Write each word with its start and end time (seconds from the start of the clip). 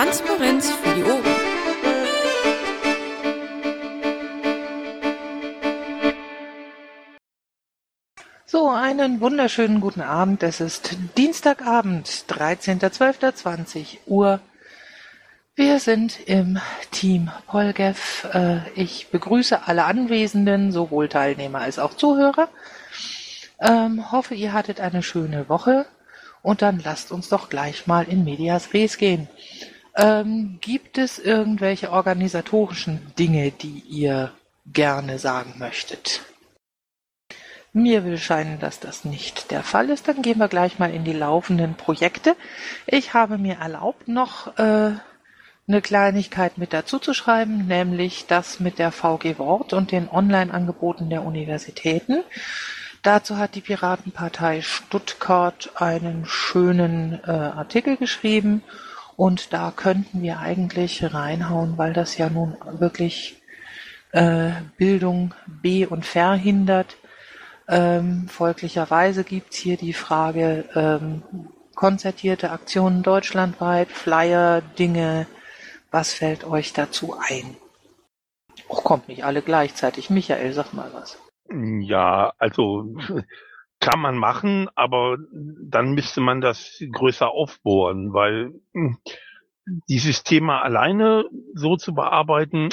Transparenz 0.00 0.70
für 0.70 0.94
die 0.94 1.02
Ohren. 1.02 1.22
So, 8.46 8.70
einen 8.70 9.20
wunderschönen 9.20 9.82
guten 9.82 10.00
Abend. 10.00 10.42
Es 10.42 10.62
ist 10.62 10.96
Dienstagabend, 11.18 12.08
13.12.20 12.30 13.98
Uhr. 14.06 14.40
Wir 15.54 15.78
sind 15.80 16.18
im 16.26 16.58
Team 16.92 17.30
Polgev. 17.46 18.26
Äh, 18.32 18.70
ich 18.76 19.08
begrüße 19.08 19.66
alle 19.66 19.84
Anwesenden, 19.84 20.72
sowohl 20.72 21.10
Teilnehmer 21.10 21.60
als 21.60 21.78
auch 21.78 21.92
Zuhörer. 21.92 22.48
Ähm, 23.60 24.10
hoffe, 24.10 24.34
ihr 24.34 24.54
hattet 24.54 24.80
eine 24.80 25.02
schöne 25.02 25.50
Woche. 25.50 25.84
Und 26.40 26.62
dann 26.62 26.80
lasst 26.82 27.12
uns 27.12 27.28
doch 27.28 27.50
gleich 27.50 27.86
mal 27.86 28.08
in 28.08 28.24
Medias 28.24 28.72
Res 28.72 28.96
gehen. 28.96 29.28
Ähm, 29.96 30.58
gibt 30.60 30.98
es 30.98 31.18
irgendwelche 31.18 31.90
organisatorischen 31.90 33.12
Dinge, 33.18 33.50
die 33.50 33.82
ihr 33.88 34.32
gerne 34.66 35.18
sagen 35.18 35.54
möchtet? 35.58 36.22
Mir 37.72 38.04
will 38.04 38.18
scheinen, 38.18 38.58
dass 38.58 38.80
das 38.80 39.04
nicht 39.04 39.50
der 39.52 39.62
Fall 39.62 39.90
ist. 39.90 40.08
Dann 40.08 40.22
gehen 40.22 40.38
wir 40.38 40.48
gleich 40.48 40.78
mal 40.78 40.92
in 40.92 41.04
die 41.04 41.12
laufenden 41.12 41.74
Projekte. 41.74 42.34
Ich 42.86 43.14
habe 43.14 43.38
mir 43.38 43.58
erlaubt, 43.58 44.08
noch 44.08 44.58
äh, 44.58 44.92
eine 45.68 45.80
Kleinigkeit 45.80 46.58
mit 46.58 46.72
dazu 46.72 46.98
zu 46.98 47.14
schreiben, 47.14 47.66
nämlich 47.68 48.26
das 48.26 48.58
mit 48.58 48.80
der 48.80 48.90
VG 48.90 49.38
Wort 49.38 49.72
und 49.72 49.92
den 49.92 50.08
Online-Angeboten 50.08 51.10
der 51.10 51.24
Universitäten. 51.24 52.24
Dazu 53.02 53.38
hat 53.38 53.54
die 53.54 53.60
Piratenpartei 53.60 54.62
Stuttgart 54.62 55.70
einen 55.76 56.26
schönen 56.26 57.20
äh, 57.24 57.30
Artikel 57.30 57.96
geschrieben 57.96 58.62
und 59.20 59.52
da 59.52 59.70
könnten 59.70 60.22
wir 60.22 60.38
eigentlich 60.38 61.12
reinhauen, 61.12 61.76
weil 61.76 61.92
das 61.92 62.16
ja 62.16 62.30
nun 62.30 62.56
wirklich 62.78 63.42
äh, 64.12 64.52
Bildung 64.78 65.34
be- 65.46 65.88
und 65.88 66.06
verhindert 66.06 66.96
ähm, 67.68 68.26
folglicherweise 68.28 69.22
gibt's 69.22 69.56
hier 69.58 69.76
die 69.76 69.92
Frage 69.92 70.64
ähm, 70.74 71.22
konzertierte 71.76 72.50
Aktionen 72.50 73.02
deutschlandweit, 73.04 73.88
Flyer, 73.90 74.60
Dinge. 74.60 75.26
Was 75.92 76.12
fällt 76.12 76.44
euch 76.44 76.72
dazu 76.72 77.14
ein? 77.28 77.56
Och, 78.68 78.82
kommt 78.82 79.08
nicht 79.08 79.24
alle 79.24 79.42
gleichzeitig. 79.42 80.10
Michael, 80.10 80.52
sag 80.52 80.72
mal 80.72 80.90
was. 80.94 81.16
Ja, 81.48 82.32
also 82.38 82.92
kann 83.80 84.00
man 84.00 84.16
machen, 84.16 84.68
aber 84.74 85.16
dann 85.32 85.94
müsste 85.94 86.20
man 86.20 86.40
das 86.40 86.82
größer 86.92 87.30
aufbohren, 87.30 88.12
weil 88.12 88.52
hm, 88.74 88.98
dieses 89.88 90.22
Thema 90.22 90.62
alleine 90.62 91.24
so 91.54 91.76
zu 91.76 91.94
bearbeiten, 91.94 92.68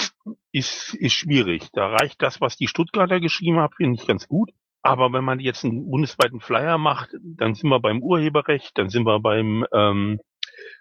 ist, 0.52 0.94
ist 0.94 1.14
schwierig. 1.14 1.70
Da 1.74 1.88
reicht 1.88 2.22
das, 2.22 2.42
was 2.42 2.58
die 2.58 2.68
Stuttgarter 2.68 3.20
geschrieben 3.20 3.58
haben, 3.58 3.74
finde 3.76 4.00
ich 4.00 4.08
ganz 4.08 4.28
gut. 4.28 4.52
Aber 4.82 5.12
wenn 5.12 5.24
man 5.24 5.40
jetzt 5.40 5.66
einen 5.66 5.90
bundesweiten 5.90 6.40
Flyer 6.40 6.78
macht, 6.78 7.10
dann 7.22 7.56
sind 7.56 7.70
wir 7.70 7.80
beim 7.80 8.02
Urheberrecht, 8.02 8.78
dann 8.78 8.90
sind 8.90 9.06
wir 9.06 9.20
beim 9.20 9.66
ähm, 9.74 10.20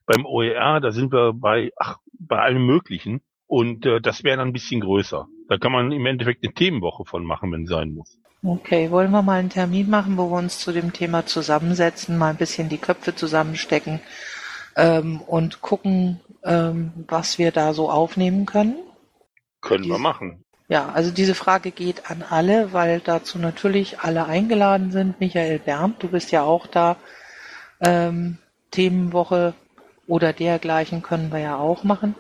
beim 0.07 0.25
OER, 0.25 0.81
da 0.81 0.93
sind 0.93 1.13
wir 1.13 1.33
bei 1.33 1.73
ach, 1.77 1.99
bei 2.19 2.39
allem 2.39 2.65
Möglichen. 2.67 3.21
Und 3.47 3.87
äh, 3.87 4.01
das 4.01 4.25
wäre 4.25 4.39
dann 4.39 4.49
ein 4.49 4.53
bisschen 4.53 4.81
größer. 4.81 5.27
Da 5.49 5.59
kann 5.59 5.73
man 5.73 5.93
im 5.93 6.07
Endeffekt 6.07 6.45
eine 6.45 6.55
Themenwoche 6.55 7.05
von 7.05 7.25
machen, 7.25 7.53
wenn 7.53 7.65
es 7.65 7.71
sein 7.71 7.93
muss. 7.93 8.19
Okay, 8.49 8.93
wollen 8.93 9.11
wir 9.11 9.23
mal 9.23 9.41
einen 9.41 9.51
Termin 9.51 9.91
machen, 9.91 10.17
wo 10.17 10.31
wir 10.31 10.39
uns 10.39 10.61
zu 10.61 10.71
dem 10.71 10.93
Thema 10.93 11.27
zusammensetzen, 11.27 12.17
mal 12.17 12.31
ein 12.31 12.37
bisschen 12.37 12.69
die 12.69 12.79
Köpfe 12.79 13.13
zusammenstecken 13.13 13.99
ähm, 14.77 15.21
und 15.21 15.63
gucken, 15.63 16.21
ähm, 16.45 16.93
was 17.09 17.39
wir 17.39 17.51
da 17.51 17.75
so 17.75 17.91
aufnehmen 17.91 18.47
können? 18.47 18.77
Können 19.61 19.83
Dies 19.83 19.93
wir 19.93 19.99
machen. 19.99 20.45
Ja, 20.69 20.91
also 20.91 21.11
diese 21.11 21.35
Frage 21.35 21.73
geht 21.73 22.09
an 22.09 22.23
alle, 22.23 22.73
weil 22.73 23.01
dazu 23.01 23.41
natürlich 23.41 23.99
alle 23.99 24.27
eingeladen 24.27 24.93
sind. 24.93 25.19
Michael 25.19 25.59
Berndt, 25.59 26.05
du 26.05 26.09
bist 26.09 26.31
ja 26.31 26.43
auch 26.43 26.69
da. 26.69 26.99
Ähm, 27.81 28.39
Themenwoche 28.71 29.55
oder 30.07 30.33
dergleichen 30.33 31.03
können 31.03 31.33
wir 31.33 31.41
ja 31.41 31.57
auch 31.57 31.83
machen. 31.83 32.15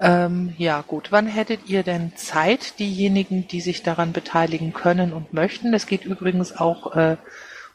Ähm, 0.00 0.54
ja, 0.58 0.82
gut. 0.82 1.10
Wann 1.10 1.26
hättet 1.26 1.68
ihr 1.68 1.82
denn 1.82 2.14
Zeit, 2.16 2.78
diejenigen, 2.78 3.48
die 3.48 3.60
sich 3.60 3.82
daran 3.82 4.12
beteiligen 4.12 4.72
können 4.72 5.12
und 5.12 5.32
möchten? 5.32 5.72
Das 5.72 5.86
geht 5.86 6.04
übrigens 6.04 6.56
auch 6.56 6.94
äh, 6.94 7.16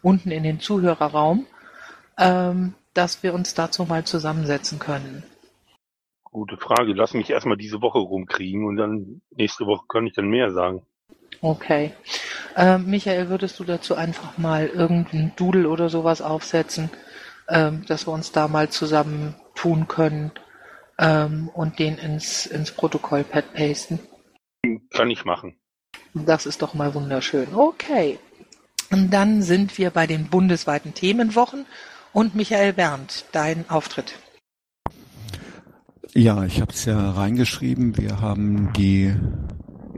unten 0.01 0.31
in 0.31 0.44
den 0.44 0.59
Zuhörerraum, 0.59 1.45
ähm, 2.17 2.75
dass 2.94 3.23
wir 3.23 3.34
uns 3.34 3.53
dazu 3.56 3.84
mal 3.84 4.06
zusammensetzen 4.06 4.79
können. 4.79 5.23
Gute 6.23 6.57
Frage. 6.57 6.94
Lass 6.94 7.13
mich 7.13 7.29
erstmal 7.29 7.57
diese 7.57 7.81
Woche 7.81 8.00
rumkriegen 8.00 8.66
und 8.66 8.78
dann 8.78 9.22
nächste 9.35 9.66
Woche 9.66 9.85
kann 9.88 10.07
ich 10.07 10.13
dann 10.13 10.29
mehr 10.29 10.51
sagen. 10.51 10.81
Okay. 11.41 11.91
Ähm, 12.55 12.85
Michael, 12.90 13.28
würdest 13.29 13.59
du 13.59 13.66
dazu 13.66 13.95
einfach 13.95 14.38
mal 14.38 14.67
irgendeinen 14.67 15.34
Doodle 15.35 15.67
oder 15.67 15.90
sowas 15.90 16.22
aufsetzen, 16.22 16.90
ähm, 17.50 17.84
dass 17.88 18.07
wir 18.07 18.13
uns 18.13 18.31
da 18.31 18.47
mal 18.47 18.69
zusammen 18.69 19.35
tun 19.55 19.88
können 19.88 20.31
ähm, 21.00 21.50
und 21.54 21.80
den 21.80 21.98
ins, 21.98 22.46
ins 22.46 22.72
Protokollpad 22.72 23.54
pasten? 23.54 24.00
Kann 24.92 25.09
ich 25.12 25.26
machen. 25.26 25.56
Das 26.14 26.46
ist 26.46 26.62
doch 26.62 26.74
mal 26.74 26.94
wunderschön. 26.94 27.54
Okay. 27.54 28.20
Und 28.92 29.12
dann 29.12 29.42
sind 29.42 29.78
wir 29.78 29.90
bei 29.90 30.06
den 30.06 30.28
bundesweiten 30.30 30.94
Themenwochen 30.94 31.66
und 32.12 32.36
Michael 32.36 32.74
Berndt, 32.74 33.26
dein 33.32 33.70
Auftritt. 33.70 34.20
Ja, 36.14 36.44
ich 36.44 36.62
habe 36.62 36.72
es 36.72 36.86
ja 36.86 37.12
reingeschrieben. 37.12 37.98
Wir 37.98 38.22
haben 38.22 38.72
die 38.74 39.16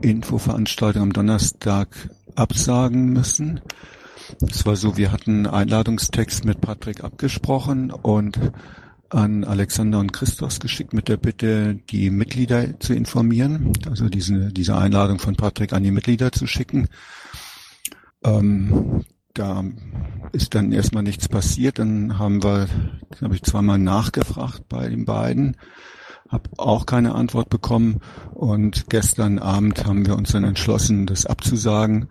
Infoveranstaltung 0.00 1.02
am 1.02 1.12
Donnerstag 1.12 1.88
absagen 2.34 3.12
müssen. 3.12 3.60
Es 4.48 4.64
war 4.64 4.76
so, 4.76 4.96
wir 4.96 5.12
hatten 5.12 5.46
Einladungstext 5.46 6.46
mit 6.46 6.62
Patrick 6.62 7.04
abgesprochen 7.04 7.90
und 7.90 8.38
an 9.10 9.44
Alexander 9.44 9.98
und 9.98 10.12
Christos 10.12 10.60
geschickt 10.60 10.92
mit 10.92 11.08
der 11.08 11.16
Bitte, 11.16 11.74
die 11.90 12.10
Mitglieder 12.10 12.78
zu 12.80 12.94
informieren, 12.94 13.72
also 13.88 14.08
diese, 14.08 14.52
diese 14.52 14.76
Einladung 14.76 15.18
von 15.18 15.36
Patrick 15.36 15.72
an 15.72 15.82
die 15.82 15.90
Mitglieder 15.90 16.32
zu 16.32 16.46
schicken. 16.46 16.88
Ähm, 18.24 19.04
da 19.34 19.64
ist 20.32 20.54
dann 20.54 20.72
erstmal 20.72 21.02
nichts 21.02 21.28
passiert. 21.28 21.78
Dann 21.78 22.18
haben 22.18 22.42
wir, 22.42 22.68
glaube 23.10 23.34
ich, 23.34 23.42
zweimal 23.42 23.78
nachgefragt 23.78 24.68
bei 24.68 24.88
den 24.88 25.04
beiden 25.04 25.56
habe 26.28 26.50
auch 26.56 26.86
keine 26.86 27.14
Antwort 27.14 27.48
bekommen 27.48 28.00
und 28.34 28.88
gestern 28.88 29.38
Abend 29.38 29.86
haben 29.86 30.06
wir 30.06 30.16
uns 30.16 30.32
dann 30.32 30.44
entschlossen, 30.44 31.06
das 31.06 31.26
abzusagen, 31.26 32.08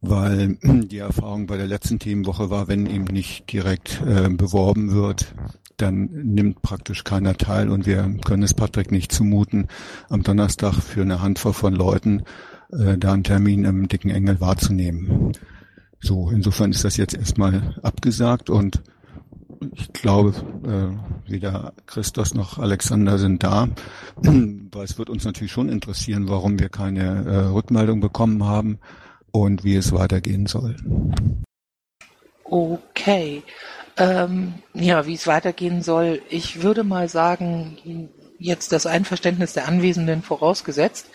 weil 0.00 0.58
die 0.62 0.98
Erfahrung 0.98 1.46
bei 1.46 1.56
der 1.56 1.66
letzten 1.66 1.98
Themenwoche 1.98 2.50
war, 2.50 2.68
wenn 2.68 2.86
eben 2.86 3.04
nicht 3.04 3.50
direkt 3.52 4.00
äh, 4.06 4.28
beworben 4.28 4.92
wird, 4.92 5.34
dann 5.76 6.06
nimmt 6.06 6.62
praktisch 6.62 7.04
keiner 7.04 7.36
teil 7.36 7.68
und 7.68 7.86
wir 7.86 8.02
können 8.24 8.42
es 8.42 8.54
Patrick 8.54 8.92
nicht 8.92 9.12
zumuten, 9.12 9.68
am 10.08 10.22
Donnerstag 10.22 10.74
für 10.74 11.02
eine 11.02 11.20
Handvoll 11.20 11.52
von 11.52 11.74
Leuten 11.74 12.22
äh, 12.72 12.96
da 12.98 13.12
einen 13.12 13.24
Termin 13.24 13.64
im 13.64 13.88
Dicken 13.88 14.10
Engel 14.10 14.40
wahrzunehmen. 14.40 15.32
So, 16.00 16.30
insofern 16.30 16.70
ist 16.70 16.84
das 16.84 16.96
jetzt 16.96 17.14
erstmal 17.14 17.74
abgesagt 17.82 18.50
und 18.50 18.82
ich 19.74 19.92
glaube, 19.92 20.34
äh, 20.66 21.30
weder 21.30 21.72
Christos 21.86 22.34
noch 22.34 22.58
Alexander 22.58 23.18
sind 23.18 23.42
da, 23.42 23.68
weil 24.16 24.84
es 24.84 24.98
wird 24.98 25.10
uns 25.10 25.24
natürlich 25.24 25.52
schon 25.52 25.68
interessieren, 25.68 26.28
warum 26.28 26.58
wir 26.58 26.68
keine 26.68 27.24
äh, 27.24 27.36
Rückmeldung 27.46 28.00
bekommen 28.00 28.44
haben 28.44 28.78
und 29.32 29.64
wie 29.64 29.76
es 29.76 29.92
weitergehen 29.92 30.46
soll. 30.46 30.76
Okay. 32.44 33.42
Ähm, 33.96 34.54
ja, 34.72 35.06
wie 35.06 35.14
es 35.14 35.26
weitergehen 35.26 35.82
soll. 35.82 36.20
Ich 36.28 36.62
würde 36.62 36.82
mal 36.82 37.08
sagen, 37.08 38.10
jetzt 38.38 38.72
das 38.72 38.86
Einverständnis 38.86 39.52
der 39.52 39.68
Anwesenden 39.68 40.22
vorausgesetzt, 40.22 41.06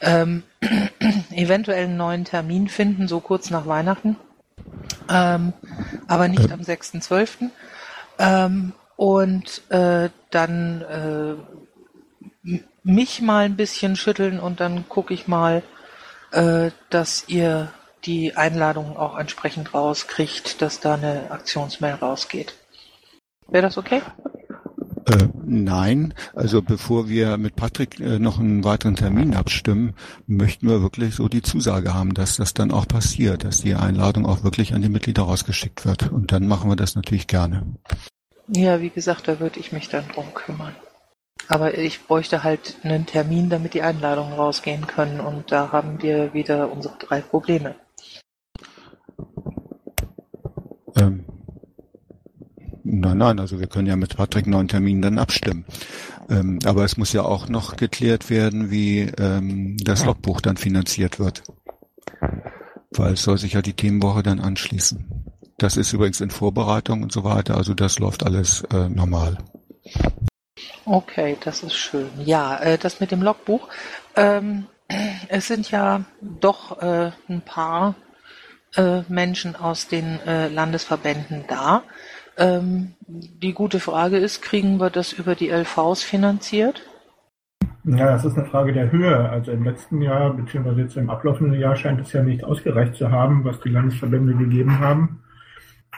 ähm, 0.00 0.42
eventuell 1.30 1.84
einen 1.84 1.96
neuen 1.96 2.24
Termin 2.24 2.68
finden, 2.68 3.06
so 3.06 3.20
kurz 3.20 3.50
nach 3.50 3.66
Weihnachten, 3.66 4.16
ähm, 5.08 5.52
aber 6.08 6.28
nicht 6.28 6.50
am 6.50 6.60
6.12. 6.60 7.50
Ähm, 8.18 8.72
und 8.96 9.62
äh, 9.70 10.08
dann 10.30 10.82
äh, 10.82 12.58
mich 12.82 13.20
mal 13.20 13.44
ein 13.44 13.56
bisschen 13.56 13.96
schütteln 13.96 14.40
und 14.40 14.60
dann 14.60 14.88
gucke 14.88 15.12
ich 15.12 15.28
mal, 15.28 15.62
äh, 16.32 16.70
dass 16.90 17.28
ihr 17.28 17.72
die 18.06 18.36
Einladung 18.36 18.96
auch 18.96 19.18
entsprechend 19.18 19.74
rauskriegt, 19.74 20.62
dass 20.62 20.80
da 20.80 20.94
eine 20.94 21.30
Aktionsmail 21.30 21.94
rausgeht. 21.94 22.54
Wäre 23.48 23.62
das 23.62 23.78
okay? 23.78 24.02
Äh, 25.08 25.28
nein, 25.44 26.14
also 26.34 26.62
bevor 26.62 27.08
wir 27.08 27.36
mit 27.36 27.54
Patrick 27.54 28.00
äh, 28.00 28.18
noch 28.18 28.40
einen 28.40 28.64
weiteren 28.64 28.96
Termin 28.96 29.36
abstimmen, 29.36 29.94
möchten 30.26 30.68
wir 30.68 30.82
wirklich 30.82 31.14
so 31.14 31.28
die 31.28 31.42
Zusage 31.42 31.94
haben, 31.94 32.12
dass 32.12 32.36
das 32.36 32.54
dann 32.54 32.72
auch 32.72 32.88
passiert, 32.88 33.44
dass 33.44 33.58
die 33.58 33.74
Einladung 33.74 34.26
auch 34.26 34.42
wirklich 34.42 34.74
an 34.74 34.82
die 34.82 34.88
Mitglieder 34.88 35.22
rausgeschickt 35.22 35.86
wird. 35.86 36.10
Und 36.10 36.32
dann 36.32 36.48
machen 36.48 36.68
wir 36.68 36.76
das 36.76 36.96
natürlich 36.96 37.28
gerne. 37.28 37.62
Ja, 38.48 38.80
wie 38.80 38.90
gesagt, 38.90 39.28
da 39.28 39.38
würde 39.38 39.60
ich 39.60 39.70
mich 39.70 39.88
dann 39.88 40.08
drum 40.08 40.34
kümmern. 40.34 40.74
Aber 41.48 41.78
ich 41.78 42.04
bräuchte 42.06 42.42
halt 42.42 42.76
einen 42.82 43.06
Termin, 43.06 43.48
damit 43.48 43.74
die 43.74 43.82
Einladungen 43.82 44.32
rausgehen 44.32 44.88
können. 44.88 45.20
Und 45.20 45.52
da 45.52 45.70
haben 45.70 46.02
wir 46.02 46.34
wieder 46.34 46.72
unsere 46.72 46.96
drei 46.98 47.20
Probleme. 47.20 47.76
Nein, 53.06 53.18
nein, 53.18 53.40
also 53.40 53.60
wir 53.60 53.66
können 53.66 53.86
ja 53.86 53.96
mit 53.96 54.16
Patrick 54.16 54.46
neuen 54.46 54.68
Termin 54.68 55.00
dann 55.00 55.18
abstimmen. 55.18 55.64
Ähm, 56.28 56.58
aber 56.64 56.84
es 56.84 56.96
muss 56.96 57.12
ja 57.12 57.22
auch 57.22 57.48
noch 57.48 57.76
geklärt 57.76 58.30
werden, 58.30 58.70
wie 58.70 59.02
ähm, 59.18 59.76
das 59.78 60.04
Logbuch 60.04 60.40
dann 60.40 60.56
finanziert 60.56 61.18
wird. 61.18 61.42
Weil 62.90 63.14
es 63.14 63.22
soll 63.22 63.38
sich 63.38 63.52
ja 63.52 63.62
die 63.62 63.74
Themenwoche 63.74 64.22
dann 64.22 64.40
anschließen. 64.40 65.24
Das 65.58 65.76
ist 65.76 65.92
übrigens 65.92 66.20
in 66.20 66.30
Vorbereitung 66.30 67.02
und 67.02 67.12
so 67.12 67.24
weiter, 67.24 67.56
also 67.56 67.74
das 67.74 67.98
läuft 67.98 68.24
alles 68.24 68.62
äh, 68.72 68.88
normal. 68.88 69.38
Okay, 70.84 71.36
das 71.42 71.62
ist 71.62 71.74
schön. 71.74 72.10
Ja, 72.24 72.58
äh, 72.58 72.78
das 72.78 73.00
mit 73.00 73.10
dem 73.10 73.22
Logbuch. 73.22 73.68
Ähm, 74.16 74.66
es 75.28 75.46
sind 75.48 75.70
ja 75.70 76.04
doch 76.20 76.80
äh, 76.80 77.10
ein 77.28 77.40
paar 77.42 77.94
äh, 78.76 79.02
Menschen 79.08 79.56
aus 79.56 79.88
den 79.88 80.20
äh, 80.26 80.48
Landesverbänden 80.48 81.44
da. 81.48 81.82
Ähm, 82.38 82.94
die 83.06 83.54
gute 83.54 83.80
Frage 83.80 84.18
ist, 84.18 84.42
kriegen 84.42 84.78
wir 84.78 84.90
das 84.90 85.12
über 85.12 85.34
die 85.34 85.48
LVs 85.50 86.02
finanziert? 86.02 86.82
Ja, 87.84 88.12
das 88.12 88.24
ist 88.24 88.36
eine 88.36 88.48
Frage 88.48 88.72
der 88.72 88.90
Höhe. 88.90 89.30
Also 89.30 89.52
im 89.52 89.62
letzten 89.62 90.02
Jahr, 90.02 90.34
beziehungsweise 90.34 90.80
jetzt 90.80 90.96
im 90.96 91.08
ablaufenden 91.08 91.58
Jahr, 91.58 91.76
scheint 91.76 92.00
es 92.00 92.12
ja 92.12 92.22
nicht 92.22 92.42
ausgereicht 92.42 92.96
zu 92.96 93.10
haben, 93.10 93.44
was 93.44 93.60
die 93.60 93.68
Landesverbände 93.68 94.34
gegeben 94.34 94.80
haben, 94.80 95.20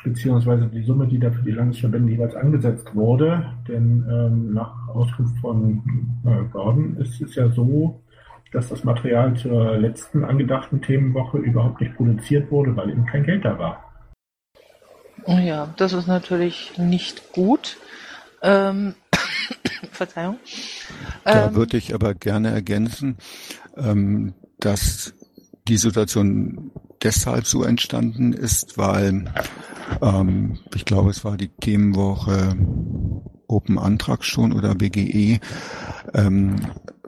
beziehungsweise 0.04 0.66
die 0.66 0.82
Summe, 0.82 1.06
die 1.06 1.18
da 1.18 1.30
für 1.30 1.42
die 1.42 1.52
Landesverbände 1.52 2.12
jeweils 2.12 2.36
angesetzt 2.36 2.94
wurde. 2.94 3.54
Denn 3.66 4.04
ähm, 4.08 4.52
nach 4.52 4.88
Auskunft 4.88 5.38
von 5.38 5.82
äh, 6.26 6.44
Gordon 6.52 6.98
ist 6.98 7.20
es 7.22 7.34
ja 7.34 7.48
so, 7.48 8.02
dass 8.52 8.68
das 8.68 8.84
Material 8.84 9.34
zur 9.34 9.78
letzten 9.78 10.24
angedachten 10.24 10.82
Themenwoche 10.82 11.38
überhaupt 11.38 11.80
nicht 11.80 11.96
produziert 11.96 12.50
wurde, 12.50 12.76
weil 12.76 12.90
eben 12.90 13.06
kein 13.06 13.24
Geld 13.24 13.44
da 13.46 13.58
war. 13.58 13.87
Ja, 15.26 15.72
das 15.76 15.92
ist 15.92 16.06
natürlich 16.06 16.72
nicht 16.78 17.32
gut. 17.32 17.76
Ähm, 18.42 18.94
Verzeihung. 19.92 20.38
Da 21.24 21.48
ähm, 21.48 21.54
würde 21.54 21.76
ich 21.76 21.94
aber 21.94 22.14
gerne 22.14 22.50
ergänzen, 22.50 23.16
ähm, 23.76 24.34
dass 24.58 25.14
die 25.66 25.76
Situation 25.76 26.70
deshalb 27.02 27.46
so 27.46 27.62
entstanden 27.62 28.32
ist, 28.32 28.78
weil 28.78 29.32
ähm, 30.02 30.58
ich 30.74 30.84
glaube, 30.84 31.10
es 31.10 31.24
war 31.24 31.36
die 31.36 31.48
Themenwoche 31.48 32.56
Open 33.46 33.78
Antrag 33.78 34.24
schon 34.24 34.52
oder 34.52 34.74
BGE 34.74 35.40
ähm, 36.14 36.56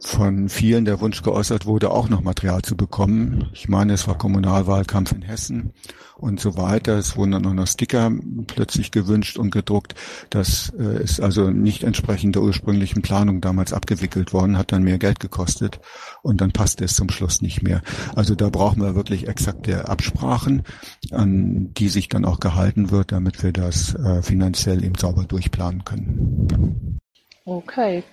von 0.02 0.48
vielen 0.48 0.84
der 0.84 1.00
Wunsch 1.00 1.22
geäußert 1.22 1.66
wurde, 1.66 1.90
auch 1.90 2.08
noch 2.08 2.22
Material 2.22 2.62
zu 2.62 2.76
bekommen. 2.76 3.50
Ich 3.52 3.68
meine, 3.68 3.92
es 3.92 4.08
war 4.08 4.16
Kommunalwahlkampf 4.16 5.12
in 5.12 5.22
Hessen 5.22 5.72
und 6.16 6.40
so 6.40 6.56
weiter. 6.56 6.98
Es 6.98 7.16
wurden 7.16 7.32
dann 7.32 7.46
auch 7.46 7.52
noch 7.52 7.66
Sticker 7.66 8.10
plötzlich 8.46 8.90
gewünscht 8.90 9.38
und 9.38 9.50
gedruckt. 9.50 9.94
Das 10.30 10.72
äh, 10.78 11.02
ist 11.02 11.20
also 11.20 11.50
nicht 11.50 11.82
entsprechend 11.82 12.34
der 12.34 12.42
ursprünglichen 12.42 13.02
Planung 13.02 13.40
damals 13.40 13.72
abgewickelt 13.72 14.32
worden, 14.32 14.56
hat 14.56 14.72
dann 14.72 14.82
mehr 14.82 14.98
Geld 14.98 15.20
gekostet 15.20 15.80
und 16.22 16.40
dann 16.40 16.52
passte 16.52 16.84
es 16.84 16.94
zum 16.94 17.10
Schluss 17.10 17.42
nicht 17.42 17.62
mehr. 17.62 17.82
Also 18.14 18.34
da 18.34 18.48
brauchen 18.48 18.82
wir 18.82 18.94
wirklich 18.94 19.28
exakte 19.28 19.88
Absprachen, 19.88 20.62
an 21.10 21.72
die 21.74 21.88
sich 21.88 22.08
dann 22.08 22.24
auch 22.24 22.40
gehalten 22.40 22.90
wird, 22.90 23.12
damit 23.12 23.42
wir 23.42 23.52
das 23.52 23.94
äh, 23.94 24.22
finanziell 24.22 24.82
eben 24.84 24.94
sauber 24.94 25.24
durchplanen 25.24 25.84
können. 25.84 26.98
Okay. 27.44 28.04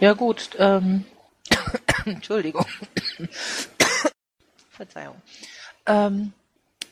Ja 0.00 0.14
gut, 0.14 0.50
ähm, 0.58 1.04
Entschuldigung. 2.04 2.66
Verzeihung. 4.70 5.16
Ähm, 5.86 6.32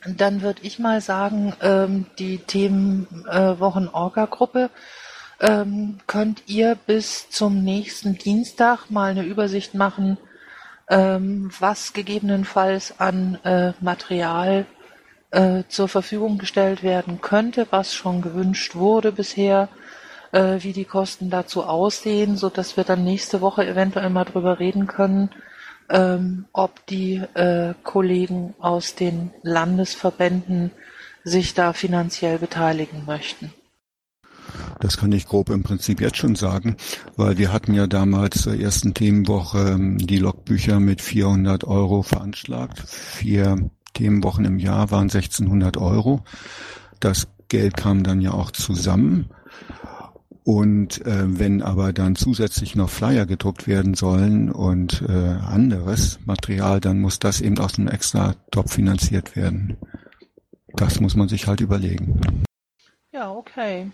dann 0.06 0.40
würde 0.42 0.62
ich 0.62 0.78
mal 0.78 1.00
sagen, 1.00 1.54
ähm, 1.60 2.06
die 2.18 2.38
Themenwochen-Orga-Gruppe 2.38 4.70
ähm, 5.40 5.98
könnt 6.06 6.44
ihr 6.46 6.74
bis 6.74 7.28
zum 7.30 7.62
nächsten 7.62 8.16
Dienstag 8.16 8.90
mal 8.90 9.10
eine 9.10 9.24
Übersicht 9.24 9.74
machen, 9.74 10.16
ähm, 10.88 11.50
was 11.58 11.92
gegebenenfalls 11.92 12.98
an 12.98 13.36
äh, 13.44 13.74
Material 13.80 14.64
äh, 15.30 15.64
zur 15.68 15.88
Verfügung 15.88 16.38
gestellt 16.38 16.82
werden 16.82 17.20
könnte, 17.20 17.66
was 17.70 17.94
schon 17.94 18.22
gewünscht 18.22 18.74
wurde 18.74 19.12
bisher 19.12 19.68
äh, 20.32 20.58
wie 20.60 20.72
die 20.72 20.84
Kosten 20.84 21.30
dazu 21.30 21.64
aussehen, 21.64 22.36
so 22.36 22.48
dass 22.48 22.76
wir 22.76 22.84
dann 22.84 23.04
nächste 23.04 23.40
Woche 23.40 23.66
eventuell 23.66 24.10
mal 24.10 24.24
drüber 24.24 24.58
reden 24.58 24.86
können, 24.86 25.30
ähm, 25.88 26.46
ob 26.52 26.86
die 26.86 27.16
äh, 27.34 27.74
Kollegen 27.82 28.54
aus 28.58 28.94
den 28.94 29.30
Landesverbänden 29.42 30.70
sich 31.24 31.54
da 31.54 31.72
finanziell 31.72 32.38
beteiligen 32.38 33.04
möchten. 33.06 33.52
Das 34.80 34.96
kann 34.96 35.12
ich 35.12 35.26
grob 35.26 35.50
im 35.50 35.62
Prinzip 35.62 36.00
jetzt 36.00 36.16
schon 36.16 36.34
sagen, 36.34 36.76
weil 37.16 37.36
wir 37.36 37.52
hatten 37.52 37.74
ja 37.74 37.86
damals 37.86 38.42
zur 38.42 38.58
ersten 38.58 38.94
Themenwoche 38.94 39.72
ähm, 39.72 39.98
die 39.98 40.18
Logbücher 40.18 40.80
mit 40.80 41.02
400 41.02 41.64
Euro 41.64 42.02
veranschlagt. 42.02 42.80
Vier 42.86 43.70
Themenwochen 43.92 44.44
im 44.44 44.58
Jahr 44.58 44.90
waren 44.90 45.10
1600 45.10 45.76
Euro. 45.76 46.24
Das 47.00 47.28
Geld 47.48 47.76
kam 47.76 48.02
dann 48.02 48.20
ja 48.20 48.32
auch 48.32 48.50
zusammen. 48.52 49.28
Und 50.44 51.04
äh, 51.04 51.38
wenn 51.38 51.62
aber 51.62 51.92
dann 51.92 52.16
zusätzlich 52.16 52.74
noch 52.74 52.88
Flyer 52.88 53.26
gedruckt 53.26 53.68
werden 53.68 53.94
sollen 53.94 54.50
und 54.50 55.02
äh, 55.06 55.12
anderes 55.12 56.18
Material, 56.24 56.80
dann 56.80 57.00
muss 57.00 57.18
das 57.18 57.40
eben 57.40 57.58
aus 57.58 57.78
einem 57.78 57.88
extra 57.88 58.34
Topf 58.50 58.74
finanziert 58.74 59.36
werden. 59.36 59.76
Das 60.74 61.00
muss 61.00 61.14
man 61.14 61.28
sich 61.28 61.46
halt 61.46 61.60
überlegen. 61.60 62.20
Ja, 63.12 63.30
okay. 63.30 63.90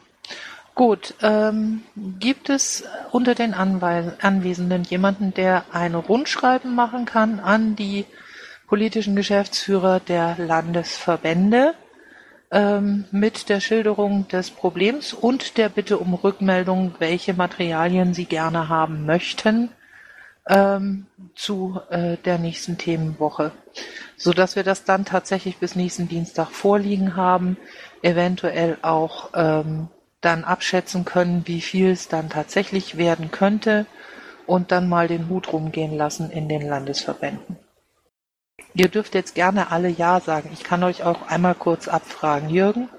Gut, 0.75 1.15
ähm, 1.23 1.83
gibt 2.21 2.51
es 2.51 2.85
unter 3.11 3.35
den 3.35 3.55
Anweis 3.55 4.13
Anwesenden 4.21 4.85
jemanden, 4.85 5.33
der 5.33 5.65
ein 5.73 5.95
Rundschreiben 5.95 6.75
machen 6.75 7.07
kann 7.07 7.41
an 7.41 7.77
die 7.77 8.05
politischen 8.67 9.17
Geschäftsführer 9.17 10.01
der 10.01 10.37
Landesverbände? 10.39 11.75
Ähm, 12.51 13.05
mit 13.11 13.49
der 13.49 13.61
Schilderung 13.61 14.29
des 14.29 14.51
Problems 14.51 15.13
und 15.13 15.57
der 15.59 15.69
Bitte 15.69 15.99
um 15.99 16.15
Rückmeldung, 16.15 16.95
welche 16.99 17.35
Materialien 17.35 18.15
Sie 18.15 18.27
gerne 18.27 18.69
haben 18.69 19.07
möchten 19.07 19.71
ähm, 20.49 21.07
zu 21.35 21.81
äh, 21.91 22.17
der 22.25 22.39
nächsten 22.39 22.79
Themenwoche, 22.79 23.53
so 24.17 24.33
dass 24.33 24.57
wir 24.57 24.63
das 24.63 24.85
dann 24.85 25.05
tatsächlich 25.05 25.59
bis 25.59 25.75
nächsten 25.75 26.09
Dienstag 26.09 26.51
vorliegen 26.51 27.17
haben, 27.17 27.57
eventuell 28.03 28.79
auch 28.83 29.31
ähm, 29.35 29.89
dann 30.21 30.45
abschätzen 30.45 31.05
können, 31.05 31.43
wie 31.47 31.61
viel 31.61 31.91
es 31.91 32.09
dann 32.09 32.31
tatsächlich 32.31 32.97
werden 32.97 33.31
könnte 33.31 33.87
und 34.47 34.73
dann 34.73 34.89
mal 34.89 35.09
den 35.09 35.29
Hut 35.29 35.53
rumgehen 35.53 35.97
lassen 35.97 36.31
in 36.31 36.49
den 36.49 36.63
Landesverbänden. 36.63 37.57
Ihr 38.79 38.89
dürft 38.89 39.15
jetzt 39.15 39.35
gerne 39.35 39.71
alle 39.71 39.89
Ja 39.89 40.21
sagen. 40.21 40.51
Ich 40.53 40.63
kann 40.63 40.85
euch 40.85 41.03
auch 41.03 41.31
einmal 41.31 41.55
kurz 41.55 41.89
abfragen. 41.89 42.51
Jürgen? 42.51 42.91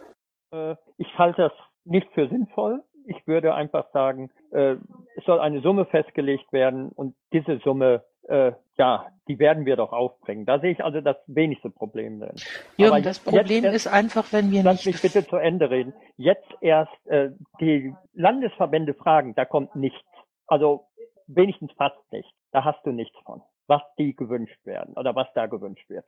Äh, 0.52 0.76
ich 0.98 1.18
halte 1.20 1.44
das 1.44 1.52
nicht 1.86 2.08
für 2.14 2.28
sinnvoll. 2.28 2.84
Ich 3.06 3.28
würde 3.28 3.54
einfach 3.54 3.86
sagen, 3.94 4.32
äh, 4.52 4.78
es 5.16 5.24
soll 5.26 5.40
eine 5.40 5.62
Summe 5.62 5.86
festgelegt 5.86 6.52
werden 6.52 6.90
und 6.90 7.16
diese 7.32 7.60
Summe, 7.60 8.04
äh, 8.28 8.54
ja, 8.78 9.06
die 9.28 9.38
werden 9.38 9.68
wir 9.68 9.76
doch 9.76 9.94
aufbringen. 9.94 10.48
Da 10.48 10.60
sehe 10.60 10.72
ich 10.72 10.84
also 10.84 11.00
das 11.00 11.18
wenigste 11.28 11.70
Problem 11.70 12.22
drin. 12.22 12.36
Jürgen, 12.78 12.94
Aber 12.94 13.02
das 13.04 13.20
Problem 13.20 13.64
jetzt, 13.64 13.76
ist 13.76 13.88
einfach, 13.88 14.34
wenn 14.34 14.52
wir 14.52 14.64
lass 14.64 14.84
nicht... 14.84 14.96
Lass 14.96 15.04
mich 15.04 15.14
bitte 15.14 15.30
zu 15.30 15.36
Ende 15.36 15.70
reden. 15.70 15.94
Jetzt 16.18 16.48
erst 16.60 16.92
die 17.62 17.94
Landesverbände 18.14 18.96
fragen, 18.96 19.36
da 19.36 19.46
kommt 19.46 19.76
nichts. 19.76 20.00
Also 20.48 20.88
wenigstens 21.28 21.72
fast 21.74 22.12
nicht. 22.12 22.30
Da 22.52 22.66
hast 22.66 22.84
du 22.86 22.92
nichts 22.92 23.18
von 23.24 23.42
was 23.68 23.82
die 23.98 24.16
gewünscht 24.16 24.66
werden 24.66 24.96
oder 24.96 25.16
was 25.16 25.28
da 25.34 25.46
gewünscht 25.46 25.90
wird. 25.90 26.06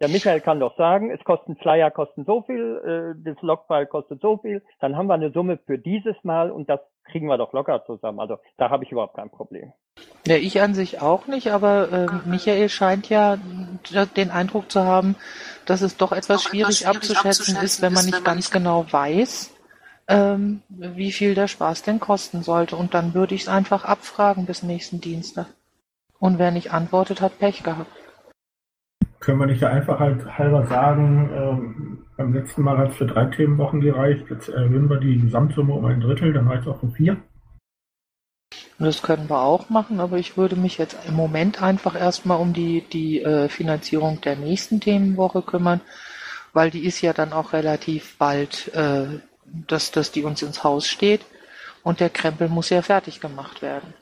Der 0.00 0.08
Michael 0.08 0.40
kann 0.40 0.58
doch 0.58 0.76
sagen, 0.76 1.10
es 1.10 1.22
kosten 1.22 1.56
Flyer 1.56 1.90
kosten 1.90 2.24
so 2.24 2.42
viel, 2.42 3.14
äh, 3.16 3.22
das 3.24 3.40
Logfile 3.42 3.86
kostet 3.86 4.20
so 4.20 4.38
viel, 4.38 4.62
dann 4.80 4.96
haben 4.96 5.06
wir 5.06 5.14
eine 5.14 5.30
Summe 5.30 5.58
für 5.66 5.78
dieses 5.78 6.16
Mal 6.24 6.50
und 6.50 6.68
das 6.68 6.80
kriegen 7.04 7.28
wir 7.28 7.38
doch 7.38 7.52
locker 7.52 7.84
zusammen. 7.86 8.18
Also 8.18 8.38
da 8.56 8.70
habe 8.70 8.84
ich 8.84 8.90
überhaupt 8.90 9.14
kein 9.14 9.30
Problem. 9.30 9.72
Ja, 10.26 10.36
ich 10.36 10.60
an 10.60 10.74
sich 10.74 11.00
auch 11.00 11.26
nicht, 11.28 11.52
aber 11.52 11.92
äh, 11.92 12.28
Michael 12.28 12.68
scheint 12.68 13.08
ja 13.08 13.38
den 14.16 14.30
Eindruck 14.30 14.70
zu 14.70 14.82
haben, 14.82 15.16
dass 15.66 15.80
es 15.80 15.96
doch 15.96 16.12
etwas 16.12 16.42
doch 16.42 16.50
schwierig, 16.50 16.82
etwas 16.82 16.92
schwierig 16.92 16.96
abzuschätzen, 16.96 17.28
abzuschätzen, 17.28 17.64
ist, 17.64 17.82
wenn 17.82 17.92
man 17.92 18.06
nicht 18.06 18.24
ganz 18.24 18.50
genau 18.50 18.86
weiß, 18.90 19.54
ähm, 20.08 20.62
wie 20.68 21.12
viel 21.12 21.34
der 21.34 21.46
Spaß 21.46 21.82
denn 21.82 22.00
kosten 22.00 22.42
sollte. 22.42 22.74
Und 22.74 22.94
dann 22.94 23.14
würde 23.14 23.34
ich 23.34 23.42
es 23.42 23.48
einfach 23.48 23.84
abfragen 23.84 24.46
bis 24.46 24.62
nächsten 24.62 25.00
Dienstag. 25.00 25.46
Und 26.24 26.38
wer 26.38 26.50
nicht 26.52 26.72
antwortet, 26.72 27.20
hat 27.20 27.38
Pech 27.38 27.62
gehabt. 27.62 27.92
Können 29.20 29.40
wir 29.40 29.46
nicht 29.46 29.60
da 29.60 29.68
einfach 29.68 30.00
halt 30.00 30.24
halber 30.38 30.66
sagen, 30.68 31.30
ähm, 31.34 32.06
beim 32.16 32.32
letzten 32.32 32.62
Mal 32.62 32.78
hat 32.78 32.92
es 32.92 32.96
für 32.96 33.04
drei 33.04 33.26
Themenwochen 33.26 33.82
gereicht, 33.82 34.24
jetzt 34.30 34.48
erhöhen 34.48 34.88
wir 34.88 35.00
die 35.00 35.20
Gesamtsumme 35.20 35.74
um 35.74 35.84
ein 35.84 36.00
Drittel, 36.00 36.32
dann 36.32 36.48
reicht 36.48 36.62
es 36.62 36.68
auch 36.68 36.80
für 36.80 36.88
vier? 36.92 37.18
Das 38.78 39.02
können 39.02 39.28
wir 39.28 39.42
auch 39.42 39.68
machen, 39.68 40.00
aber 40.00 40.16
ich 40.16 40.38
würde 40.38 40.56
mich 40.56 40.78
jetzt 40.78 40.96
im 41.06 41.12
Moment 41.12 41.62
einfach 41.62 41.94
erstmal 41.94 42.40
um 42.40 42.54
die, 42.54 42.80
die 42.90 43.20
äh, 43.20 43.50
Finanzierung 43.50 44.22
der 44.22 44.36
nächsten 44.36 44.80
Themenwoche 44.80 45.42
kümmern, 45.42 45.82
weil 46.54 46.70
die 46.70 46.86
ist 46.86 47.02
ja 47.02 47.12
dann 47.12 47.34
auch 47.34 47.52
relativ 47.52 48.16
bald, 48.16 48.74
äh, 48.74 49.20
dass, 49.44 49.90
dass 49.90 50.10
die 50.10 50.24
uns 50.24 50.40
ins 50.40 50.64
Haus 50.64 50.88
steht 50.88 51.20
und 51.82 52.00
der 52.00 52.08
Krempel 52.08 52.48
muss 52.48 52.70
ja 52.70 52.80
fertig 52.80 53.20
gemacht 53.20 53.60
werden. 53.60 53.92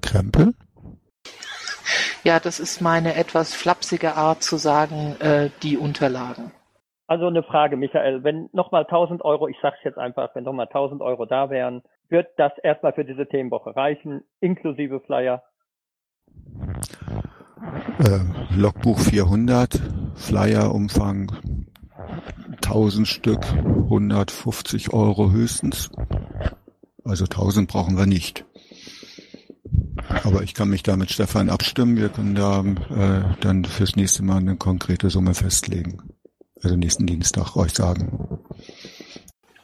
Krempel? 0.00 0.54
Ja, 2.24 2.40
das 2.40 2.58
ist 2.58 2.80
meine 2.80 3.16
etwas 3.16 3.54
flapsige 3.54 4.14
Art 4.14 4.42
zu 4.42 4.56
sagen, 4.56 5.14
äh, 5.20 5.50
die 5.62 5.76
Unterlagen. 5.76 6.52
Also 7.06 7.26
eine 7.26 7.42
Frage, 7.42 7.76
Michael, 7.76 8.24
wenn 8.24 8.48
nochmal 8.52 8.84
1000 8.84 9.22
Euro, 9.22 9.46
ich 9.46 9.58
sag's 9.60 9.76
jetzt 9.84 9.98
einfach, 9.98 10.34
wenn 10.34 10.44
nochmal 10.44 10.66
1000 10.66 11.02
Euro 11.02 11.26
da 11.26 11.50
wären, 11.50 11.82
wird 12.08 12.28
das 12.38 12.52
erstmal 12.62 12.94
für 12.94 13.04
diese 13.04 13.26
Themenwoche 13.26 13.76
reichen, 13.76 14.22
inklusive 14.40 15.00
Flyer? 15.00 15.42
Äh, 17.98 18.56
Logbuch 18.56 18.98
400, 19.00 19.78
Flyer-Umfang 20.14 21.30
1000 22.64 23.06
Stück, 23.06 23.44
150 23.44 24.94
Euro 24.94 25.30
höchstens. 25.30 25.90
Also 27.04 27.24
1000 27.24 27.70
brauchen 27.70 27.98
wir 27.98 28.06
nicht. 28.06 28.46
Aber 30.24 30.42
ich 30.42 30.54
kann 30.54 30.68
mich 30.68 30.82
da 30.82 30.96
mit 30.96 31.10
Stefan 31.10 31.48
abstimmen. 31.48 31.96
Wir 31.96 32.08
können 32.08 32.34
da 32.34 32.60
äh, 32.60 33.22
dann 33.40 33.64
fürs 33.64 33.96
nächste 33.96 34.22
Mal 34.22 34.38
eine 34.38 34.56
konkrete 34.56 35.10
Summe 35.10 35.34
festlegen. 35.34 36.14
Also 36.62 36.76
nächsten 36.76 37.06
Dienstag 37.06 37.56
euch 37.56 37.72
sagen. 37.72 38.40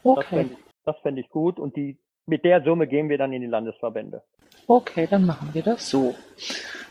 Okay. 0.03 0.51
Das 0.85 0.97
fände 1.03 1.21
ich 1.21 1.29
gut 1.29 1.59
und 1.59 1.77
die 1.77 1.99
mit 2.27 2.45
der 2.45 2.63
Summe 2.63 2.87
gehen 2.87 3.09
wir 3.09 3.19
dann 3.19 3.33
in 3.33 3.43
die 3.43 3.49
Landesverbände. 3.49 4.23
Okay, 4.67 5.09
dann 5.11 5.27
machen 5.27 5.51
wir 5.53 5.63
das 5.63 5.91
so. 5.91 6.15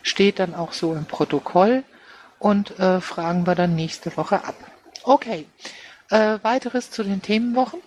Steht 0.02 0.38
dann 0.38 0.54
auch 0.54 0.72
so 0.72 0.94
im 0.94 1.06
Protokoll 1.06 1.82
und 2.38 2.78
äh, 2.78 3.00
fragen 3.00 3.46
wir 3.46 3.54
dann 3.54 3.74
nächste 3.74 4.14
Woche 4.16 4.44
ab. 4.44 4.54
Okay. 5.04 5.46
Äh, 6.10 6.38
weiteres 6.42 6.90
zu 6.90 7.02
den 7.04 7.22
Themenwochen? 7.22 7.80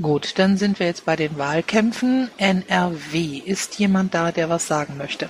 Gut, 0.00 0.38
dann 0.38 0.56
sind 0.56 0.78
wir 0.78 0.86
jetzt 0.86 1.06
bei 1.06 1.16
den 1.16 1.38
Wahlkämpfen. 1.38 2.30
NRW. 2.38 3.38
Ist 3.38 3.80
jemand 3.80 4.14
da, 4.14 4.30
der 4.30 4.48
was 4.48 4.68
sagen 4.68 4.96
möchte? 4.96 5.28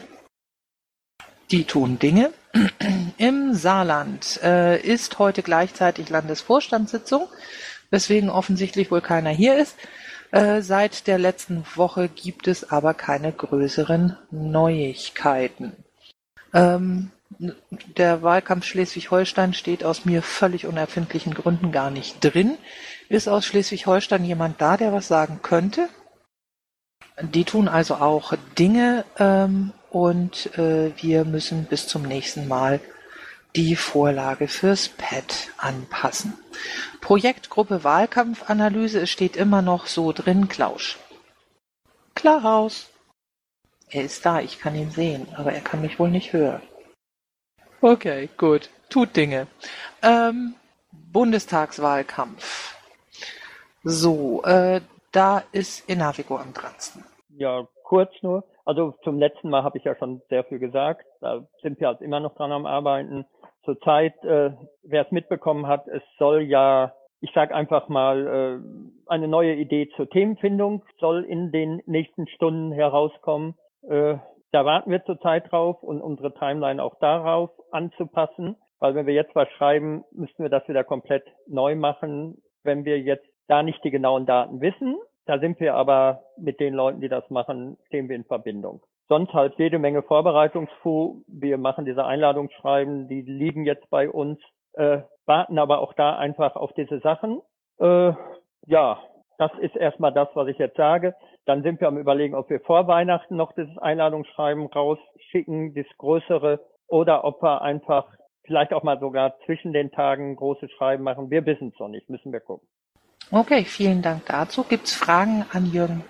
Die 1.51 1.65
tun 1.65 1.99
Dinge. 1.99 2.33
Im 3.17 3.55
Saarland 3.55 4.39
äh, 4.43 4.79
ist 4.79 5.19
heute 5.19 5.43
gleichzeitig 5.43 6.11
Landesvorstandssitzung, 6.11 7.29
weswegen 7.91 8.29
offensichtlich 8.29 8.91
wohl 8.91 9.01
keiner 9.01 9.31
hier 9.31 9.57
ist. 9.57 9.75
Äh, 10.33 10.61
seit 10.61 11.07
der 11.07 11.19
letzten 11.19 11.65
Woche 11.75 12.11
gibt 12.11 12.47
es 12.47 12.71
aber 12.71 12.93
keine 12.93 13.33
größeren 13.33 14.19
Neuigkeiten. 14.31 15.73
Ähm, 16.53 17.11
der 17.97 18.23
Wahlkampf 18.23 18.67
Schleswig-Holstein 18.67 19.55
steht 19.55 19.85
aus 19.85 20.05
mir 20.05 20.23
völlig 20.23 20.67
unerfindlichen 20.67 21.33
Gründen 21.33 21.73
gar 21.73 21.91
nicht 21.91 22.17
drin. 22.21 22.59
Ist 23.09 23.29
aus 23.29 23.47
Schleswig-Holstein 23.47 24.25
jemand 24.25 24.61
da, 24.61 24.77
der 24.77 24.93
was 24.93 25.09
sagen 25.09 25.41
könnte? 25.43 25.89
Die 27.21 27.45
tun 27.45 27.69
also 27.69 27.97
auch 27.97 28.35
Dinge 28.59 29.05
ähm, 29.19 29.73
und 29.91 30.57
äh, 30.59 30.93
wir 30.97 31.25
müssen 31.25 31.65
bis 31.65 31.89
zum 31.89 32.03
nächsten 32.03 32.47
Mal 32.47 32.81
die 33.57 33.77
Vorlage 33.77 34.47
fürs 34.47 34.89
Pad 34.89 35.49
anpassen. 35.57 36.35
Projektgruppe 37.01 37.83
Wahlkampfanalyse, 37.83 39.01
es 39.01 39.11
steht 39.11 39.37
immer 39.37 39.63
noch 39.63 39.87
so 39.87 40.13
drin, 40.13 40.49
Klausch. 40.49 40.99
Klaus. 42.15 42.91
Er 43.91 44.05
ist 44.05 44.25
da, 44.27 44.41
ich 44.41 44.61
kann 44.61 44.75
ihn 44.75 44.91
sehen, 44.91 45.27
aber 45.35 45.53
er 45.53 45.63
kann 45.63 45.81
mich 45.81 45.99
wohl 45.99 46.11
nicht 46.11 46.33
hören. 46.35 46.63
Okay, 47.81 48.29
gut. 48.37 48.69
Tut 48.91 49.17
Dinge. 49.17 49.47
Ähm, 50.03 50.55
Bundestagswahlkampf. 50.93 52.78
So, 53.83 54.43
äh, 54.45 54.81
da 55.13 55.43
ist 55.53 55.89
Inavigo 55.89 56.37
am 56.37 56.53
dransten. 56.53 57.05
Ja, 57.31 57.67
kurz 57.85 58.11
nur. 58.23 58.45
Also 58.65 58.95
zum 59.03 59.19
letzten 59.19 59.49
Mal 59.49 59.63
habe 59.63 59.79
ich 59.79 59.85
ja 59.85 59.97
schon 59.97 60.21
sehr 60.29 60.45
viel 60.45 60.59
gesagt. 60.59 61.07
Da 61.21 61.47
sind 61.63 61.81
wir 61.81 61.87
halt 61.87 62.01
immer 62.01 62.21
noch 62.21 62.35
dran 62.35 62.53
am 62.53 62.67
Arbeiten. 62.67 63.25
Zurzeit, 63.65 64.15
äh, 64.25 64.51
wer 64.83 65.07
es 65.07 65.13
mitbekommen 65.13 65.67
hat, 65.67 65.87
es 65.89 66.03
soll 66.19 66.43
ja, 66.43 66.95
ich 67.21 67.31
sage 67.33 67.55
einfach 67.55 67.89
mal, 67.89 68.27
äh, 68.27 69.11
eine 69.11 69.29
neue 69.29 69.55
Idee 69.55 69.89
zur 69.97 70.09
Themenfindung 70.09 70.85
soll 70.99 71.25
in 71.25 71.53
den 71.53 71.83
nächsten 71.87 72.27
Stunden 72.29 72.73
herauskommen. 72.73 73.55
Äh, 73.89 74.17
da 74.53 74.65
warten 74.65 74.91
wir 74.91 75.05
zurzeit 75.05 75.51
drauf 75.51 75.83
und 75.83 76.01
unsere 76.01 76.35
Timeline 76.35 76.83
auch 76.83 76.99
darauf 77.01 77.51
anzupassen, 77.71 78.57
weil 78.81 78.95
wenn 78.95 79.07
wir 79.07 79.15
jetzt 79.15 79.35
was 79.35 79.49
schreiben, 79.51 80.05
müssten 80.13 80.43
wir 80.43 80.51
das 80.51 80.67
wieder 80.69 80.85
komplett 80.85 81.25
neu 81.47 81.75
machen, 81.75 82.43
wenn 82.63 82.85
wir 82.85 83.01
jetzt 83.01 83.27
da 83.49 83.63
nicht 83.63 83.83
die 83.83 83.91
genauen 83.91 84.27
Daten 84.27 84.61
wissen. 84.61 84.97
Da 85.27 85.39
sind 85.39 85.61
wir 85.61 85.75
aber 85.75 86.23
mit 86.39 86.61
den 86.61 86.75
Leuten, 86.75 87.01
die 87.01 87.09
das 87.09 87.29
machen, 87.29 87.77
stehen 87.87 88.09
wir 88.09 88.17
in 88.17 88.25
Verbindung. 88.25 88.81
Sonst 89.09 89.33
halt 89.33 89.55
jede 89.59 89.79
Menge 89.79 90.03
Vorbereitungsfu. 90.03 91.23
Wir 91.27 91.59
machen 91.59 91.85
diese 91.85 92.05
Einladungsschreiben, 92.05 93.09
die 93.09 93.23
liegen 93.23 93.65
jetzt 93.65 93.89
bei 93.91 94.09
uns, 94.09 94.39
äh, 94.75 95.01
warten 95.27 95.59
aber 95.59 95.81
auch 95.81 95.95
da 95.95 96.17
einfach 96.17 96.57
auf 96.57 96.73
diese 96.75 97.01
Sachen. 97.01 97.41
Äh, 97.79 98.13
ja, 98.67 98.99
das 99.39 99.53
ist 99.61 99.77
erstmal 99.77 100.13
das, 100.13 100.29
was 100.35 100.49
ich 100.49 100.59
jetzt 100.59 100.77
sage. 100.77 101.15
Dann 101.47 101.63
sind 101.63 101.81
wir 101.81 101.89
am 101.89 101.97
überlegen, 101.99 102.35
ob 102.35 102.51
wir 102.51 102.61
vor 102.61 102.87
Weihnachten 102.87 103.37
noch 103.37 103.53
dieses 103.53 103.79
Einladungsschreiben 103.79 104.67
rausschicken, 104.67 105.75
das 105.75 105.87
größere, 105.97 106.61
oder 106.89 107.25
ob 107.25 107.43
wir 107.43 107.63
einfach 107.63 108.07
vielleicht 108.45 108.73
auch 108.73 108.83
mal 108.83 108.99
sogar 108.99 109.39
zwischen 109.45 109.73
den 109.73 109.91
Tagen 109.91 110.37
große 110.37 110.69
Schreiben 110.71 111.05
machen. 111.05 111.31
Wir 111.31 111.47
wissen 111.47 111.69
es 111.69 111.79
noch 111.79 111.89
nicht, 111.89 112.09
müssen 112.09 112.33
wir 112.33 112.41
gucken. 112.41 112.67
Okay, 113.31 113.65
vielen 113.65 114.01
Dank 114.01 114.25
dazu. 114.27 114.65
Gibt 114.65 114.87
es 114.87 114.95
Fragen 114.95 115.45
an 115.53 115.67
Jürgen? 115.67 116.03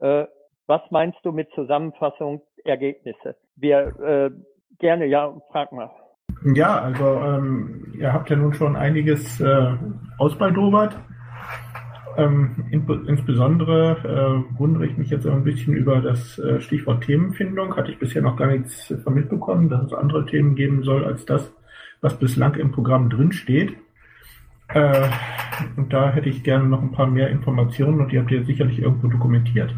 Äh, 0.00 0.24
was 0.66 0.80
meinst 0.90 1.18
du 1.22 1.30
mit 1.30 1.48
Zusammenfassung 1.54 2.42
Ergebnisse? 2.64 3.36
Wir 3.54 3.78
äh, 4.00 4.30
gerne, 4.78 5.06
ja, 5.06 5.32
frag 5.52 5.70
mal. 5.72 5.90
Ja, 6.54 6.80
also 6.80 7.04
ähm, 7.04 7.94
ihr 7.98 8.12
habt 8.12 8.28
ja 8.28 8.36
nun 8.36 8.54
schon 8.54 8.74
einiges 8.74 9.40
äh, 9.40 9.76
ausbaldobert. 10.18 10.96
Ähm, 12.16 12.66
in, 12.72 12.88
insbesondere 13.06 13.96
äh, 14.02 14.58
wundere 14.58 14.86
ich 14.86 14.96
mich 14.96 15.10
jetzt 15.10 15.26
ein 15.26 15.44
bisschen 15.44 15.74
über 15.74 16.00
das 16.00 16.38
äh, 16.40 16.60
Stichwort 16.60 17.04
Themenfindung. 17.04 17.76
Hatte 17.76 17.92
ich 17.92 18.00
bisher 18.00 18.22
noch 18.22 18.36
gar 18.36 18.48
nichts 18.48 18.92
von 19.04 19.14
mitbekommen, 19.14 19.68
dass 19.68 19.84
es 19.84 19.92
andere 19.92 20.26
Themen 20.26 20.56
geben 20.56 20.82
soll 20.82 21.04
als 21.04 21.24
das, 21.24 21.52
was 22.00 22.18
bislang 22.18 22.56
im 22.56 22.72
Programm 22.72 23.10
drinsteht. 23.10 23.76
Äh, 24.68 25.08
und 25.76 25.92
da 25.92 26.12
hätte 26.12 26.28
ich 26.28 26.44
gerne 26.44 26.64
noch 26.64 26.82
ein 26.82 26.92
paar 26.92 27.06
mehr 27.06 27.30
Informationen 27.30 28.00
und 28.00 28.12
die 28.12 28.18
habt 28.18 28.30
ihr 28.30 28.44
sicherlich 28.44 28.78
irgendwo 28.78 29.08
dokumentiert. 29.08 29.74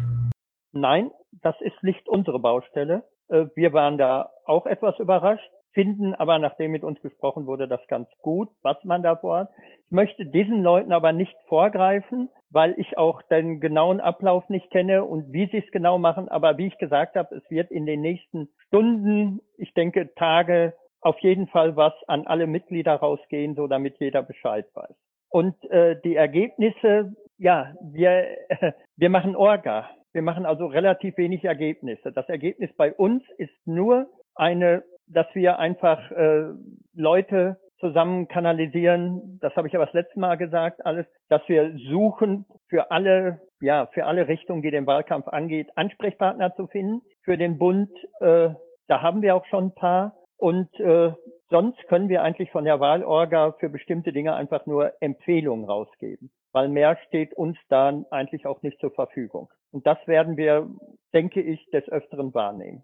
Nein, 0.71 1.11
das 1.41 1.55
ist 1.61 1.83
nicht 1.83 2.07
unsere 2.07 2.39
Baustelle. 2.39 3.03
Äh, 3.29 3.45
wir 3.55 3.73
waren 3.73 3.97
da 3.97 4.29
auch 4.45 4.65
etwas 4.65 4.99
überrascht 4.99 5.49
finden 5.73 6.13
aber, 6.15 6.39
nachdem 6.39 6.71
mit 6.71 6.83
uns 6.83 7.01
gesprochen 7.01 7.45
wurde, 7.45 7.67
das 7.67 7.85
ganz 7.87 8.07
gut, 8.19 8.49
was 8.61 8.77
man 8.83 9.03
da 9.03 9.15
vorhat. 9.15 9.49
Ich 9.85 9.91
möchte 9.91 10.25
diesen 10.25 10.63
Leuten 10.63 10.91
aber 10.91 11.11
nicht 11.11 11.35
vorgreifen, 11.47 12.29
weil 12.49 12.75
ich 12.77 12.97
auch 12.97 13.21
den 13.23 13.59
genauen 13.59 13.99
Ablauf 13.99 14.47
nicht 14.49 14.69
kenne 14.71 15.03
und 15.03 15.33
wie 15.33 15.47
sie 15.47 15.57
es 15.57 15.71
genau 15.71 15.97
machen. 15.97 16.29
Aber 16.29 16.57
wie 16.57 16.67
ich 16.67 16.77
gesagt 16.77 17.15
habe, 17.15 17.35
es 17.35 17.49
wird 17.49 17.71
in 17.71 17.85
den 17.85 18.01
nächsten 18.01 18.49
Stunden, 18.67 19.41
ich 19.57 19.73
denke 19.73 20.13
Tage, 20.15 20.73
auf 21.01 21.19
jeden 21.19 21.47
Fall 21.47 21.75
was 21.75 21.93
an 22.07 22.27
alle 22.27 22.47
Mitglieder 22.47 22.95
rausgehen, 22.95 23.55
so 23.55 23.67
damit 23.67 23.99
jeder 23.99 24.23
Bescheid 24.23 24.65
weiß. 24.73 24.95
Und 25.33 25.55
äh, 25.71 25.99
die 26.03 26.15
Ergebnisse, 26.15 27.13
ja, 27.37 27.73
wir, 27.81 28.27
äh, 28.49 28.71
wir 28.97 29.09
machen 29.09 29.35
Orga. 29.35 29.89
Wir 30.13 30.21
machen 30.21 30.45
also 30.45 30.67
relativ 30.67 31.17
wenig 31.17 31.43
Ergebnisse. 31.43 32.11
Das 32.11 32.29
Ergebnis 32.29 32.69
bei 32.77 32.93
uns 32.93 33.23
ist 33.37 33.51
nur 33.65 34.07
eine 34.35 34.83
dass 35.07 35.27
wir 35.33 35.59
einfach 35.59 36.11
äh, 36.11 36.45
Leute 36.93 37.57
zusammen 37.79 38.27
kanalisieren, 38.27 39.39
das 39.41 39.55
habe 39.55 39.67
ich 39.67 39.75
aber 39.75 39.85
das 39.85 39.93
letzte 39.93 40.19
Mal 40.19 40.37
gesagt, 40.37 40.85
alles, 40.85 41.05
dass 41.27 41.41
wir 41.47 41.75
suchen 41.89 42.45
für 42.69 42.91
alle, 42.91 43.41
ja, 43.59 43.87
für 43.87 44.05
alle 44.05 44.27
Richtungen, 44.27 44.61
die 44.61 44.71
den 44.71 44.87
Wahlkampf 44.87 45.27
angeht, 45.27 45.69
Ansprechpartner 45.75 46.55
zu 46.55 46.67
finden. 46.67 47.01
Für 47.23 47.37
den 47.37 47.57
Bund, 47.57 47.89
äh, 48.21 48.49
da 48.87 49.01
haben 49.01 49.21
wir 49.21 49.35
auch 49.35 49.45
schon 49.47 49.65
ein 49.65 49.75
paar. 49.75 50.15
Und 50.37 50.69
äh, 50.79 51.11
sonst 51.49 51.81
können 51.87 52.09
wir 52.09 52.23
eigentlich 52.23 52.51
von 52.51 52.65
der 52.65 52.79
Wahlorga 52.79 53.53
für 53.59 53.69
bestimmte 53.69 54.11
Dinge 54.11 54.35
einfach 54.35 54.65
nur 54.65 54.93
Empfehlungen 55.01 55.65
rausgeben, 55.65 56.31
weil 56.51 56.69
mehr 56.69 56.97
steht 57.07 57.33
uns 57.33 57.57
dann 57.69 58.05
eigentlich 58.11 58.45
auch 58.45 58.61
nicht 58.61 58.79
zur 58.79 58.91
Verfügung. 58.91 59.49
Und 59.71 59.87
das 59.87 59.97
werden 60.05 60.37
wir, 60.37 60.69
denke 61.13 61.41
ich, 61.41 61.65
des 61.71 61.87
Öfteren 61.89 62.33
wahrnehmen. 62.33 62.83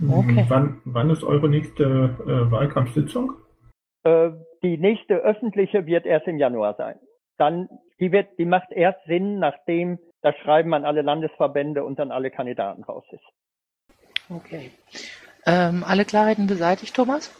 Okay. 0.00 0.44
Wann, 0.48 0.80
wann 0.84 1.10
ist 1.10 1.24
eure 1.24 1.48
nächste 1.48 1.84
äh, 1.84 2.50
Wahlkampfsitzung? 2.50 3.32
Äh, 4.04 4.30
die 4.62 4.78
nächste 4.78 5.16
öffentliche 5.16 5.86
wird 5.86 6.06
erst 6.06 6.28
im 6.28 6.38
Januar 6.38 6.74
sein. 6.74 6.98
Dann, 7.38 7.68
die 7.98 8.12
wird, 8.12 8.38
die 8.38 8.44
macht 8.44 8.70
erst 8.70 9.04
Sinn, 9.06 9.38
nachdem 9.38 9.98
das 10.22 10.36
Schreiben 10.38 10.72
an 10.74 10.84
alle 10.84 11.02
Landesverbände 11.02 11.84
und 11.84 11.98
an 12.00 12.12
alle 12.12 12.30
Kandidaten 12.30 12.84
raus 12.84 13.04
ist. 13.10 13.24
Okay. 14.28 14.70
Ähm, 15.46 15.84
alle 15.86 16.04
Klarheiten 16.04 16.46
beseitigt, 16.46 16.94
Thomas? 16.94 17.32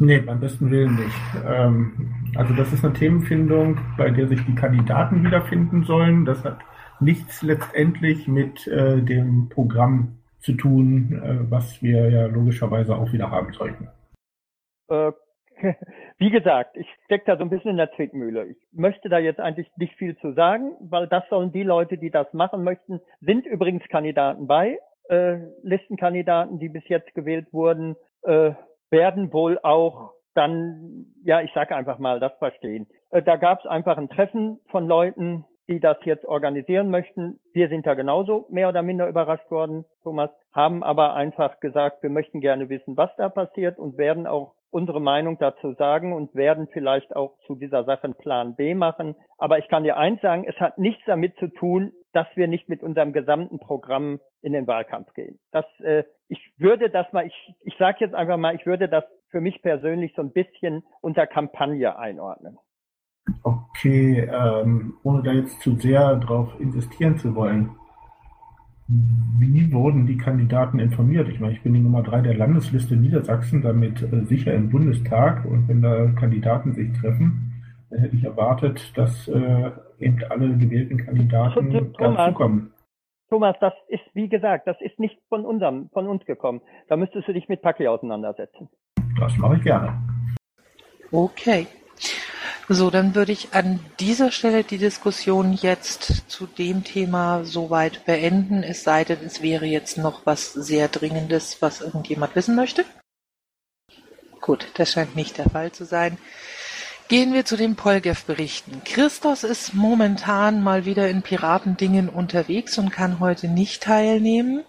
Nee, 0.00 0.18
beim 0.18 0.40
besten 0.40 0.70
Willen 0.70 0.94
nicht. 0.94 1.44
Ähm, 1.44 2.14
also 2.36 2.54
das 2.54 2.72
ist 2.72 2.84
eine 2.84 2.94
Themenfindung, 2.94 3.80
bei 3.96 4.10
der 4.10 4.28
sich 4.28 4.44
die 4.44 4.54
Kandidaten 4.54 5.24
wiederfinden 5.24 5.84
sollen. 5.84 6.24
Das 6.24 6.44
hat 6.44 6.58
nichts 7.00 7.42
letztendlich 7.42 8.28
mit 8.28 8.66
äh, 8.68 9.02
dem 9.02 9.48
Programm 9.48 10.18
zu 10.40 10.52
tun, 10.52 11.20
äh, 11.22 11.50
was 11.50 11.82
wir 11.82 12.10
ja 12.10 12.26
logischerweise 12.26 12.94
auch 12.96 13.12
wieder 13.12 13.30
haben 13.30 13.52
sollten. 13.52 13.88
Äh, 14.88 15.12
wie 16.18 16.30
gesagt, 16.30 16.76
ich 16.76 16.86
stecke 17.04 17.24
da 17.26 17.36
so 17.36 17.42
ein 17.42 17.50
bisschen 17.50 17.72
in 17.72 17.76
der 17.76 17.92
Zwickmühle. 17.92 18.46
Ich 18.46 18.58
möchte 18.72 19.08
da 19.08 19.18
jetzt 19.18 19.40
eigentlich 19.40 19.70
nicht 19.76 19.94
viel 19.96 20.16
zu 20.18 20.32
sagen, 20.32 20.72
weil 20.80 21.08
das 21.08 21.24
sollen 21.28 21.52
die 21.52 21.64
Leute, 21.64 21.98
die 21.98 22.10
das 22.10 22.32
machen 22.32 22.62
möchten, 22.62 23.00
sind 23.20 23.46
übrigens 23.46 23.82
Kandidaten 23.88 24.46
bei. 24.46 24.78
Äh, 25.08 25.38
Listenkandidaten, 25.62 26.58
die 26.58 26.68
bis 26.68 26.86
jetzt 26.88 27.14
gewählt 27.14 27.52
wurden, 27.52 27.96
äh, 28.22 28.52
werden 28.90 29.32
wohl 29.32 29.58
auch 29.62 30.12
dann, 30.34 31.06
ja, 31.24 31.40
ich 31.40 31.52
sage 31.52 31.74
einfach 31.74 31.98
mal, 31.98 32.20
das 32.20 32.32
verstehen. 32.38 32.86
Äh, 33.10 33.22
da 33.22 33.36
gab 33.36 33.60
es 33.60 33.66
einfach 33.66 33.96
ein 33.98 34.08
Treffen 34.08 34.60
von 34.70 34.86
Leuten, 34.86 35.44
die 35.68 35.80
das 35.80 35.98
jetzt 36.04 36.24
organisieren 36.24 36.90
möchten. 36.90 37.40
Wir 37.52 37.68
sind 37.68 37.86
da 37.86 37.94
genauso 37.94 38.46
mehr 38.50 38.68
oder 38.68 38.82
minder 38.82 39.08
überrascht 39.08 39.50
worden, 39.50 39.84
Thomas, 40.02 40.30
haben 40.52 40.82
aber 40.82 41.14
einfach 41.14 41.60
gesagt, 41.60 42.02
wir 42.02 42.10
möchten 42.10 42.40
gerne 42.40 42.68
wissen, 42.68 42.96
was 42.96 43.10
da 43.16 43.28
passiert 43.28 43.78
und 43.78 43.98
werden 43.98 44.26
auch 44.26 44.54
unsere 44.70 45.00
Meinung 45.00 45.38
dazu 45.38 45.72
sagen 45.74 46.12
und 46.12 46.34
werden 46.34 46.68
vielleicht 46.72 47.14
auch 47.16 47.36
zu 47.46 47.54
dieser 47.54 47.84
Sache 47.84 48.04
einen 48.04 48.14
Plan 48.14 48.54
B 48.56 48.74
machen. 48.74 49.14
Aber 49.38 49.58
ich 49.58 49.68
kann 49.68 49.84
dir 49.84 49.96
eins 49.96 50.20
sagen, 50.20 50.44
es 50.46 50.58
hat 50.60 50.78
nichts 50.78 51.02
damit 51.06 51.36
zu 51.36 51.48
tun, 51.48 51.92
dass 52.18 52.26
wir 52.34 52.48
nicht 52.48 52.68
mit 52.68 52.82
unserem 52.82 53.12
gesamten 53.12 53.60
Programm 53.60 54.18
in 54.42 54.52
den 54.52 54.66
Wahlkampf 54.66 55.14
gehen. 55.14 55.38
Das, 55.52 55.64
äh, 55.84 56.02
ich 56.26 56.40
würde 56.56 56.90
das 56.90 57.06
mal, 57.12 57.24
ich, 57.24 57.54
ich 57.62 57.76
sage 57.78 57.98
jetzt 58.00 58.14
einfach 58.16 58.36
mal, 58.36 58.56
ich 58.56 58.66
würde 58.66 58.88
das 58.88 59.04
für 59.30 59.40
mich 59.40 59.62
persönlich 59.62 60.12
so 60.16 60.22
ein 60.22 60.32
bisschen 60.32 60.82
unter 61.00 61.28
Kampagne 61.28 61.96
einordnen. 61.96 62.58
Okay, 63.44 64.28
ähm, 64.32 64.94
ohne 65.04 65.22
da 65.22 65.30
jetzt 65.30 65.60
zu 65.60 65.76
sehr 65.76 66.16
drauf 66.16 66.58
investieren 66.58 67.18
zu 67.18 67.36
wollen. 67.36 67.70
Wie 68.88 69.72
wurden 69.72 70.08
die 70.08 70.16
Kandidaten 70.16 70.80
informiert? 70.80 71.28
Ich 71.28 71.38
meine, 71.38 71.52
ich 71.52 71.62
bin 71.62 71.74
die 71.74 71.80
Nummer 71.80 72.02
drei 72.02 72.20
der 72.20 72.34
Landesliste 72.34 72.96
Niedersachsen, 72.96 73.62
damit 73.62 74.02
äh, 74.02 74.24
sicher 74.24 74.52
im 74.54 74.70
Bundestag. 74.70 75.44
Und 75.44 75.68
wenn 75.68 75.82
da 75.82 76.06
Kandidaten 76.18 76.72
sich 76.72 76.92
treffen, 76.94 77.57
hätte 77.90 78.16
ich 78.16 78.24
erwartet, 78.24 78.96
dass 78.96 79.28
äh, 79.28 79.70
eben 79.98 80.22
alle 80.28 80.56
gewählten 80.56 80.98
Kandidaten 80.98 81.92
dazukommen. 81.98 82.72
Thomas, 83.30 83.56
das 83.60 83.74
ist, 83.88 84.04
wie 84.14 84.28
gesagt, 84.28 84.66
das 84.66 84.80
ist 84.80 84.98
nicht 84.98 85.18
von 85.28 85.44
unserem, 85.44 85.90
von 85.90 86.06
uns 86.06 86.24
gekommen. 86.24 86.62
Da 86.88 86.96
müsstest 86.96 87.28
du 87.28 87.32
dich 87.32 87.48
mit 87.48 87.60
Paki 87.60 87.86
auseinandersetzen. 87.86 88.68
Das 89.18 89.36
mache 89.36 89.56
ich 89.56 89.62
gerne. 89.62 89.98
Okay. 91.12 91.66
So, 92.70 92.90
dann 92.90 93.14
würde 93.14 93.32
ich 93.32 93.54
an 93.54 93.80
dieser 93.98 94.30
Stelle 94.30 94.62
die 94.62 94.78
Diskussion 94.78 95.54
jetzt 95.54 96.30
zu 96.30 96.46
dem 96.46 96.84
Thema 96.84 97.44
soweit 97.44 98.04
beenden, 98.04 98.62
es 98.62 98.84
sei 98.84 99.04
denn, 99.04 99.18
es 99.24 99.42
wäre 99.42 99.64
jetzt 99.64 99.96
noch 99.96 100.26
was 100.26 100.52
sehr 100.52 100.88
Dringendes, 100.88 101.62
was 101.62 101.80
irgendjemand 101.80 102.36
wissen 102.36 102.56
möchte. 102.56 102.84
Gut, 104.40 104.68
das 104.74 104.92
scheint 104.92 105.16
nicht 105.16 105.38
der 105.38 105.48
Fall 105.48 105.72
zu 105.72 105.84
sein. 105.84 106.18
Gehen 107.08 107.32
wir 107.32 107.44
zu 107.44 107.56
den 107.56 107.74
Polgev-Berichten. 107.74 108.82
Christos 108.84 109.42
ist 109.42 109.74
momentan 109.74 110.62
mal 110.62 110.84
wieder 110.84 111.08
in 111.08 111.22
Piratendingen 111.22 112.08
unterwegs 112.08 112.76
und 112.78 112.90
kann 112.90 113.18
heute 113.18 113.48
nicht 113.48 113.82
teilnehmen. 113.82 114.64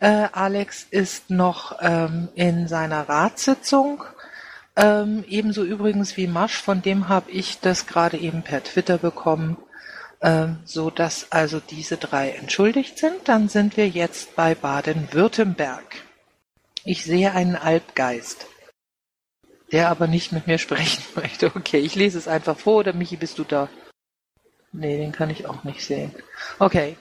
Äh, 0.00 0.28
Alex 0.32 0.86
ist 0.90 1.30
noch 1.30 1.78
ähm, 1.80 2.28
in 2.34 2.68
seiner 2.68 3.08
Ratssitzung 3.08 4.04
ähm, 4.78 5.24
ebenso 5.26 5.64
übrigens 5.64 6.16
wie 6.16 6.28
Masch, 6.28 6.62
von 6.62 6.82
dem 6.82 7.08
habe 7.08 7.32
ich 7.32 7.58
das 7.58 7.88
gerade 7.88 8.16
eben 8.16 8.42
per 8.42 8.62
Twitter 8.62 8.96
bekommen, 8.96 9.56
ähm, 10.20 10.58
so 10.64 10.88
dass 10.88 11.32
also 11.32 11.58
diese 11.58 11.96
drei 11.96 12.30
entschuldigt 12.30 12.96
sind. 12.96 13.16
Dann 13.24 13.48
sind 13.48 13.76
wir 13.76 13.88
jetzt 13.88 14.36
bei 14.36 14.54
Baden-Württemberg. 14.54 16.04
Ich 16.84 17.04
sehe 17.04 17.32
einen 17.32 17.56
Albgeist, 17.56 18.46
der 19.72 19.90
aber 19.90 20.06
nicht 20.06 20.32
mit 20.32 20.46
mir 20.46 20.58
sprechen 20.58 21.02
möchte. 21.14 21.52
Okay, 21.54 21.78
ich 21.78 21.94
lese 21.94 22.18
es 22.18 22.28
einfach 22.28 22.58
vor 22.58 22.76
oder 22.76 22.92
Michi, 22.92 23.16
bist 23.16 23.38
du 23.38 23.44
da? 23.44 23.68
Nee, 24.72 24.98
den 24.98 25.12
kann 25.12 25.30
ich 25.30 25.46
auch 25.46 25.64
nicht 25.64 25.84
sehen. 25.84 26.14
Okay, 26.58 26.96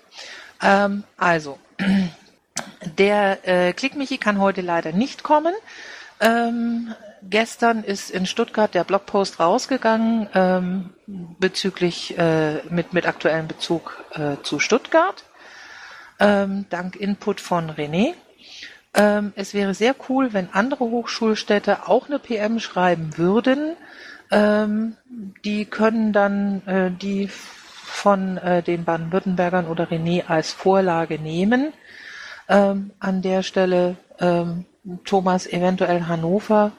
ähm, 0.61 1.03
also, 1.17 1.59
der 2.97 3.47
äh, 3.47 3.73
Klick 3.73 3.95
Michi 3.95 4.17
kann 4.17 4.39
heute 4.39 4.61
leider 4.61 4.91
nicht 4.91 5.23
kommen. 5.23 5.53
Ähm, 6.19 6.93
gestern 7.23 7.83
ist 7.83 8.09
in 8.09 8.25
Stuttgart 8.25 8.73
der 8.73 8.83
Blogpost 8.83 9.39
rausgegangen 9.39 10.29
ähm, 10.33 10.93
bezüglich 11.05 12.17
äh, 12.17 12.63
mit 12.69 12.93
mit 12.93 13.05
aktuellem 13.05 13.47
Bezug 13.47 14.03
äh, 14.13 14.37
zu 14.43 14.59
Stuttgart. 14.59 15.23
Ähm, 16.19 16.65
dank 16.69 16.95
Input 16.95 17.41
von 17.41 17.69
René. 17.69 18.15
Ähm, 18.93 19.33
es 19.35 19.53
wäre 19.53 19.73
sehr 19.73 19.95
cool, 20.09 20.33
wenn 20.33 20.49
andere 20.51 20.85
Hochschulstädte 20.85 21.87
auch 21.87 22.07
eine 22.07 22.19
PM 22.19 22.59
schreiben 22.59 23.17
würden. 23.17 23.75
Ähm, 24.31 24.97
die 25.45 25.65
können 25.65 26.13
dann 26.13 26.65
äh, 26.67 26.91
die 26.91 27.29
von 27.29 28.37
äh, 28.37 28.63
den 28.63 28.83
Baden-Württembergern 28.83 29.67
oder 29.67 29.85
René 29.85 30.25
als 30.27 30.51
Vorlage 30.51 31.19
nehmen. 31.19 31.73
Ähm, 32.49 32.91
an 32.99 33.21
der 33.21 33.43
Stelle 33.43 33.97
Thomas 35.03 35.45
eventuell 35.45 36.05
Hannover 36.07 36.71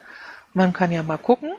man 0.59 0.73
kann 0.73 0.93
ja 0.93 1.03
mal 1.03 1.19
gucken. 1.19 1.53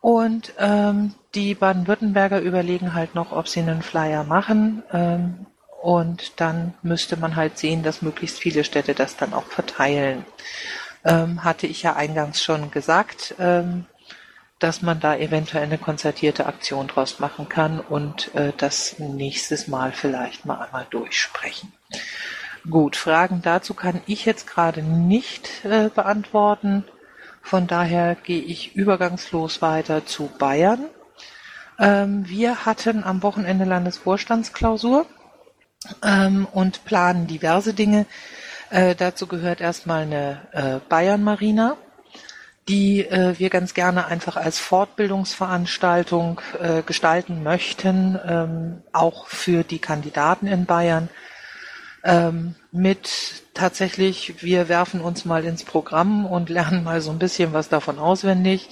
Und 0.00 0.54
ähm, 0.58 1.14
die 1.34 1.54
Baden-Württemberger 1.54 2.40
überlegen 2.40 2.94
halt 2.94 3.14
noch, 3.14 3.32
ob 3.32 3.48
sie 3.48 3.60
einen 3.60 3.82
Flyer 3.82 4.24
machen. 4.24 4.82
Ähm, 4.92 5.46
und 5.82 6.40
dann 6.40 6.74
müsste 6.82 7.16
man 7.16 7.34
halt 7.34 7.58
sehen, 7.58 7.82
dass 7.82 8.02
möglichst 8.02 8.38
viele 8.38 8.62
Städte 8.62 8.94
das 8.94 9.16
dann 9.16 9.34
auch 9.34 9.46
verteilen. 9.46 10.24
Ähm, 11.04 11.42
hatte 11.42 11.66
ich 11.66 11.82
ja 11.82 11.96
eingangs 11.96 12.40
schon 12.40 12.70
gesagt, 12.70 13.34
ähm, 13.40 13.86
dass 14.60 14.80
man 14.80 15.00
da 15.00 15.16
eventuell 15.16 15.64
eine 15.64 15.78
konzertierte 15.78 16.46
Aktion 16.46 16.86
draus 16.86 17.18
machen 17.18 17.48
kann 17.48 17.80
und 17.80 18.32
äh, 18.36 18.52
das 18.56 19.00
nächstes 19.00 19.66
Mal 19.66 19.90
vielleicht 19.90 20.46
mal 20.46 20.60
einmal 20.64 20.86
durchsprechen. 20.88 21.72
Gut, 22.70 22.94
Fragen 22.94 23.42
dazu 23.42 23.74
kann 23.74 24.02
ich 24.06 24.24
jetzt 24.24 24.46
gerade 24.46 24.82
nicht 24.84 25.64
äh, 25.64 25.88
beantworten. 25.92 26.84
Von 27.42 27.66
daher 27.66 28.14
gehe 28.14 28.40
ich 28.40 28.76
übergangslos 28.76 29.62
weiter 29.62 30.06
zu 30.06 30.30
Bayern. 30.38 30.84
Ähm, 31.80 32.28
wir 32.28 32.64
hatten 32.64 33.02
am 33.02 33.24
Wochenende 33.24 33.64
Landesvorstandsklausur 33.64 35.06
ähm, 36.04 36.46
und 36.52 36.84
planen 36.84 37.26
diverse 37.26 37.74
Dinge. 37.74 38.06
Äh, 38.70 38.94
dazu 38.94 39.26
gehört 39.26 39.60
erstmal 39.60 40.02
eine 40.02 40.40
äh, 40.52 40.88
Bayern 40.88 41.22
Marina, 41.22 41.76
die 42.68 43.00
äh, 43.00 43.38
wir 43.38 43.50
ganz 43.50 43.74
gerne 43.74 44.06
einfach 44.06 44.36
als 44.36 44.58
Fortbildungsveranstaltung 44.58 46.40
äh, 46.60 46.82
gestalten 46.82 47.42
möchten, 47.42 48.18
ähm, 48.24 48.82
auch 48.92 49.26
für 49.26 49.64
die 49.64 49.78
Kandidaten 49.78 50.46
in 50.46 50.66
Bayern 50.66 51.08
ähm, 52.04 52.54
mit 52.72 53.44
tatsächlich, 53.54 54.42
wir 54.42 54.68
werfen 54.68 55.00
uns 55.00 55.24
mal 55.24 55.44
ins 55.44 55.64
Programm 55.64 56.26
und 56.26 56.48
lernen 56.48 56.84
mal 56.84 57.00
so 57.00 57.10
ein 57.10 57.18
bisschen 57.18 57.52
was 57.52 57.68
davon 57.68 57.98
auswendig. 57.98 58.68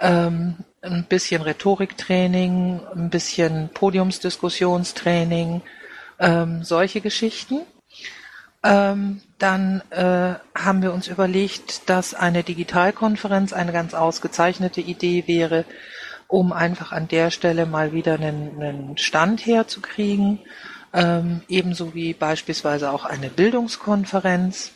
Ähm, 0.00 0.56
ein 0.82 1.04
bisschen 1.04 1.40
Rhetoriktraining, 1.42 2.80
ein 2.94 3.10
bisschen 3.10 3.70
Podiumsdiskussionstraining, 3.72 5.62
ähm, 6.18 6.64
solche 6.64 7.00
Geschichten. 7.00 7.60
Ähm, 8.62 9.20
dann 9.38 9.82
äh, 9.90 10.34
haben 10.54 10.82
wir 10.82 10.94
uns 10.94 11.08
überlegt, 11.08 11.88
dass 11.90 12.14
eine 12.14 12.42
Digitalkonferenz 12.42 13.52
eine 13.52 13.72
ganz 13.72 13.92
ausgezeichnete 13.92 14.80
Idee 14.80 15.24
wäre, 15.26 15.64
um 16.28 16.52
einfach 16.52 16.92
an 16.92 17.08
der 17.08 17.30
Stelle 17.30 17.66
mal 17.66 17.92
wieder 17.92 18.14
einen, 18.14 18.62
einen 18.62 18.98
Stand 18.98 19.44
herzukriegen 19.44 20.40
ähm, 20.94 21.42
ebenso 21.48 21.92
wie 21.92 22.14
beispielsweise 22.14 22.92
auch 22.92 23.04
eine 23.04 23.28
Bildungskonferenz. 23.28 24.70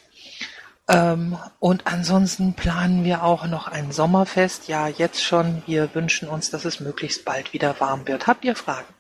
Ähm, 0.89 1.39
und 1.61 1.87
ansonsten 1.87 2.55
planen 2.55 3.05
wir 3.05 3.23
auch 3.23 3.47
noch 3.47 3.69
ein 3.69 3.93
Sommerfest. 3.93 4.69
Ja, 4.69 4.89
jetzt 4.89 5.23
schon. 5.23 5.63
Wir 5.67 5.95
wünschen 5.95 6.29
uns, 6.29 6.51
dass 6.51 6.65
es 6.65 6.81
möglichst 6.81 7.25
bald 7.25 7.53
wieder 7.53 7.79
warm 7.79 8.09
wird. 8.09 8.27
Habt 8.27 8.45
ihr 8.45 8.57
Fragen? 8.57 8.98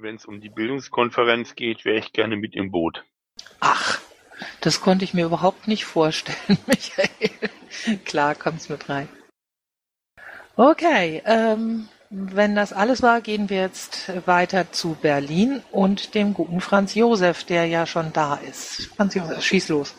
Wenn 0.00 0.14
es 0.14 0.26
um 0.26 0.40
die 0.40 0.48
Bildungskonferenz 0.48 1.56
geht, 1.56 1.84
wäre 1.84 1.98
ich 1.98 2.12
gerne 2.12 2.36
mit 2.36 2.54
im 2.54 2.70
Boot. 2.70 3.04
Ach, 3.58 4.00
das 4.60 4.80
konnte 4.80 5.04
ich 5.04 5.12
mir 5.12 5.26
überhaupt 5.26 5.66
nicht 5.66 5.86
vorstellen, 5.86 6.56
Michael. 6.68 7.98
Klar, 8.04 8.36
kommt's 8.36 8.68
mit 8.68 8.88
rein. 8.88 9.08
Okay, 10.54 11.20
ähm, 11.24 11.88
wenn 12.10 12.54
das 12.54 12.72
alles 12.72 13.02
war, 13.02 13.20
gehen 13.20 13.50
wir 13.50 13.58
jetzt 13.58 14.12
weiter 14.28 14.70
zu 14.70 14.96
Berlin 15.02 15.64
und 15.72 16.14
dem 16.14 16.32
guten 16.32 16.60
Franz 16.60 16.94
Josef, 16.94 17.42
der 17.42 17.66
ja 17.66 17.84
schon 17.84 18.12
da 18.12 18.36
ist. 18.36 18.92
Franz 18.94 19.16
Josef, 19.16 19.42
schieß 19.42 19.68
los. 19.68 19.96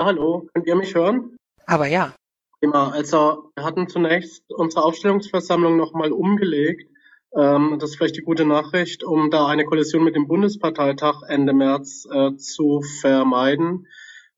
Hallo, 0.00 0.48
könnt 0.54 0.66
ihr 0.66 0.74
mich 0.74 0.92
hören? 0.92 1.36
Aber 1.66 1.86
ja. 1.86 2.12
Prima. 2.58 2.90
Also 2.90 3.52
wir 3.54 3.64
hatten 3.64 3.88
zunächst 3.88 4.42
unsere 4.50 4.84
Aufstellungsversammlung 4.84 5.76
nochmal 5.76 6.10
umgelegt. 6.10 6.90
Ähm, 7.36 7.76
das 7.78 7.90
ist 7.90 7.96
vielleicht 7.96 8.16
die 8.16 8.22
gute 8.22 8.46
Nachricht, 8.46 9.04
um 9.04 9.30
da 9.30 9.46
eine 9.46 9.64
Kollision 9.64 10.04
mit 10.04 10.16
dem 10.16 10.26
Bundesparteitag 10.26 11.22
Ende 11.28 11.52
März 11.52 12.06
äh, 12.10 12.36
zu 12.36 12.80
vermeiden. 13.00 13.86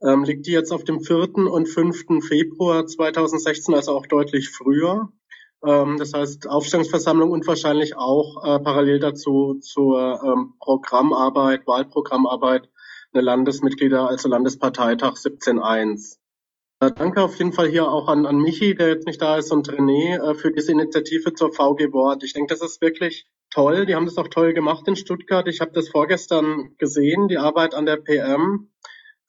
Ähm, 0.03 0.25
liegt 0.25 0.47
die 0.47 0.53
jetzt 0.53 0.73
auf 0.73 0.85
dem 0.85 1.01
4. 1.01 1.37
und 1.37 1.67
5. 1.67 2.27
Februar 2.27 2.87
2016, 2.87 3.75
also 3.75 3.93
auch 3.93 4.07
deutlich 4.07 4.51
früher. 4.51 5.11
Ähm, 5.65 5.97
das 5.99 6.13
heißt 6.13 6.49
Aufstellungsversammlung 6.49 7.31
und 7.31 7.47
wahrscheinlich 7.47 7.97
auch 7.97 8.45
äh, 8.45 8.59
parallel 8.61 8.99
dazu 8.99 9.59
zur 9.61 10.21
ähm, 10.25 10.55
Programmarbeit, 10.59 11.67
Wahlprogrammarbeit 11.67 12.69
eine 13.13 13.23
Landesmitglieder, 13.23 14.09
also 14.09 14.29
Landesparteitag 14.29 15.15
17.1. 15.15 16.19
Äh, 16.81 16.93
danke 16.93 17.23
auf 17.23 17.37
jeden 17.39 17.53
Fall 17.53 17.69
hier 17.69 17.91
auch 17.91 18.07
an, 18.07 18.25
an 18.25 18.39
Michi, 18.39 18.75
der 18.75 18.89
jetzt 18.89 19.07
nicht 19.07 19.21
da 19.21 19.37
ist, 19.37 19.51
und 19.51 19.69
René 19.69 20.17
äh, 20.17 20.35
für 20.35 20.53
diese 20.53 20.71
Initiative 20.71 21.35
zur 21.35 21.53
VG 21.53 21.93
Wort. 21.93 22.23
Ich 22.23 22.35
denke, 22.35 22.55
das 22.55 22.63
ist 22.63 22.81
wirklich 22.81 23.27
toll. 23.51 23.85
Die 23.85 23.97
haben 23.97 24.05
das 24.07 24.17
auch 24.17 24.29
toll 24.29 24.53
gemacht 24.53 24.87
in 24.87 24.95
Stuttgart. 24.95 25.49
Ich 25.49 25.61
habe 25.61 25.73
das 25.73 25.89
vorgestern 25.89 26.77
gesehen, 26.79 27.27
die 27.27 27.39
Arbeit 27.39 27.75
an 27.75 27.85
der 27.85 27.97
PM. 27.97 28.71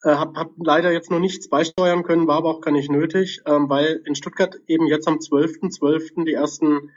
Äh, 0.04 0.10
habe 0.10 0.38
hab 0.38 0.52
leider 0.64 0.92
jetzt 0.92 1.10
noch 1.10 1.18
nichts 1.18 1.48
beisteuern 1.48 2.04
können, 2.04 2.28
war 2.28 2.36
aber 2.36 2.50
auch 2.50 2.60
gar 2.60 2.70
nicht 2.70 2.90
nötig, 2.90 3.40
ähm, 3.46 3.68
weil 3.68 4.00
in 4.06 4.14
Stuttgart 4.14 4.56
eben 4.68 4.86
jetzt 4.86 5.08
am 5.08 5.16
12.12. 5.16 5.76
.12. 5.76 6.24
die 6.24 6.34
ersten 6.34 6.90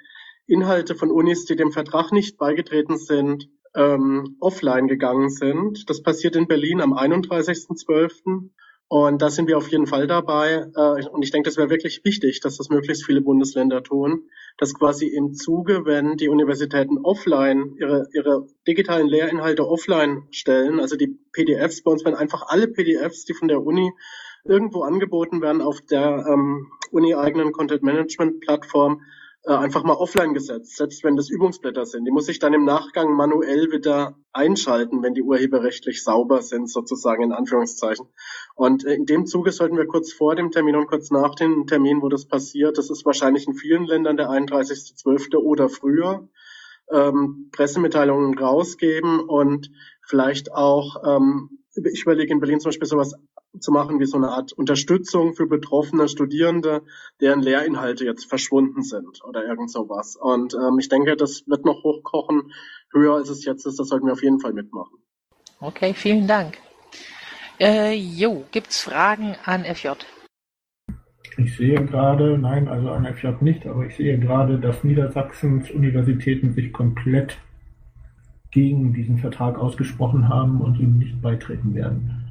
Inhalte 0.45 0.93
von 0.93 1.09
Unis, 1.09 1.45
die 1.45 1.55
dem 1.55 1.71
Vertrag 1.71 2.11
nicht 2.11 2.37
beigetreten 2.37 2.97
sind, 2.97 3.49
ähm, 3.75 4.37
offline 4.39 4.87
gegangen 4.87 5.29
sind. 5.29 5.89
Das 5.89 6.03
passiert 6.03 6.35
in 6.35 6.47
Berlin 6.47 6.79
am 6.79 6.93
31.12. 6.93 8.51
Und 8.93 9.23
da 9.23 9.32
sind 9.32 9.47
wir 9.47 9.58
auf 9.58 9.69
jeden 9.69 9.88
Fall 9.88 10.06
dabei. 10.06 10.67
Äh, 10.75 11.08
und 11.08 11.23
ich 11.23 11.32
denke, 11.32 11.49
das 11.49 11.58
wäre 11.58 11.71
wirklich 11.71 12.01
wichtig, 12.03 12.41
dass 12.41 12.58
das 12.58 12.69
möglichst 12.69 13.03
viele 13.03 13.21
Bundesländer 13.21 13.82
tun, 13.82 14.29
dass 14.60 14.75
quasi 14.75 15.08
im 15.08 15.34
Zuge, 15.34 15.84
wenn 15.86 16.15
die 16.15 16.29
Universitäten 16.29 16.99
offline 16.99 17.75
ihre, 17.79 18.08
ihre 18.13 18.45
digitalen 18.67 19.08
Lehrinhalte 19.08 19.67
offline 19.67 20.27
stellen, 20.29 20.79
also 20.79 20.95
die 20.95 21.17
PDFs, 21.32 21.82
bei 21.82 21.89
uns 21.89 22.06
werden 22.06 22.13
einfach 22.13 22.43
alle 22.45 22.67
PDFs, 22.67 23.25
die 23.25 23.34
von 23.34 23.47
der 23.47 23.63
Uni 23.63 23.91
irgendwo 24.45 24.84
angeboten 24.84 25.41
werden, 25.41 25.63
auf 25.63 25.82
der 25.82 26.27
ähm, 26.29 26.67
uni-eigenen 26.91 27.51
Content-Management-Plattform 27.51 29.01
einfach 29.51 29.84
mal 29.84 29.95
offline 29.95 30.34
gesetzt, 30.34 30.77
selbst 30.77 31.03
wenn 31.03 31.17
das 31.17 31.29
Übungsblätter 31.29 31.86
sind. 31.86 32.06
Die 32.06 32.12
muss 32.12 32.29
ich 32.29 32.39
dann 32.39 32.53
im 32.53 32.63
Nachgang 32.63 33.13
manuell 33.13 33.71
wieder 33.71 34.17
einschalten, 34.32 35.03
wenn 35.03 35.13
die 35.13 35.21
urheberrechtlich 35.21 36.03
sauber 36.03 36.41
sind, 36.41 36.69
sozusagen 36.69 37.23
in 37.23 37.34
Anführungszeichen. 37.34 38.08
Und 38.56 38.86
äh, 38.86 38.93
in 38.93 39.06
dem 39.06 39.25
Zuge 39.25 39.51
sollten 39.51 39.77
wir 39.77 39.86
kurz 39.86 40.13
vor 40.13 40.36
dem 40.36 40.51
Termin 40.51 40.77
und 40.77 40.88
kurz 40.88 41.12
nach 41.12 41.36
dem 41.36 41.67
Termin, 41.67 42.01
wo 42.01 42.08
das 42.08 42.25
passiert, 42.25 42.77
das 42.77 42.89
ist 42.89 43.06
wahrscheinlich 43.06 43.47
in 43.47 43.53
vielen 43.53 43.86
Ländern 43.86 44.15
der 44.15 44.29
31.12. 44.29 45.36
oder 45.36 45.67
früher, 45.67 46.29
ähm, 46.89 47.49
Pressemitteilungen 47.51 48.38
rausgeben 48.38 49.19
und 49.19 49.71
vielleicht 50.06 50.53
auch 50.53 51.03
ähm, 51.06 51.60
ich 51.75 52.03
überlege 52.03 52.32
in 52.32 52.39
Berlin 52.39 52.60
zum 52.60 52.69
Beispiel 52.69 52.88
sowas 52.88 53.15
zu 53.59 53.71
machen 53.71 53.99
wie 53.99 54.05
so 54.05 54.17
eine 54.17 54.29
Art 54.29 54.53
Unterstützung 54.53 55.33
für 55.33 55.47
betroffene 55.47 56.07
Studierende, 56.07 56.81
deren 57.21 57.41
Lehrinhalte 57.41 58.05
jetzt 58.05 58.25
verschwunden 58.25 58.83
sind 58.83 59.23
oder 59.23 59.45
irgend 59.45 59.71
sowas. 59.71 60.15
Und 60.15 60.53
ähm, 60.55 60.79
ich 60.79 60.89
denke, 60.89 61.15
das 61.15 61.43
wird 61.47 61.65
noch 61.65 61.83
hochkochen, 61.83 62.51
höher 62.91 63.15
als 63.15 63.29
es 63.29 63.45
jetzt 63.45 63.65
ist. 63.65 63.79
Das 63.79 63.87
sollten 63.87 64.07
wir 64.07 64.13
auf 64.13 64.23
jeden 64.23 64.39
Fall 64.39 64.53
mitmachen. 64.53 64.97
Okay, 65.59 65.93
vielen 65.93 66.27
Dank. 66.27 66.57
Äh, 67.59 67.93
jo, 67.93 68.43
gibt's 68.51 68.81
Fragen 68.81 69.35
an 69.45 69.63
FJ? 69.63 69.89
Ich 71.37 71.55
sehe 71.55 71.83
gerade, 71.85 72.37
nein, 72.37 72.67
also 72.67 72.89
an 72.89 73.05
FJ 73.05 73.27
nicht, 73.41 73.65
aber 73.65 73.85
ich 73.85 73.95
sehe 73.95 74.19
gerade, 74.19 74.59
dass 74.59 74.83
Niedersachsens 74.83 75.71
Universitäten 75.71 76.53
sich 76.53 76.71
komplett 76.71 77.37
gegen 78.51 78.93
diesen 78.93 79.17
Vertrag 79.17 79.57
ausgesprochen 79.57 80.29
haben 80.29 80.61
und 80.61 80.79
ihm 80.79 80.99
nicht 80.99 81.21
beitreten 81.21 81.73
werden. 81.73 82.22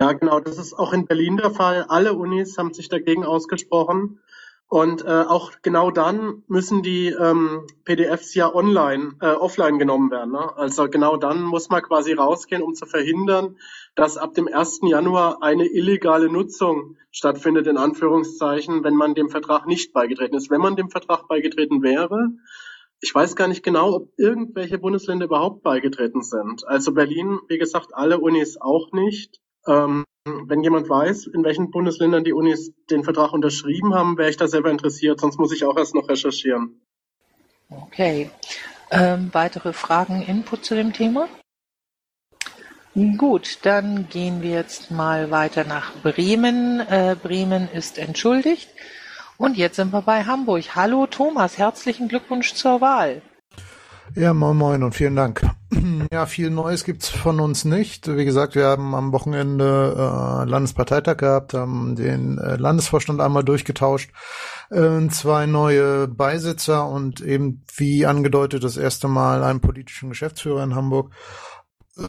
Ja, 0.00 0.12
genau, 0.12 0.40
das 0.40 0.56
ist 0.56 0.72
auch 0.72 0.94
in 0.94 1.04
Berlin 1.04 1.36
der 1.36 1.50
Fall. 1.50 1.84
Alle 1.88 2.14
Unis 2.14 2.56
haben 2.56 2.72
sich 2.72 2.88
dagegen 2.88 3.22
ausgesprochen. 3.22 4.18
Und 4.66 5.04
äh, 5.04 5.24
auch 5.28 5.52
genau 5.60 5.90
dann 5.90 6.42
müssen 6.46 6.82
die 6.82 7.08
ähm, 7.08 7.66
PDFs 7.84 8.34
ja 8.34 8.54
online, 8.54 9.16
äh, 9.20 9.32
offline 9.32 9.78
genommen 9.78 10.10
werden. 10.10 10.32
Ne? 10.32 10.56
Also 10.56 10.88
genau 10.88 11.18
dann 11.18 11.42
muss 11.42 11.68
man 11.68 11.82
quasi 11.82 12.14
rausgehen, 12.14 12.62
um 12.62 12.74
zu 12.74 12.86
verhindern, 12.86 13.58
dass 13.94 14.16
ab 14.16 14.32
dem 14.32 14.48
1. 14.48 14.80
Januar 14.84 15.42
eine 15.42 15.66
illegale 15.66 16.30
Nutzung 16.30 16.96
stattfindet, 17.10 17.66
in 17.66 17.76
Anführungszeichen, 17.76 18.84
wenn 18.84 18.94
man 18.94 19.14
dem 19.14 19.28
Vertrag 19.28 19.66
nicht 19.66 19.92
beigetreten 19.92 20.36
ist. 20.36 20.50
Wenn 20.50 20.62
man 20.62 20.76
dem 20.76 20.88
Vertrag 20.88 21.28
beigetreten 21.28 21.82
wäre, 21.82 22.30
ich 23.00 23.14
weiß 23.14 23.36
gar 23.36 23.48
nicht 23.48 23.62
genau, 23.62 23.96
ob 23.96 24.12
irgendwelche 24.16 24.78
Bundesländer 24.78 25.26
überhaupt 25.26 25.62
beigetreten 25.62 26.22
sind. 26.22 26.66
Also 26.66 26.94
Berlin, 26.94 27.38
wie 27.48 27.58
gesagt, 27.58 27.88
alle 27.92 28.18
Unis 28.18 28.56
auch 28.58 28.92
nicht. 28.92 29.40
Ähm, 29.70 30.04
wenn 30.24 30.62
jemand 30.62 30.88
weiß, 30.88 31.28
in 31.28 31.44
welchen 31.44 31.70
Bundesländern 31.70 32.24
die 32.24 32.32
Unis 32.32 32.72
den 32.90 33.04
Vertrag 33.04 33.32
unterschrieben 33.32 33.94
haben, 33.94 34.18
wäre 34.18 34.28
ich 34.28 34.36
da 34.36 34.48
selber 34.48 34.70
interessiert, 34.70 35.20
sonst 35.20 35.38
muss 35.38 35.52
ich 35.52 35.64
auch 35.64 35.76
erst 35.76 35.94
noch 35.94 36.08
recherchieren. 36.08 36.80
Okay. 37.70 38.30
Ähm, 38.90 39.30
weitere 39.32 39.72
Fragen, 39.72 40.22
Input 40.22 40.64
zu 40.64 40.74
dem 40.74 40.92
Thema? 40.92 41.28
Gut, 43.16 43.60
dann 43.62 44.08
gehen 44.08 44.42
wir 44.42 44.50
jetzt 44.50 44.90
mal 44.90 45.30
weiter 45.30 45.64
nach 45.64 45.94
Bremen. 46.02 46.80
Äh, 46.80 47.16
Bremen 47.22 47.68
ist 47.72 47.98
entschuldigt. 47.98 48.68
Und 49.38 49.56
jetzt 49.56 49.76
sind 49.76 49.92
wir 49.92 50.02
bei 50.02 50.24
Hamburg. 50.24 50.74
Hallo 50.74 51.06
Thomas, 51.06 51.56
herzlichen 51.56 52.08
Glückwunsch 52.08 52.54
zur 52.54 52.80
Wahl. 52.80 53.22
Ja, 54.16 54.34
moin 54.34 54.56
moin 54.56 54.82
und 54.82 54.94
vielen 54.94 55.16
Dank. 55.16 55.42
Ja, 56.12 56.26
viel 56.26 56.50
Neues 56.50 56.84
gibt's 56.84 57.08
von 57.08 57.38
uns 57.38 57.64
nicht. 57.64 58.08
Wie 58.16 58.24
gesagt, 58.24 58.56
wir 58.56 58.64
haben 58.66 58.94
am 58.94 59.12
Wochenende 59.12 59.94
äh, 59.96 60.48
Landesparteitag 60.48 61.18
gehabt, 61.18 61.54
haben 61.54 61.94
den 61.94 62.38
äh, 62.38 62.56
Landesvorstand 62.56 63.20
einmal 63.20 63.44
durchgetauscht, 63.44 64.10
äh, 64.70 65.06
zwei 65.08 65.46
neue 65.46 66.08
Beisitzer 66.08 66.88
und 66.88 67.20
eben 67.20 67.62
wie 67.76 68.06
angedeutet 68.06 68.64
das 68.64 68.76
erste 68.76 69.06
Mal 69.06 69.44
einen 69.44 69.60
politischen 69.60 70.08
Geschäftsführer 70.08 70.64
in 70.64 70.74
Hamburg. 70.74 71.12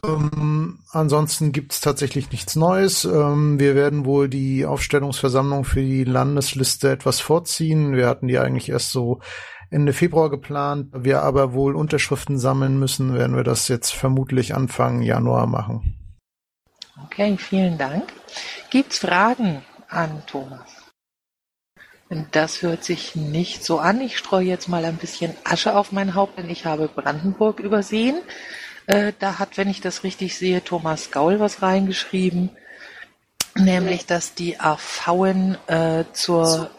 Ähm, 0.04 0.80
ansonsten 0.90 1.52
gibt's 1.52 1.80
tatsächlich 1.80 2.32
nichts 2.32 2.56
Neues. 2.56 3.04
Ähm, 3.04 3.60
wir 3.60 3.74
werden 3.76 4.04
wohl 4.04 4.28
die 4.28 4.66
Aufstellungsversammlung 4.66 5.64
für 5.64 5.82
die 5.82 6.04
Landesliste 6.04 6.90
etwas 6.90 7.20
vorziehen. 7.20 7.94
Wir 7.94 8.08
hatten 8.08 8.26
die 8.26 8.38
eigentlich 8.38 8.68
erst 8.68 8.90
so 8.90 9.20
Ende 9.72 9.94
Februar 9.94 10.28
geplant. 10.28 10.90
Wir 10.92 11.22
aber 11.22 11.54
wohl 11.54 11.74
Unterschriften 11.74 12.38
sammeln 12.38 12.78
müssen, 12.78 13.14
werden 13.14 13.36
wir 13.36 13.44
das 13.44 13.68
jetzt 13.68 13.94
vermutlich 13.94 14.54
Anfang 14.54 15.00
Januar 15.00 15.46
machen. 15.46 15.96
Okay, 17.04 17.36
vielen 17.38 17.78
Dank. 17.78 18.12
Gibt's 18.70 18.98
Fragen 18.98 19.62
an 19.88 20.22
Thomas? 20.26 20.82
Das 22.30 22.60
hört 22.60 22.84
sich 22.84 23.16
nicht 23.16 23.64
so 23.64 23.78
an. 23.78 24.02
Ich 24.02 24.18
streue 24.18 24.44
jetzt 24.44 24.68
mal 24.68 24.84
ein 24.84 24.98
bisschen 24.98 25.34
Asche 25.44 25.74
auf 25.74 25.92
mein 25.92 26.14
Haupt, 26.14 26.38
denn 26.38 26.50
ich 26.50 26.66
habe 26.66 26.88
Brandenburg 26.88 27.58
übersehen. 27.58 28.20
Äh, 28.86 29.14
da 29.18 29.38
hat, 29.38 29.56
wenn 29.56 29.70
ich 29.70 29.80
das 29.80 30.04
richtig 30.04 30.36
sehe, 30.36 30.62
Thomas 30.62 31.10
Gaul 31.10 31.40
was 31.40 31.62
reingeschrieben, 31.62 32.50
nämlich, 33.56 34.04
dass 34.04 34.34
die 34.34 34.60
AVen 34.60 35.56
äh, 35.68 36.04
zur 36.12 36.70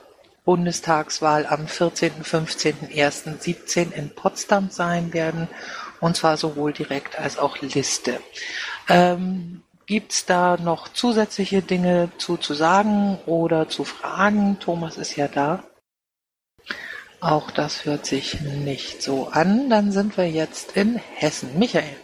Bundestagswahl 0.46 1.46
am 1.46 1.68
14., 1.68 2.24
15., 2.24 2.90
1., 2.96 3.24
17 3.40 3.92
in 3.92 4.14
Potsdam 4.14 4.70
sein 4.70 5.14
werden, 5.14 5.48
und 6.00 6.18
zwar 6.18 6.38
sowohl 6.38 6.74
direkt 6.74 7.18
als 7.18 7.38
auch 7.38 7.62
Liste. 7.62 8.20
Ähm, 8.90 9.64
Gibt's 9.86 10.26
da 10.26 10.56
noch 10.58 10.88
zusätzliche 10.88 11.62
Dinge 11.62 12.10
zu, 12.18 12.38
zu 12.38 12.54
sagen 12.54 13.20
oder 13.26 13.68
zu 13.68 13.84
fragen? 13.84 14.58
Thomas 14.60 14.98
ist 14.98 15.18
ja 15.18 15.28
da. 15.28 15.64
Auch 17.20 17.52
das 17.52 17.86
hört 17.86 18.06
sich 18.06 18.40
nicht 18.42 19.02
so 19.02 19.28
an. 19.28 19.70
Dann 19.70 19.92
sind 19.92 20.18
wir 20.18 20.30
jetzt 20.30 20.78
in 20.78 20.96
Hessen. 20.96 21.60
Michael. 21.60 21.96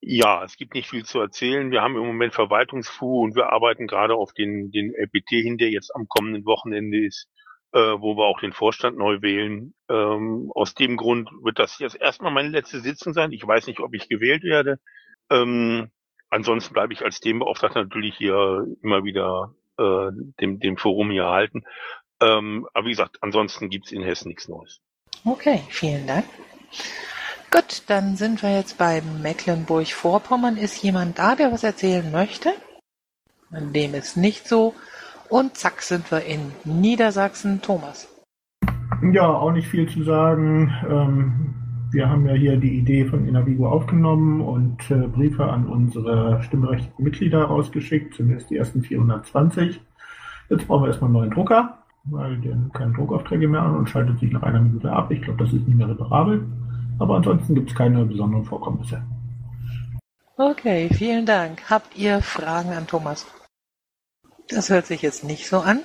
Ja, 0.00 0.44
es 0.44 0.56
gibt 0.56 0.74
nicht 0.74 0.88
viel 0.88 1.04
zu 1.04 1.20
erzählen. 1.20 1.70
Wir 1.70 1.80
haben 1.80 1.96
im 1.96 2.06
Moment 2.06 2.34
Verwaltungsfu 2.34 3.22
und 3.22 3.36
wir 3.36 3.52
arbeiten 3.52 3.86
gerade 3.86 4.14
auf 4.14 4.32
den, 4.32 4.70
den 4.72 4.92
LPT 4.94 5.30
hin, 5.30 5.58
der 5.58 5.70
jetzt 5.70 5.94
am 5.94 6.06
kommenden 6.08 6.44
Wochenende 6.44 7.04
ist, 7.04 7.28
äh, 7.72 7.78
wo 7.78 8.16
wir 8.16 8.24
auch 8.24 8.40
den 8.40 8.52
Vorstand 8.52 8.96
neu 8.96 9.20
wählen. 9.20 9.74
Ähm, 9.88 10.50
aus 10.54 10.74
dem 10.74 10.96
Grund 10.96 11.30
wird 11.42 11.58
das 11.58 11.78
jetzt 11.78 12.00
erstmal 12.00 12.32
meine 12.32 12.48
letzte 12.48 12.80
Sitzung 12.80 13.12
sein. 13.12 13.32
Ich 13.32 13.46
weiß 13.46 13.66
nicht, 13.66 13.80
ob 13.80 13.94
ich 13.94 14.08
gewählt 14.08 14.42
werde. 14.42 14.78
Ähm, 15.30 15.90
ansonsten 16.30 16.72
bleibe 16.72 16.92
ich 16.92 17.04
als 17.04 17.20
Themenbeauftragter 17.20 17.82
natürlich 17.82 18.16
hier 18.16 18.66
immer 18.82 19.04
wieder 19.04 19.54
äh, 19.78 20.10
dem, 20.40 20.60
dem 20.60 20.76
Forum 20.76 21.10
hier 21.10 21.24
erhalten. 21.24 21.64
Ähm, 22.20 22.66
aber 22.72 22.86
wie 22.86 22.90
gesagt, 22.90 23.18
ansonsten 23.20 23.68
gibt's 23.68 23.92
in 23.92 24.02
Hessen 24.02 24.28
nichts 24.28 24.48
Neues. 24.48 24.80
Okay, 25.24 25.62
vielen 25.68 26.06
Dank. 26.06 26.24
Gut, 27.50 27.82
dann 27.86 28.16
sind 28.16 28.42
wir 28.42 28.54
jetzt 28.54 28.76
bei 28.76 29.00
Mecklenburg-Vorpommern. 29.00 30.56
Ist 30.56 30.82
jemand 30.82 31.18
da, 31.18 31.34
der 31.34 31.52
was 31.52 31.64
erzählen 31.64 32.10
möchte? 32.10 32.52
Dem 33.50 33.94
ist 33.94 34.16
nicht 34.16 34.46
so. 34.46 34.74
Und 35.28 35.56
zack 35.56 35.82
sind 35.82 36.10
wir 36.10 36.24
in 36.24 36.52
Niedersachsen. 36.64 37.60
Thomas. 37.60 38.08
Ja, 39.12 39.28
auch 39.28 39.52
nicht 39.52 39.68
viel 39.68 39.88
zu 39.88 40.02
sagen. 40.02 40.72
Ähm, 40.88 41.54
wir 41.90 42.08
haben 42.08 42.26
ja 42.26 42.34
hier 42.34 42.56
die 42.56 42.78
Idee 42.78 43.04
von 43.04 43.26
Inavigo 43.26 43.68
aufgenommen 43.68 44.40
und 44.40 44.90
äh, 44.90 45.06
Briefe 45.06 45.44
an 45.44 45.66
unsere 45.66 46.42
stimmberechtigten 46.42 47.04
Mitglieder 47.04 47.44
rausgeschickt, 47.44 48.14
zumindest 48.14 48.50
die 48.50 48.56
ersten 48.56 48.82
420. 48.82 49.80
Jetzt 50.50 50.66
brauchen 50.66 50.82
wir 50.82 50.88
erstmal 50.88 51.08
einen 51.08 51.18
neuen 51.18 51.30
Drucker, 51.30 51.78
weil 52.04 52.38
der 52.38 52.56
nimmt 52.56 52.74
keine 52.74 52.92
Druckaufträge 52.92 53.48
mehr 53.48 53.62
an 53.62 53.76
und 53.76 53.88
schaltet 53.88 54.18
sich 54.18 54.32
nach 54.32 54.42
einer 54.42 54.60
Minute 54.60 54.90
ab. 54.90 55.10
Ich 55.10 55.22
glaube, 55.22 55.44
das 55.44 55.52
ist 55.52 55.66
nicht 55.66 55.76
mehr 55.76 55.88
reparabel. 55.88 56.46
Aber 56.98 57.16
ansonsten 57.16 57.54
gibt 57.54 57.70
es 57.70 57.76
keine 57.76 58.04
besonderen 58.04 58.44
Vorkommnisse. 58.44 59.02
Okay, 60.36 60.88
vielen 60.92 61.26
Dank. 61.26 61.70
Habt 61.70 61.96
ihr 61.96 62.20
Fragen 62.22 62.70
an 62.70 62.86
Thomas? 62.86 63.26
Das 64.50 64.70
hört 64.70 64.86
sich 64.86 65.02
jetzt 65.02 65.24
nicht 65.24 65.46
so 65.46 65.58
an. 65.58 65.80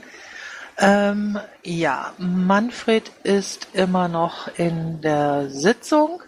Ähm, 0.81 1.37
ja, 1.63 2.13
Manfred 2.17 3.11
ist 3.23 3.75
immer 3.75 4.07
noch 4.07 4.47
in 4.57 5.01
der 5.01 5.49
Sitzung. 5.49 6.21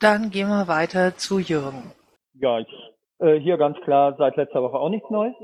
Dann 0.00 0.30
gehen 0.30 0.48
wir 0.48 0.66
weiter 0.66 1.16
zu 1.16 1.38
Jürgen. 1.38 1.92
Ja, 2.34 2.58
ich, 2.58 2.68
äh, 3.20 3.38
hier 3.38 3.58
ganz 3.58 3.78
klar 3.80 4.14
seit 4.16 4.36
letzter 4.36 4.62
Woche 4.62 4.78
auch 4.78 4.88
nichts 4.88 5.10
Neues. 5.10 5.34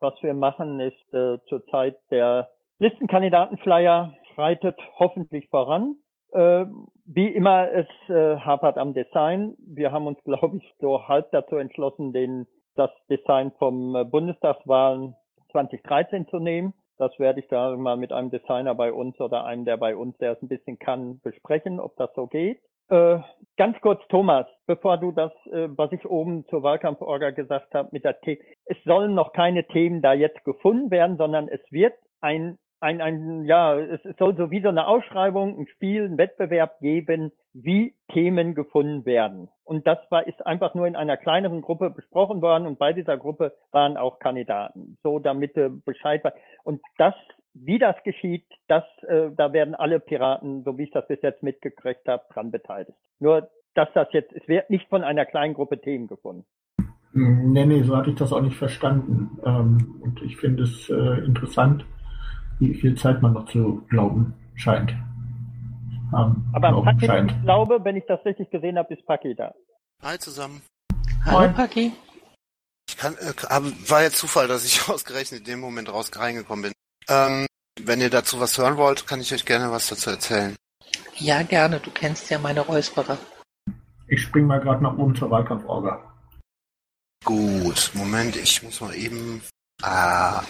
Was 0.00 0.14
wir 0.22 0.34
machen 0.34 0.80
ist 0.80 1.14
äh, 1.14 1.38
zurzeit 1.48 1.96
der 2.10 2.48
Listenkandidatenflyer 2.78 4.14
schreitet 4.34 4.76
hoffentlich 4.98 5.48
voran. 5.48 5.96
Äh, 6.32 6.66
wie 7.06 7.28
immer, 7.28 7.70
es 7.70 7.86
äh, 8.08 8.36
hapert 8.38 8.78
am 8.78 8.94
Design. 8.94 9.54
Wir 9.58 9.92
haben 9.92 10.06
uns, 10.06 10.18
glaube 10.24 10.56
ich, 10.56 10.74
so 10.80 11.06
halb 11.06 11.30
dazu 11.30 11.56
entschlossen, 11.56 12.12
den, 12.12 12.46
das 12.74 12.90
Design 13.08 13.52
vom 13.58 13.94
äh, 13.94 14.04
Bundestagswahlen 14.04 15.14
2013 15.54 16.26
zu 16.28 16.38
nehmen. 16.38 16.74
Das 16.98 17.16
werde 17.18 17.40
ich 17.40 17.48
da 17.48 17.76
mal 17.76 17.96
mit 17.96 18.12
einem 18.12 18.30
Designer 18.30 18.74
bei 18.74 18.92
uns 18.92 19.18
oder 19.20 19.44
einem, 19.44 19.64
der 19.64 19.76
bei 19.76 19.96
uns, 19.96 20.16
der 20.18 20.32
es 20.32 20.42
ein 20.42 20.48
bisschen 20.48 20.78
kann, 20.78 21.20
besprechen, 21.20 21.80
ob 21.80 21.96
das 21.96 22.10
so 22.14 22.26
geht. 22.26 22.60
Äh, 22.88 23.18
ganz 23.56 23.80
kurz, 23.80 24.02
Thomas, 24.08 24.46
bevor 24.66 24.98
du 24.98 25.10
das, 25.12 25.32
äh, 25.46 25.68
was 25.70 25.90
ich 25.92 26.04
oben 26.06 26.44
zur 26.48 26.62
Wahlkampforga 26.62 27.30
gesagt 27.30 27.74
habe, 27.74 27.88
mit 27.92 28.04
der 28.04 28.20
T, 28.20 28.40
es 28.66 28.76
sollen 28.84 29.14
noch 29.14 29.32
keine 29.32 29.66
Themen 29.66 30.02
da 30.02 30.12
jetzt 30.12 30.44
gefunden 30.44 30.90
werden, 30.90 31.16
sondern 31.16 31.48
es 31.48 31.60
wird 31.70 31.94
ein 32.20 32.58
ein, 32.84 33.00
ein, 33.00 33.44
ja, 33.46 33.78
es 33.78 34.00
soll 34.18 34.36
so 34.36 34.50
wie 34.50 34.60
so 34.60 34.68
eine 34.68 34.86
Ausschreibung, 34.86 35.58
ein 35.58 35.66
Spiel, 35.68 36.04
ein 36.04 36.18
Wettbewerb 36.18 36.80
geben, 36.80 37.32
wie 37.54 37.94
Themen 38.12 38.54
gefunden 38.54 39.06
werden. 39.06 39.48
Und 39.64 39.86
das 39.86 39.98
war, 40.10 40.26
ist 40.26 40.46
einfach 40.46 40.74
nur 40.74 40.86
in 40.86 40.94
einer 40.94 41.16
kleineren 41.16 41.62
Gruppe 41.62 41.88
besprochen 41.88 42.42
worden 42.42 42.66
und 42.66 42.78
bei 42.78 42.92
dieser 42.92 43.16
Gruppe 43.16 43.54
waren 43.72 43.96
auch 43.96 44.18
Kandidaten. 44.18 44.98
So, 45.02 45.18
damit 45.18 45.56
äh, 45.56 45.70
Bescheid 45.70 46.22
war. 46.24 46.34
Und 46.62 46.82
das, 46.98 47.14
wie 47.54 47.78
das 47.78 47.96
geschieht, 48.04 48.44
das, 48.68 48.84
äh, 49.08 49.30
da 49.34 49.54
werden 49.54 49.74
alle 49.74 49.98
Piraten, 49.98 50.62
so 50.62 50.76
wie 50.76 50.82
ich 50.84 50.90
das 50.90 51.08
bis 51.08 51.22
jetzt 51.22 51.42
mitgekriegt 51.42 52.06
habe, 52.06 52.24
dran 52.34 52.50
beteiligt. 52.50 52.98
Nur, 53.18 53.48
dass 53.74 53.88
das 53.94 54.08
jetzt, 54.12 54.32
es 54.34 54.46
wird 54.46 54.68
nicht 54.68 54.88
von 54.90 55.02
einer 55.02 55.24
kleinen 55.24 55.54
Gruppe 55.54 55.80
Themen 55.80 56.06
gefunden. 56.06 56.44
Nee, 57.14 57.64
nee, 57.64 57.82
so 57.82 57.96
hatte 57.96 58.10
ich 58.10 58.16
das 58.16 58.32
auch 58.32 58.42
nicht 58.42 58.56
verstanden. 58.56 59.38
Ähm, 59.46 60.02
und 60.02 60.20
ich 60.22 60.36
finde 60.36 60.64
es 60.64 60.90
äh, 60.90 61.24
interessant, 61.24 61.86
wie 62.58 62.74
viel 62.74 62.96
Zeit 62.96 63.20
man 63.22 63.32
noch 63.32 63.48
zu 63.50 63.84
glauben 63.88 64.34
scheint. 64.54 64.90
Ähm, 64.90 66.44
Aber 66.52 66.68
glauben 66.68 66.84
Paki, 66.84 67.06
scheint. 67.06 67.32
ich 67.32 67.42
glaube, 67.42 67.84
wenn 67.84 67.96
ich 67.96 68.04
das 68.06 68.24
richtig 68.24 68.50
gesehen 68.50 68.78
habe, 68.78 68.94
ist 68.94 69.04
Paki 69.06 69.34
da. 69.34 69.52
Hi 70.02 70.18
zusammen. 70.18 70.62
Hallo 71.24 71.52
Paki. 71.52 71.92
Ich 72.88 72.96
kann, 72.96 73.14
äh, 73.14 73.90
war 73.90 74.02
jetzt 74.02 74.18
Zufall, 74.18 74.46
dass 74.46 74.64
ich 74.64 74.88
ausgerechnet 74.88 75.40
in 75.40 75.46
dem 75.46 75.60
Moment 75.60 75.92
raus 75.92 76.10
reingekommen 76.14 76.64
bin. 76.64 76.72
Ähm, 77.08 77.46
wenn 77.82 78.00
ihr 78.00 78.10
dazu 78.10 78.40
was 78.40 78.56
hören 78.58 78.76
wollt, 78.76 79.06
kann 79.06 79.20
ich 79.20 79.32
euch 79.34 79.44
gerne 79.44 79.70
was 79.70 79.88
dazu 79.88 80.10
erzählen. 80.10 80.54
Ja, 81.16 81.42
gerne. 81.42 81.80
Du 81.80 81.90
kennst 81.90 82.30
ja 82.30 82.38
meine 82.38 82.60
Räusperer. 82.60 83.18
Ich 84.06 84.22
spring 84.22 84.46
mal 84.46 84.60
gerade 84.60 84.82
nach 84.82 84.96
oben 84.96 85.14
zur 85.16 85.30
Wahlkampforga. 85.30 86.12
Gut, 87.24 87.90
Moment, 87.94 88.36
ich 88.36 88.62
muss 88.62 88.80
mal 88.80 88.94
eben. 88.94 89.42
Ah, 89.82 90.42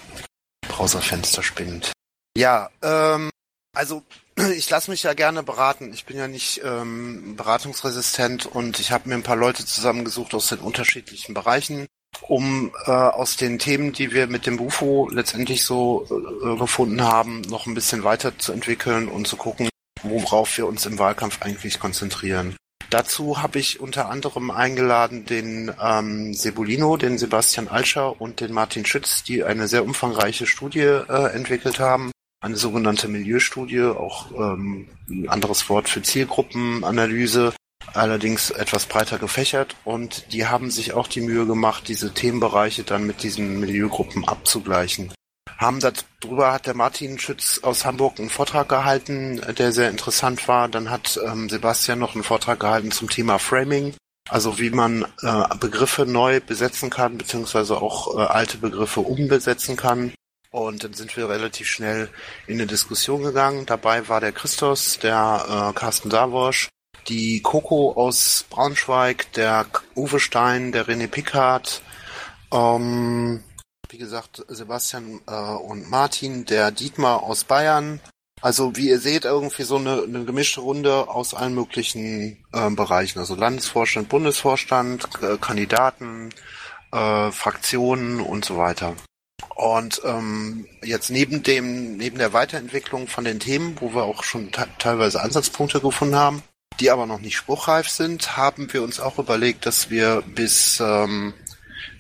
Browserfenster 0.69 1.43
spinnt. 1.43 1.93
Ja, 2.37 2.69
ähm, 2.83 3.31
also 3.75 4.03
ich 4.57 4.69
lasse 4.71 4.91
mich 4.91 5.03
ja 5.03 5.15
gerne 5.15 5.43
beraten. 5.43 5.93
Ich 5.93 6.05
bin 6.05 6.17
ja 6.17 6.29
nicht 6.29 6.61
ähm, 6.65 7.37
beratungsresistent 7.37 8.47
und 8.47 8.81
ich 8.81 8.93
habe 8.93 9.09
mir 9.09 9.15
ein 9.15 9.23
paar 9.23 9.37
Leute 9.37 9.65
zusammengesucht 9.65 10.35
aus 10.35 10.49
den 10.49 10.59
unterschiedlichen 10.59 11.35
Bereichen, 11.35 11.87
um 12.23 12.73
äh, 12.87 12.91
aus 12.91 13.37
den 13.37 13.59
Themen, 13.59 13.93
die 13.93 14.13
wir 14.13 14.27
mit 14.27 14.47
dem 14.47 14.57
Bufo 14.57 15.09
letztendlich 15.11 15.65
so 15.65 16.07
äh, 16.45 16.57
gefunden 16.57 17.03
haben, 17.03 17.43
noch 17.43 17.67
ein 17.67 17.75
bisschen 17.75 18.05
weiterzuentwickeln 18.05 19.09
und 19.09 19.29
zu 19.29 19.37
gucken, 19.37 19.69
worauf 20.03 20.57
wir 20.59 20.67
uns 20.67 20.87
im 20.87 20.99
Wahlkampf 20.99 21.43
eigentlich 21.43 21.79
konzentrieren. 21.79 22.57
Dazu 22.91 23.43
habe 23.43 23.59
ich 23.59 23.81
unter 23.81 24.09
anderem 24.09 24.51
eingeladen 24.51 25.25
den 25.25 25.73
ähm, 25.83 26.33
Sebulino, 26.33 26.97
den 26.97 27.19
Sebastian 27.19 27.67
Alscher 27.67 28.21
und 28.21 28.41
den 28.41 28.53
Martin 28.53 28.85
Schütz, 28.85 29.25
die 29.25 29.43
eine 29.43 29.67
sehr 29.67 29.85
umfangreiche 29.85 30.47
Studie 30.47 30.81
äh, 30.81 31.33
entwickelt 31.35 31.81
haben. 31.81 32.13
Eine 32.45 32.57
sogenannte 32.57 33.09
Milieustudie, 33.09 33.81
auch 33.81 34.31
ähm, 34.33 34.87
ein 35.09 35.31
anderes 35.31 35.71
Wort 35.71 35.89
für 35.89 36.03
Zielgruppenanalyse, 36.03 37.55
allerdings 37.95 38.51
etwas 38.51 38.85
breiter 38.85 39.17
gefächert. 39.19 39.77
Und 39.83 40.31
die 40.35 40.47
haben 40.47 40.71
sich 40.71 40.93
auch 40.93 41.09
die 41.09 41.23
Mühe 41.23 41.47
gemacht, 41.47 41.89
diese 41.89 42.13
Themenbereiche 42.13 42.83
dann 42.83 43.07
mit 43.07 43.23
diesen 43.23 43.61
Milieugruppen 43.61 44.29
abzugleichen 44.29 45.11
haben 45.57 45.81
darüber 45.81 46.53
hat 46.53 46.67
der 46.67 46.75
Martin 46.75 47.19
Schütz 47.19 47.61
aus 47.63 47.87
Hamburg 47.87 48.19
einen 48.19 48.29
Vortrag 48.29 48.69
gehalten, 48.69 49.41
der 49.57 49.73
sehr 49.73 49.89
interessant 49.89 50.47
war. 50.47 50.69
Dann 50.69 50.91
hat 50.91 51.19
ähm, 51.25 51.49
Sebastian 51.49 52.01
noch 52.01 52.15
einen 52.15 52.25
Vortrag 52.25 52.61
gehalten 52.61 52.91
zum 52.91 53.09
Thema 53.09 53.39
Framing, 53.39 53.95
also 54.29 54.59
wie 54.59 54.69
man 54.69 55.07
äh, 55.23 55.45
Begriffe 55.59 56.05
neu 56.05 56.41
besetzen 56.41 56.91
kann, 56.91 57.17
beziehungsweise 57.17 57.81
auch 57.81 58.19
äh, 58.19 58.23
alte 58.25 58.59
Begriffe 58.59 59.01
umbesetzen 59.01 59.77
kann. 59.77 60.13
Und 60.55 60.85
dann 60.85 60.93
sind 60.93 61.17
wir 61.17 61.29
relativ 61.29 61.67
schnell 61.67 62.09
in 62.47 62.61
eine 62.61 62.69
Diskussion 62.69 63.25
gegangen. 63.25 63.67
Dabei 63.67 64.09
war 64.09 64.21
der 64.21 64.31
Christos, 64.31 65.01
der 65.01 65.47
äh, 65.49 65.77
Carsten 65.77 66.13
Savosch, 66.13 66.69
die 67.09 67.43
Coco 67.43 67.95
aus 67.97 68.45
Braunschweig, 68.51 69.33
der 69.33 69.67
Uwe 69.97 70.21
Stein, 70.21 70.71
der 70.71 70.87
René 70.87 71.09
Pickard, 71.09 71.83
ähm, 72.53 73.43
wie 73.89 73.99
gesagt, 73.99 74.45
Sebastian 74.47 75.23
äh, 75.27 75.33
und 75.33 75.91
Martin, 75.91 76.45
der 76.45 76.71
Dietmar 76.71 77.25
aus 77.25 77.43
Bayern. 77.43 77.99
Also 78.41 78.77
wie 78.77 78.91
ihr 78.91 79.01
seht, 79.01 79.25
irgendwie 79.25 79.65
so 79.65 79.75
eine, 79.75 80.05
eine 80.05 80.25
gemischte 80.25 80.61
Runde 80.61 81.09
aus 81.09 81.35
allen 81.35 81.57
möglichen 81.57 82.45
äh, 82.53 82.71
Bereichen. 82.71 83.19
Also 83.19 83.35
Landesvorstand, 83.35 84.09
Bundesvorstand, 84.09 85.09
Kandidaten, 85.41 86.31
äh, 86.93 87.33
Fraktionen 87.33 88.21
und 88.21 88.45
so 88.45 88.57
weiter. 88.57 88.95
Und 89.55 90.03
ähm, 90.05 90.67
jetzt 90.83 91.11
neben 91.11 91.43
dem, 91.43 91.97
neben 91.97 92.19
der 92.19 92.33
Weiterentwicklung 92.33 93.07
von 93.07 93.25
den 93.25 93.39
Themen, 93.39 93.77
wo 93.81 93.95
wir 93.95 94.03
auch 94.03 94.25
schon 94.25 94.51
teilweise 94.79 95.23
Ansatzpunkte 95.23 95.81
gefunden 95.81 96.17
haben, 96.17 96.43
die 96.81 96.91
aber 96.91 97.07
noch 97.07 97.21
nicht 97.21 97.37
spruchreif 97.37 97.89
sind, 97.89 98.37
haben 98.37 98.73
wir 98.73 98.83
uns 98.83 98.99
auch 98.99 99.19
überlegt, 99.19 99.65
dass 99.65 99.91
wir 99.91 100.23
bis 100.35 100.81
ähm, 100.81 101.35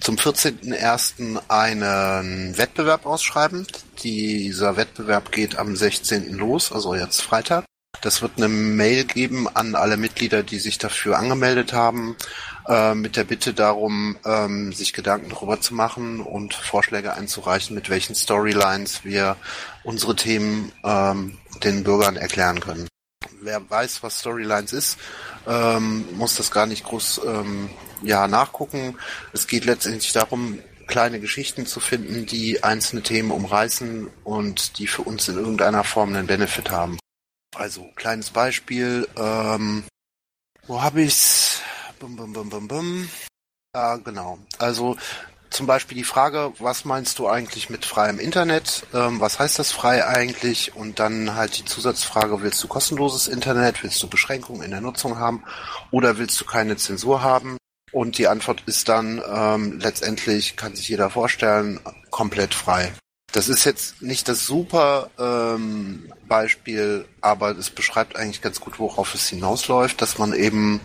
zum 0.01 0.17
14.01. 0.17 1.40
einen 1.49 2.59
Wettbewerb 2.59 3.07
ausschreiben. 3.07 3.67
Dieser 4.03 4.77
Wettbewerb 4.77 5.31
geht 5.31 5.57
am 5.57 5.77
16. 5.77 6.35
los, 6.35 6.73
also 6.73 6.95
jetzt 6.95 7.23
Freitag. 7.23 7.64
Das 8.01 8.21
wird 8.21 8.33
eine 8.37 8.49
Mail 8.49 9.05
geben 9.05 9.49
an 9.49 9.75
alle 9.77 9.97
Mitglieder, 9.97 10.43
die 10.43 10.59
sich 10.59 10.79
dafür 10.79 11.17
angemeldet 11.17 11.73
haben, 11.73 12.17
äh, 12.68 12.94
mit 12.94 13.16
der 13.16 13.24
Bitte 13.24 13.55
darum, 13.55 14.16
ähm, 14.24 14.72
sich 14.72 14.92
Gedanken 14.92 15.31
darüber 15.31 15.61
zu 15.61 15.74
machen 15.74 16.20
und 16.20 16.55
Vorschläge 16.55 17.14
einzureichen, 17.14 17.74
mit 17.74 17.90
welchen 17.90 18.14
Storylines 18.14 19.05
wir 19.05 19.37
unsere 19.83 20.16
Themen 20.16 20.72
ähm, 20.83 21.38
den 21.62 21.85
Bürgern 21.85 22.16
erklären 22.16 22.61
können. 22.61 22.88
Wer 23.40 23.68
weiß, 23.68 24.03
was 24.03 24.20
Storylines 24.20 24.72
ist, 24.72 24.98
ähm, 25.46 26.07
muss 26.12 26.37
das 26.37 26.50
gar 26.50 26.66
nicht 26.66 26.85
groß 26.85 27.20
ähm, 27.27 27.68
ja, 28.03 28.29
nachgucken. 28.29 28.96
Es 29.33 29.46
geht 29.46 29.64
letztendlich 29.64 30.12
darum, 30.12 30.59
kleine 30.87 31.20
Geschichten 31.20 31.66
zu 31.66 31.81
finden, 31.81 32.27
die 32.27 32.62
einzelne 32.62 33.03
Themen 33.03 33.31
umreißen 33.31 34.09
und 34.22 34.79
die 34.79 34.87
für 34.87 35.03
uns 35.03 35.29
in 35.29 35.37
irgendeiner 35.37 35.85
Form 35.85 36.14
einen 36.14 36.27
Benefit 36.27 36.70
haben. 36.70 36.98
Also, 37.55 37.90
kleines 37.94 38.31
Beispiel, 38.31 39.07
ähm, 39.16 39.85
wo 40.66 40.83
habe 40.83 41.03
ich's? 41.03 41.44
Bum, 42.05 42.17
bum, 42.17 42.33
bum, 42.35 42.51
bum, 42.51 42.69
bum. 42.69 43.09
Ja, 43.75 43.97
genau. 43.97 44.37
Also, 44.59 44.99
zum 45.49 45.67
Beispiel 45.67 45.97
die 45.97 46.05
Frage, 46.05 46.53
was 46.59 46.85
meinst 46.85 47.19
du 47.19 47.29
eigentlich 47.29 47.71
mit 47.71 47.87
freiem 47.87 48.19
Internet? 48.19 48.87
Ähm, 48.93 49.21
was 49.21 49.38
heißt 49.38 49.59
das 49.59 49.73
frei 49.73 50.07
eigentlich? 50.07 50.77
Und 50.77 50.99
dann 50.99 51.35
halt 51.35 51.57
die 51.57 51.64
Zusatzfrage, 51.64 52.43
willst 52.43 52.62
du 52.62 52.69
kostenloses 52.69 53.27
Internet? 53.27 53.83
Willst 53.83 54.03
du 54.03 54.07
Beschränkungen 54.07 54.61
in 54.61 54.73
der 54.73 54.83
Nutzung 54.83 55.19
haben? 55.19 55.45
Oder 55.93 56.19
willst 56.19 56.38
du 56.38 56.45
keine 56.45 56.77
Zensur 56.77 57.23
haben? 57.23 57.57
Und 57.90 58.19
die 58.19 58.29
Antwort 58.29 58.62
ist 58.67 58.90
dann 58.90 59.23
ähm, 59.27 59.81
letztendlich, 59.81 60.57
kann 60.57 60.77
sich 60.77 60.90
jeder 60.90 61.09
vorstellen, 61.09 61.81
komplett 62.11 62.53
frei. 62.53 62.93
Das 63.33 63.49
ist 63.49 63.64
jetzt 63.64 64.03
nicht 64.03 64.29
das 64.29 64.45
super 64.45 65.09
ähm, 65.19 66.12
Beispiel, 66.29 67.07
aber 67.23 67.57
es 67.57 67.71
beschreibt 67.71 68.17
eigentlich 68.17 68.43
ganz 68.43 68.61
gut, 68.61 68.79
worauf 68.79 69.14
es 69.14 69.27
hinausläuft, 69.31 70.03
dass 70.03 70.19
man 70.19 70.35
eben 70.35 70.83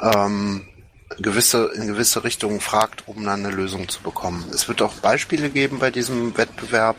ähm, 0.00 0.66
gewisse, 1.18 1.70
in 1.74 1.86
gewisse 1.86 2.24
Richtungen 2.24 2.60
fragt, 2.60 3.06
um 3.06 3.24
dann 3.24 3.44
eine 3.44 3.54
Lösung 3.54 3.88
zu 3.88 4.02
bekommen. 4.02 4.44
Es 4.52 4.68
wird 4.68 4.82
auch 4.82 4.94
Beispiele 4.94 5.50
geben 5.50 5.78
bei 5.78 5.90
diesem 5.90 6.36
Wettbewerb 6.36 6.96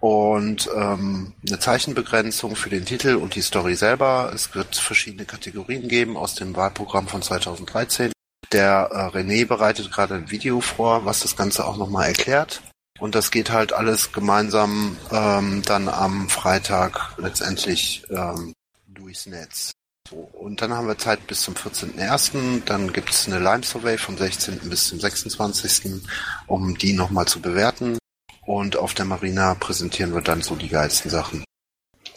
und 0.00 0.68
ähm, 0.74 1.32
eine 1.46 1.58
Zeichenbegrenzung 1.58 2.54
für 2.54 2.70
den 2.70 2.84
Titel 2.84 3.16
und 3.16 3.34
die 3.34 3.42
Story 3.42 3.74
selber. 3.74 4.30
Es 4.34 4.54
wird 4.54 4.76
verschiedene 4.76 5.24
Kategorien 5.24 5.88
geben 5.88 6.16
aus 6.16 6.34
dem 6.34 6.54
Wahlprogramm 6.54 7.08
von 7.08 7.22
2013. 7.22 8.12
Der 8.52 8.88
äh, 8.92 9.16
René 9.16 9.46
bereitet 9.46 9.90
gerade 9.90 10.14
ein 10.14 10.30
Video 10.30 10.60
vor, 10.60 11.04
was 11.04 11.20
das 11.20 11.36
Ganze 11.36 11.66
auch 11.66 11.76
nochmal 11.76 12.08
erklärt. 12.08 12.62
Und 12.98 13.14
das 13.14 13.30
geht 13.30 13.50
halt 13.50 13.72
alles 13.72 14.12
gemeinsam 14.12 14.96
ähm, 15.10 15.62
dann 15.62 15.88
am 15.88 16.28
Freitag 16.28 17.14
letztendlich 17.18 18.04
ähm, 18.10 18.54
durchs 18.86 19.26
Netz. 19.26 19.72
Und 20.12 20.62
dann 20.62 20.72
haben 20.72 20.86
wir 20.86 20.98
Zeit 20.98 21.26
bis 21.26 21.42
zum 21.42 21.54
14.01. 21.54 22.64
Dann 22.64 22.92
gibt 22.92 23.10
es 23.10 23.26
eine 23.26 23.38
Lime 23.38 23.62
Survey 23.62 23.98
vom 23.98 24.16
16. 24.16 24.60
bis 24.68 24.88
zum 24.88 25.00
26., 25.00 26.02
um 26.46 26.76
die 26.78 26.92
nochmal 26.92 27.26
zu 27.26 27.40
bewerten. 27.40 27.98
Und 28.44 28.76
auf 28.76 28.94
der 28.94 29.04
Marina 29.04 29.54
präsentieren 29.54 30.14
wir 30.14 30.22
dann 30.22 30.42
so 30.42 30.54
die 30.54 30.68
geilsten 30.68 31.10
Sachen. 31.10 31.44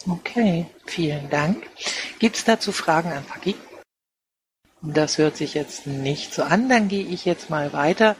Okay, 0.08 0.66
vielen 0.86 1.28
Dank. 1.28 1.66
Gibt 2.18 2.36
es 2.36 2.44
dazu 2.44 2.72
Fragen 2.72 3.12
an 3.12 3.24
Paki? 3.24 3.54
Das 4.82 5.18
hört 5.18 5.36
sich 5.36 5.54
jetzt 5.54 5.86
nicht 5.86 6.32
so 6.32 6.42
an. 6.42 6.68
Dann 6.68 6.88
gehe 6.88 7.04
ich 7.04 7.24
jetzt 7.24 7.50
mal 7.50 7.72
weiter 7.72 8.16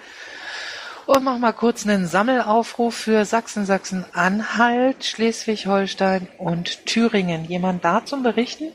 und 1.06 1.24
mache 1.24 1.38
mal 1.38 1.52
kurz 1.52 1.86
einen 1.86 2.06
Sammelaufruf 2.06 2.94
für 2.94 3.24
Sachsen, 3.24 3.64
Sachsen-Anhalt, 3.64 5.04
Schleswig-Holstein 5.04 6.28
und 6.38 6.84
Thüringen. 6.86 7.46
Jemand 7.46 7.84
da 7.84 8.04
zum 8.04 8.22
Berichten? 8.22 8.72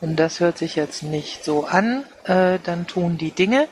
Und 0.00 0.16
das 0.16 0.40
hört 0.40 0.58
sich 0.58 0.76
jetzt 0.76 1.02
nicht 1.02 1.44
so 1.44 1.64
an. 1.64 2.04
Äh, 2.24 2.58
dann 2.62 2.86
tun 2.86 3.18
die 3.18 3.32
Dinge. 3.32 3.68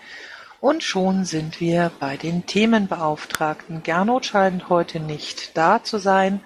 Und 0.61 0.83
schon 0.83 1.25
sind 1.25 1.61
wir 1.61 1.93
bei 2.01 2.17
den 2.17 2.47
Themenbeauftragten. 2.47 3.83
Gernot 3.83 4.27
scheint 4.27 4.69
heute 4.69 4.99
nicht 4.99 5.57
da 5.57 5.83
zu 5.85 5.99
sein, 5.99 6.41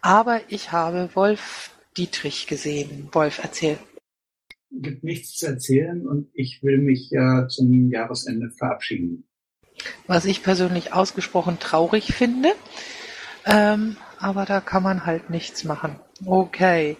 aber 0.00 0.40
ich 0.48 0.70
habe 0.70 1.10
Wolf 1.14 1.70
Dietrich 1.96 2.46
gesehen. 2.46 3.08
Wolf, 3.12 3.40
erzähl. 3.42 3.78
Gibt 4.70 5.02
nichts 5.02 5.36
zu 5.36 5.46
erzählen 5.46 6.06
und 6.06 6.28
ich 6.34 6.62
will 6.62 6.78
mich 6.78 7.10
ja 7.10 7.48
zum 7.48 7.90
Jahresende 7.90 8.50
verabschieden. 8.50 9.24
Was 10.06 10.24
ich 10.24 10.42
persönlich 10.42 10.92
ausgesprochen 10.92 11.58
traurig 11.58 12.12
finde, 12.12 12.50
ähm, 13.44 13.96
aber 14.18 14.44
da 14.44 14.60
kann 14.60 14.82
man 14.82 15.06
halt 15.06 15.30
nichts 15.30 15.64
machen. 15.64 15.98
Okay. 16.24 16.96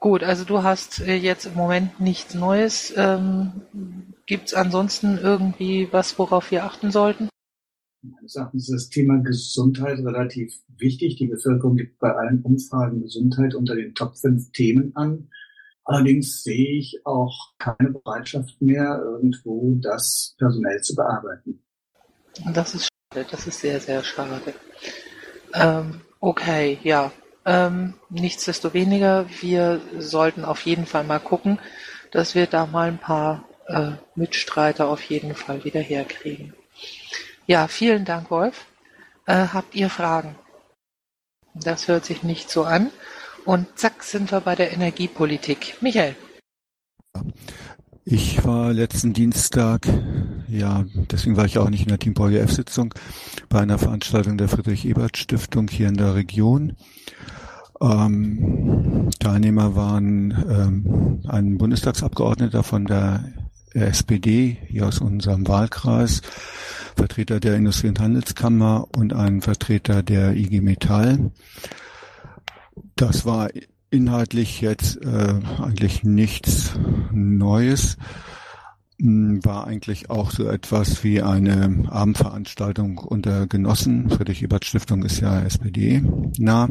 Gut, 0.00 0.22
also 0.22 0.44
du 0.44 0.62
hast 0.62 1.00
äh, 1.00 1.14
jetzt 1.14 1.46
im 1.46 1.54
Moment 1.54 2.00
nichts 2.00 2.34
Neues. 2.34 2.92
Ähm, 2.96 3.62
Gibt 4.26 4.48
es 4.48 4.54
ansonsten 4.54 5.18
irgendwie 5.18 5.88
was, 5.90 6.18
worauf 6.18 6.50
wir 6.50 6.64
achten 6.64 6.90
sollten? 6.90 7.28
Meines 8.02 8.36
Erachtens 8.36 8.68
ist 8.68 8.74
das 8.74 8.88
Thema 8.90 9.18
Gesundheit 9.18 9.98
relativ 9.98 10.54
wichtig. 10.76 11.16
Die 11.16 11.26
Bevölkerung 11.26 11.76
gibt 11.76 11.98
bei 11.98 12.14
allen 12.14 12.42
Umfragen 12.42 13.02
Gesundheit 13.02 13.54
unter 13.54 13.74
den 13.74 13.94
Top 13.94 14.16
5 14.16 14.52
Themen 14.52 14.94
an. 14.94 15.30
Allerdings 15.84 16.42
sehe 16.44 16.78
ich 16.78 17.00
auch 17.04 17.54
keine 17.58 17.90
Bereitschaft 17.90 18.60
mehr, 18.60 19.00
irgendwo 19.02 19.74
das 19.80 20.36
personell 20.38 20.80
zu 20.82 20.94
bearbeiten. 20.94 21.60
Das 22.52 22.74
ist 22.74 22.88
schade, 23.12 23.26
das 23.30 23.46
ist 23.46 23.60
sehr, 23.60 23.80
sehr 23.80 24.04
schade. 24.04 24.54
Ähm, 25.54 26.02
okay, 26.20 26.78
ja, 26.84 27.10
ähm, 27.48 27.94
nichtsdestoweniger, 28.10 29.24
wir 29.40 29.80
sollten 29.98 30.44
auf 30.44 30.66
jeden 30.66 30.84
Fall 30.84 31.04
mal 31.04 31.18
gucken, 31.18 31.58
dass 32.10 32.34
wir 32.34 32.46
da 32.46 32.66
mal 32.66 32.88
ein 32.88 32.98
paar 32.98 33.48
äh, 33.68 33.92
Mitstreiter 34.14 34.86
auf 34.88 35.02
jeden 35.04 35.34
Fall 35.34 35.64
wieder 35.64 35.80
herkriegen. 35.80 36.52
Ja, 37.46 37.66
vielen 37.66 38.04
Dank, 38.04 38.30
Wolf. 38.30 38.66
Äh, 39.26 39.46
habt 39.54 39.74
ihr 39.74 39.88
Fragen? 39.88 40.36
Das 41.54 41.88
hört 41.88 42.04
sich 42.04 42.22
nicht 42.22 42.50
so 42.50 42.64
an. 42.64 42.90
Und 43.46 43.78
zack 43.78 44.04
sind 44.04 44.30
wir 44.30 44.42
bei 44.42 44.54
der 44.54 44.72
Energiepolitik. 44.72 45.78
Michael. 45.80 46.16
Ich 48.04 48.44
war 48.44 48.74
letzten 48.74 49.14
Dienstag, 49.14 49.86
ja, 50.48 50.84
deswegen 51.10 51.36
war 51.36 51.44
ich 51.46 51.58
auch 51.58 51.68
nicht 51.68 51.82
in 51.82 51.88
der 51.88 51.98
Team 51.98 52.14
F-Sitzung, 52.14 52.94
bei 53.48 53.60
einer 53.60 53.78
Veranstaltung 53.78 54.36
der 54.38 54.48
Friedrich-Ebert-Stiftung 54.48 55.68
hier 55.68 55.88
in 55.88 55.96
der 55.96 56.14
Region. 56.14 56.76
Ähm, 57.80 59.10
Teilnehmer 59.18 59.76
waren 59.76 60.30
ähm, 60.48 61.20
ein 61.28 61.58
Bundestagsabgeordneter 61.58 62.62
von 62.62 62.86
der 62.86 63.24
SPD 63.72 64.56
hier 64.66 64.86
aus 64.86 65.00
unserem 65.00 65.46
Wahlkreis, 65.46 66.22
Vertreter 66.96 67.38
der 67.38 67.56
Industrie- 67.56 67.88
und 67.88 68.00
Handelskammer 68.00 68.88
und 68.96 69.12
ein 69.12 69.42
Vertreter 69.42 70.02
der 70.02 70.34
IG 70.34 70.60
Metall. 70.60 71.30
Das 72.96 73.24
war 73.24 73.50
inhaltlich 73.90 74.60
jetzt 74.60 75.00
äh, 75.02 75.34
eigentlich 75.60 76.02
nichts 76.02 76.72
Neues 77.12 77.96
hm, 79.00 79.44
war 79.44 79.66
eigentlich 79.66 80.10
auch 80.10 80.30
so 80.30 80.48
etwas 80.48 81.04
wie 81.04 81.22
eine 81.22 81.84
Abendveranstaltung 81.88 82.98
unter 82.98 83.46
Genossen. 83.46 84.10
Friedrich-Ebert-Stiftung 84.10 85.04
ist 85.04 85.20
ja 85.20 85.40
SPD 85.40 86.02
nah. 86.38 86.68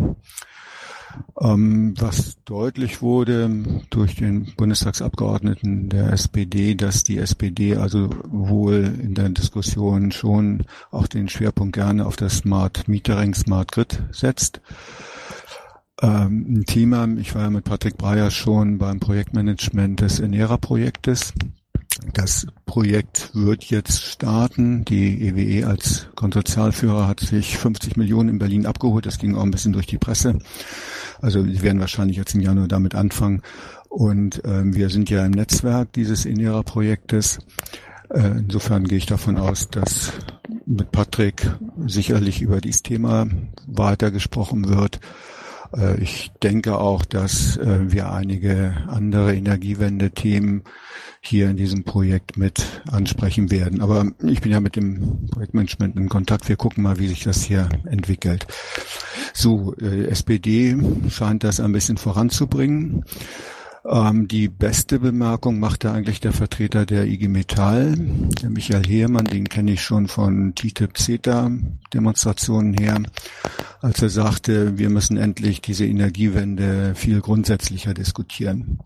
Ähm, 1.40 1.94
was 2.00 2.38
deutlich 2.46 3.02
wurde 3.02 3.50
durch 3.90 4.16
den 4.16 4.54
Bundestagsabgeordneten 4.56 5.90
der 5.90 6.12
SPD, 6.12 6.76
dass 6.76 7.04
die 7.04 7.18
SPD 7.18 7.76
also 7.76 8.10
wohl 8.26 8.94
in 9.02 9.14
der 9.14 9.30
Diskussion 9.30 10.12
schon 10.12 10.66
auch 10.92 11.08
den 11.08 11.30
Schwerpunkt 11.30 11.76
gerne 11.76 12.06
auf 12.06 12.16
das 12.16 12.40
Smart 12.40 12.88
Metering, 12.88 13.34
Smart 13.34 13.72
Grid 13.72 14.04
setzt. 14.12 14.62
Ähm, 16.02 16.60
ein 16.60 16.66
Thema, 16.66 17.08
ich 17.18 17.34
war 17.34 17.44
ja 17.44 17.50
mit 17.50 17.66
Patrick 17.66 17.98
Breyer 17.98 18.30
schon 18.30 18.78
beim 18.78 19.00
Projektmanagement 19.00 20.02
des 20.02 20.20
Enera-Projektes. 20.20 21.34
Das 22.14 22.48
Projekt 22.66 23.32
wird 23.34 23.66
jetzt 23.66 24.02
starten. 24.02 24.86
Die 24.86 25.28
EWE 25.28 25.42
e 25.42 25.64
als 25.64 26.08
Konsortialführer 26.16 27.08
hat 27.08 27.20
sich 27.20 27.58
50 27.58 27.98
Millionen 27.98 28.30
in 28.30 28.40
Berlin 28.40 28.66
abgeholt. 28.66 29.06
Das 29.06 29.20
ging 29.20 29.36
auch 29.36 29.44
ein 29.44 29.52
bisschen 29.52 29.74
durch 29.74 29.88
die 29.88 29.98
Presse. 29.98 30.38
Also 31.22 31.46
wir 31.46 31.62
werden 31.62 31.80
wahrscheinlich 31.80 32.18
jetzt 32.18 32.36
im 32.36 32.42
Januar 32.42 32.68
damit 32.68 32.96
anfangen. 32.96 33.42
Und 33.90 34.42
ähm, 34.46 34.76
wir 34.76 34.90
sind 34.90 35.10
ja 35.10 35.26
im 35.26 35.32
Netzwerk 35.32 35.94
dieses 35.94 36.26
Inera-Projektes. 36.26 37.40
Äh, 38.10 38.38
insofern 38.38 38.86
gehe 38.86 38.98
ich 38.98 39.06
davon 39.06 39.38
aus, 39.38 39.70
dass 39.70 40.14
mit 40.66 40.92
Patrick 40.92 41.50
sicherlich 41.86 42.42
über 42.42 42.62
dieses 42.62 42.84
Thema 42.84 43.28
weiter 43.66 44.12
gesprochen 44.12 44.70
wird. 44.70 45.00
Äh, 45.76 46.02
ich 46.02 46.32
denke 46.44 46.78
auch, 46.78 47.06
dass 47.06 47.58
äh, 47.58 47.92
wir 47.92 48.12
einige 48.12 48.76
andere 48.88 49.36
Energiewende-Themen 49.36 50.64
hier 51.28 51.50
in 51.50 51.58
diesem 51.58 51.84
Projekt 51.84 52.38
mit 52.38 52.64
ansprechen 52.90 53.52
werden. 53.52 53.82
Aber 53.82 54.06
ich 54.24 54.42
bin 54.42 54.52
ja 54.52 54.60
mit 54.60 54.76
dem 54.76 55.28
Projektmanagement 55.28 55.96
in 55.96 56.10
Kontakt. 56.10 56.50
Wir 56.50 56.56
gucken 56.56 56.84
mal, 56.84 57.00
wie 57.00 57.08
sich 57.08 57.24
das 57.24 57.44
hier 57.44 57.70
entwickelt. 57.86 58.48
So, 59.34 59.76
äh, 59.76 60.06
SPD 60.06 60.76
scheint 61.10 61.44
das 61.44 61.60
ein 61.60 61.74
bisschen 61.74 61.98
voranzubringen. 61.98 63.06
Ähm, 63.86 64.28
die 64.28 64.50
beste 64.50 65.00
Bemerkung 65.00 65.60
machte 65.60 65.92
eigentlich 65.92 66.20
der 66.20 66.34
Vertreter 66.34 66.86
der 66.86 67.06
IG 67.06 67.28
Metall, 67.28 67.96
der 68.42 68.50
Michael 68.50 68.86
Heermann, 68.86 69.26
den 69.26 69.48
kenne 69.48 69.74
ich 69.74 69.82
schon 69.82 70.08
von 70.08 70.56
TTIP-CETA-Demonstrationen 70.56 72.74
her, 72.74 73.02
als 73.82 74.02
er 74.02 74.10
sagte, 74.10 74.78
wir 74.78 74.90
müssen 74.90 75.18
endlich 75.18 75.62
diese 75.62 75.86
Energiewende 75.86 76.96
viel 76.96 77.22
grundsätzlicher 77.22 77.94
diskutieren 77.94 78.80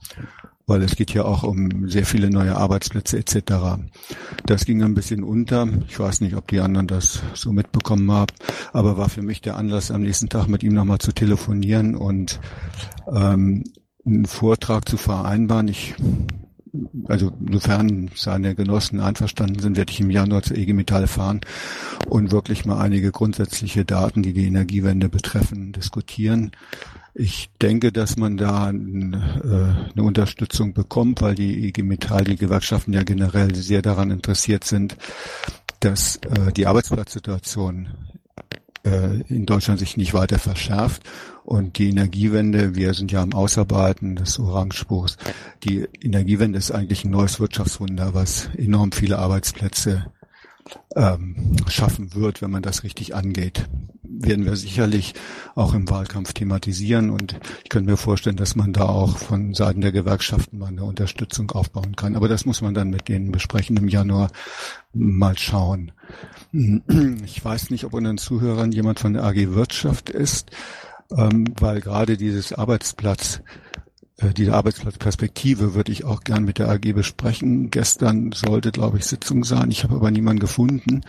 weil 0.67 0.81
es 0.83 0.95
geht 0.95 1.13
ja 1.13 1.25
auch 1.25 1.43
um 1.43 1.89
sehr 1.89 2.05
viele 2.05 2.29
neue 2.29 2.55
Arbeitsplätze 2.55 3.17
etc. 3.17 3.81
Das 4.45 4.65
ging 4.65 4.83
ein 4.83 4.93
bisschen 4.93 5.23
unter. 5.23 5.67
Ich 5.87 5.99
weiß 5.99 6.21
nicht, 6.21 6.35
ob 6.35 6.47
die 6.47 6.59
anderen 6.59 6.87
das 6.87 7.21
so 7.33 7.51
mitbekommen 7.51 8.11
haben, 8.11 8.33
aber 8.73 8.97
war 8.97 9.09
für 9.09 9.21
mich 9.21 9.41
der 9.41 9.57
Anlass, 9.57 9.91
am 9.91 10.01
nächsten 10.01 10.29
Tag 10.29 10.47
mit 10.47 10.63
ihm 10.63 10.73
nochmal 10.73 10.99
zu 10.99 11.11
telefonieren 11.11 11.95
und 11.95 12.39
ähm, 13.11 13.63
einen 14.05 14.25
Vortrag 14.25 14.87
zu 14.87 14.97
vereinbaren. 14.97 15.67
Ich 15.67 15.95
also 17.07 17.31
sofern 17.51 18.09
seine 18.15 18.55
Genossen 18.55 18.99
einverstanden 18.99 19.59
sind, 19.59 19.77
werde 19.77 19.91
ich 19.91 19.99
im 19.99 20.09
Januar 20.09 20.43
zur 20.43 20.57
EG 20.57 20.73
Metall 20.73 21.07
fahren 21.07 21.41
und 22.07 22.31
wirklich 22.31 22.65
mal 22.65 22.79
einige 22.79 23.11
grundsätzliche 23.11 23.83
Daten, 23.83 24.23
die 24.23 24.33
die 24.33 24.45
Energiewende 24.45 25.09
betreffen, 25.09 25.73
diskutieren. 25.73 26.51
Ich 27.13 27.49
denke, 27.61 27.91
dass 27.91 28.15
man 28.15 28.37
da 28.37 28.69
äh, 28.69 28.73
eine 28.73 30.03
Unterstützung 30.03 30.73
bekommt, 30.73 31.21
weil 31.21 31.35
die 31.35 31.67
IG 31.67 31.83
Metall, 31.83 32.23
die 32.23 32.37
Gewerkschaften 32.37 32.93
ja 32.93 33.03
generell 33.03 33.53
sehr 33.53 33.81
daran 33.81 34.11
interessiert 34.11 34.63
sind, 34.63 34.95
dass 35.81 36.17
äh, 36.17 36.53
die 36.53 36.67
Arbeitsplatzsituation 36.67 37.89
äh, 38.85 39.21
in 39.27 39.45
Deutschland 39.45 39.79
sich 39.79 39.97
nicht 39.97 40.13
weiter 40.13 40.39
verschärft. 40.39 41.03
Und 41.43 41.77
die 41.79 41.89
Energiewende, 41.89 42.75
wir 42.75 42.93
sind 42.93 43.11
ja 43.11 43.21
am 43.21 43.33
Ausarbeiten 43.33 44.15
des 44.15 44.39
Orangebuchs, 44.39 45.17
die 45.63 45.87
Energiewende 46.01 46.59
ist 46.59 46.71
eigentlich 46.71 47.03
ein 47.03 47.11
neues 47.11 47.39
Wirtschaftswunder, 47.39 48.13
was 48.13 48.49
enorm 48.57 48.91
viele 48.91 49.17
Arbeitsplätze 49.19 50.05
ähm, 50.95 51.55
schaffen 51.67 52.13
wird, 52.15 52.41
wenn 52.41 52.51
man 52.51 52.61
das 52.61 52.83
richtig 52.83 53.15
angeht. 53.15 53.67
Werden 54.03 54.45
wir 54.45 54.55
sicherlich 54.55 55.13
auch 55.55 55.73
im 55.73 55.89
Wahlkampf 55.89 56.33
thematisieren 56.33 57.09
und 57.09 57.39
ich 57.63 57.69
könnte 57.69 57.89
mir 57.89 57.97
vorstellen, 57.97 58.35
dass 58.35 58.55
man 58.55 58.73
da 58.73 58.85
auch 58.85 59.17
von 59.17 59.53
Seiten 59.53 59.81
der 59.81 59.91
Gewerkschaften 59.91 60.57
mal 60.59 60.67
eine 60.67 60.83
Unterstützung 60.83 61.49
aufbauen 61.51 61.95
kann. 61.95 62.15
Aber 62.15 62.27
das 62.27 62.45
muss 62.45 62.61
man 62.61 62.73
dann 62.73 62.89
mit 62.89 63.07
denen 63.07 63.31
besprechen 63.31 63.77
im 63.77 63.87
Januar 63.87 64.29
mal 64.93 65.37
schauen. 65.37 65.91
Ich 67.25 67.43
weiß 67.43 67.69
nicht, 67.69 67.85
ob 67.85 67.93
unter 67.93 68.11
den 68.11 68.17
Zuhörern 68.17 68.71
jemand 68.71 68.99
von 68.99 69.13
der 69.13 69.23
AG 69.23 69.53
Wirtschaft 69.53 70.09
ist, 70.09 70.51
ähm, 71.17 71.45
weil 71.59 71.81
gerade 71.81 72.17
dieses 72.17 72.53
Arbeitsplatz 72.53 73.41
äh, 74.21 74.33
diese 74.33 74.53
Arbeitsplatzperspektive 74.53 75.73
würde 75.73 75.91
ich 75.91 76.03
auch 76.05 76.23
gern 76.23 76.43
mit 76.43 76.59
der 76.59 76.69
AG 76.69 76.93
besprechen. 76.93 77.71
Gestern 77.71 78.31
sollte, 78.31 78.71
glaube 78.71 78.97
ich, 78.97 79.05
Sitzung 79.05 79.43
sein. 79.43 79.71
Ich 79.71 79.83
habe 79.83 79.95
aber 79.95 80.11
niemanden 80.11 80.39
gefunden. 80.39 81.01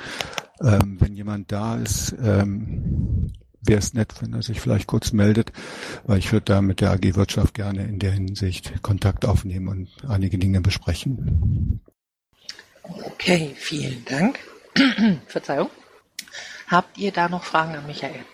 Ähm, 0.61 0.97
wenn 1.01 1.15
jemand 1.15 1.53
da 1.53 1.77
ist, 1.77 2.15
ähm, 2.23 3.33
wäre 3.61 3.79
es 3.79 3.95
nett, 3.95 4.15
wenn 4.21 4.33
er 4.33 4.43
sich 4.43 4.61
vielleicht 4.61 4.87
kurz 4.87 5.13
meldet, 5.13 5.53
weil 6.05 6.19
ich 6.19 6.33
würde 6.33 6.45
da 6.47 6.63
mit 6.63 6.81
der 6.81 6.91
AG 6.91 7.15
Wirtschaft 7.15 7.55
gerne 7.55 7.85
in 7.85 7.99
der 7.99 8.13
Hinsicht 8.13 8.83
Kontakt 8.83 9.25
aufnehmen 9.25 9.69
und 9.69 9.89
einige 10.09 10.39
Dinge 10.39 10.61
besprechen. 10.61 11.81
Okay, 12.83 13.53
vielen 13.57 14.05
Dank. 14.05 14.39
Verzeihung. 15.27 15.71
Habt 16.67 16.99
ihr 16.99 17.13
da 17.13 17.29
noch 17.29 17.45
Fragen 17.45 17.77
an 17.77 17.87
Michael? 17.87 18.25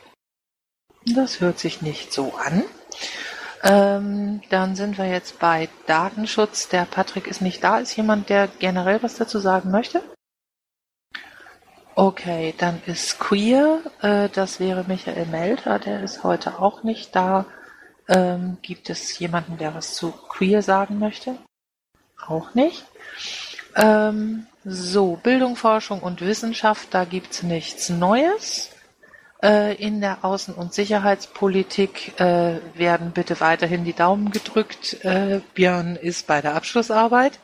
Das 1.15 1.41
hört 1.41 1.59
sich 1.59 1.83
nicht 1.83 2.13
so 2.13 2.35
an. 2.37 2.63
Ähm, 3.63 4.41
dann 4.51 4.77
sind 4.77 4.99
wir 4.99 5.07
jetzt 5.07 5.39
bei 5.39 5.69
Datenschutz. 5.87 6.69
Der 6.69 6.85
Patrick 6.85 7.27
ist 7.27 7.43
nicht 7.43 7.63
da. 7.65 7.79
Ist 7.79 7.97
jemand, 7.97 8.29
der 8.29 8.49
generell 8.59 9.03
was 9.03 9.17
dazu 9.17 9.39
sagen 9.39 9.71
möchte? 9.71 10.03
Okay, 11.95 12.55
dann 12.57 12.81
ist 12.87 13.19
Queer. 13.19 13.81
Äh, 14.03 14.29
das 14.29 14.61
wäre 14.61 14.85
Michael 14.87 15.27
Melter. 15.27 15.79
Der 15.79 16.03
ist 16.03 16.23
heute 16.23 16.61
auch 16.61 16.85
nicht 16.85 17.17
da. 17.17 17.47
Ähm, 18.09 18.59
gibt 18.63 18.89
es 18.89 19.19
jemanden, 19.19 19.59
der 19.59 19.75
was 19.75 19.95
zu 19.95 20.13
Queer 20.13 20.63
sagen 20.63 20.99
möchte? 20.99 21.37
Auch 22.27 22.55
nicht. 22.55 22.87
Ähm, 23.75 24.47
so, 24.65 25.17
Bildung, 25.23 25.57
Forschung 25.57 26.01
und 26.01 26.21
Wissenschaft, 26.21 26.89
da 26.93 27.05
gibt's 27.05 27.43
nichts 27.43 27.89
Neues. 27.89 28.71
Äh, 29.43 29.75
in 29.75 30.01
der 30.01 30.25
Außen- 30.25 30.55
und 30.55 30.75
Sicherheitspolitik 30.75 32.19
äh, 32.21 32.59
werden 32.75 33.13
bitte 33.13 33.39
weiterhin 33.41 33.85
die 33.85 33.93
Daumen 33.93 34.33
gedrückt. 34.33 35.05
Äh, 35.05 35.41
Björn 35.55 35.95
ist 35.95 36.27
bei 36.27 36.41
der 36.41 36.55
Abschlussarbeit 36.55 37.39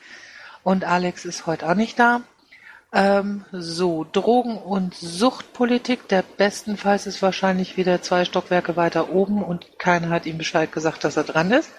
und 0.64 0.84
Alex 0.84 1.24
ist 1.24 1.46
heute 1.46 1.68
auch 1.68 1.74
nicht 1.74 1.98
da. 1.98 2.22
Ähm, 2.92 3.44
so, 3.52 4.04
Drogen- 4.10 4.58
und 4.58 4.94
Suchtpolitik. 4.94 6.08
Der 6.08 6.22
bestenfalls 6.22 7.06
ist 7.06 7.22
wahrscheinlich 7.22 7.76
wieder 7.76 8.02
zwei 8.02 8.24
Stockwerke 8.24 8.76
weiter 8.76 9.10
oben 9.10 9.44
und 9.44 9.78
keiner 9.78 10.10
hat 10.10 10.26
ihm 10.26 10.38
Bescheid 10.38 10.72
gesagt, 10.72 11.04
dass 11.04 11.16
er 11.16 11.24
dran 11.24 11.52
ist. 11.52 11.70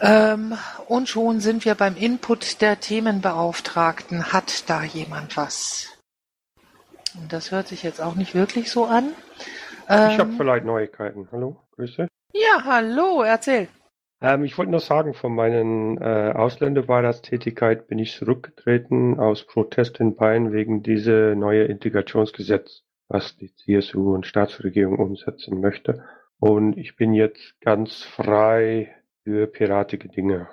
Ähm, 0.00 0.56
und 0.86 1.08
schon 1.08 1.40
sind 1.40 1.66
wir 1.66 1.74
beim 1.74 1.96
Input 1.96 2.62
der 2.62 2.80
Themenbeauftragten. 2.80 4.32
Hat 4.32 4.64
da 4.68 4.82
jemand 4.82 5.36
was? 5.36 5.95
Und 7.20 7.32
das 7.32 7.50
hört 7.50 7.66
sich 7.66 7.82
jetzt 7.82 8.00
auch 8.00 8.14
nicht 8.14 8.34
wirklich 8.34 8.70
so 8.70 8.84
an. 8.84 9.12
Ähm, 9.88 10.10
ich 10.10 10.18
habe 10.18 10.32
vielleicht 10.36 10.64
Neuigkeiten. 10.64 11.28
Hallo, 11.32 11.56
Grüße. 11.72 12.08
Ja, 12.32 12.64
hallo, 12.64 13.22
erzähl. 13.22 13.68
Ähm, 14.20 14.44
ich 14.44 14.56
wollte 14.56 14.70
nur 14.70 14.80
sagen, 14.80 15.14
von 15.14 15.34
meinen 15.34 15.98
äh, 15.98 16.32
Ausländerberatungstätigkeit 16.34 17.86
bin 17.86 17.98
ich 17.98 18.16
zurückgetreten 18.16 19.18
aus 19.18 19.44
Protest 19.46 20.00
in 20.00 20.16
Bayern 20.16 20.52
wegen 20.52 20.82
dieser 20.82 21.34
neue 21.34 21.64
Integrationsgesetz, 21.64 22.82
was 23.08 23.36
die 23.36 23.54
CSU 23.54 24.14
und 24.14 24.26
Staatsregierung 24.26 24.98
umsetzen 24.98 25.60
möchte. 25.60 26.04
Und 26.38 26.76
ich 26.76 26.96
bin 26.96 27.14
jetzt 27.14 27.60
ganz 27.60 28.02
frei 28.02 28.94
für 29.24 29.46
piratige 29.46 30.08
Dinge. 30.08 30.48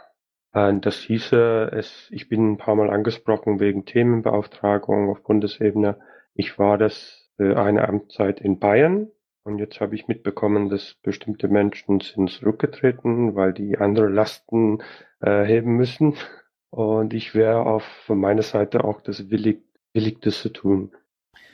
Und 0.51 0.85
das 0.85 0.97
hieße, 0.97 1.71
es, 1.73 2.07
ich 2.11 2.29
bin 2.29 2.51
ein 2.51 2.57
paar 2.57 2.75
Mal 2.75 2.89
angesprochen 2.89 3.59
wegen 3.59 3.85
Themenbeauftragung 3.85 5.09
auf 5.09 5.23
Bundesebene. 5.23 5.97
Ich 6.35 6.57
war 6.57 6.77
das 6.77 7.29
für 7.37 7.61
eine 7.61 7.87
Amtszeit 7.87 8.41
in 8.41 8.59
Bayern 8.59 9.09
und 9.43 9.59
jetzt 9.59 9.81
habe 9.81 9.95
ich 9.95 10.07
mitbekommen, 10.07 10.69
dass 10.69 10.95
bestimmte 11.03 11.47
Menschen 11.47 11.99
sind 11.99 12.29
zurückgetreten, 12.29 13.35
weil 13.35 13.53
die 13.53 13.77
andere 13.77 14.07
Lasten 14.07 14.81
äh, 15.19 15.43
heben 15.43 15.75
müssen. 15.75 16.15
Und 16.69 17.13
ich 17.13 17.35
wäre 17.35 17.65
auf 17.65 17.83
von 18.05 18.19
meiner 18.19 18.41
Seite 18.41 18.83
auch 18.83 19.01
das 19.01 19.29
willig, 19.29 19.61
willig 19.93 20.21
das 20.21 20.41
zu 20.41 20.49
tun. 20.49 20.93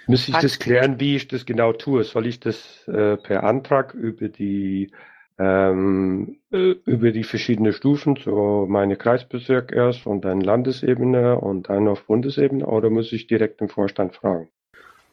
Müsste 0.07 0.31
ich 0.31 0.37
das 0.37 0.59
klären, 0.59 0.99
wie 0.99 1.15
ich 1.15 1.27
das 1.27 1.45
genau 1.45 1.73
tue? 1.73 2.03
Soll 2.03 2.27
ich 2.27 2.39
das 2.39 2.87
äh, 2.87 3.17
per 3.17 3.43
Antrag 3.43 3.93
über 3.93 4.29
die 4.29 4.91
ähm, 5.37 6.39
äh, 6.51 6.75
über 6.85 7.11
die 7.11 7.23
verschiedenen 7.23 7.73
Stufen, 7.73 8.17
so 8.17 8.65
meine 8.67 8.97
Kreisbezirk 8.97 9.71
erst 9.71 10.05
und 10.05 10.25
dann 10.25 10.41
Landesebene 10.41 11.39
und 11.39 11.69
dann 11.69 11.87
auf 11.87 12.05
Bundesebene, 12.05 12.65
oder 12.65 12.89
muss 12.89 13.13
ich 13.13 13.27
direkt 13.27 13.61
den 13.61 13.69
Vorstand 13.69 14.15
fragen? 14.15 14.49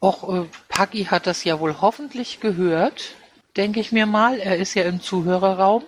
Och, 0.00 0.28
äh, 0.28 0.46
Paki 0.68 1.04
hat 1.04 1.26
das 1.26 1.44
ja 1.44 1.58
wohl 1.58 1.80
hoffentlich 1.80 2.40
gehört, 2.40 3.14
denke 3.56 3.80
ich 3.80 3.92
mir 3.92 4.06
mal. 4.06 4.38
Er 4.38 4.56
ist 4.56 4.74
ja 4.74 4.84
im 4.84 5.00
Zuhörerraum. 5.00 5.84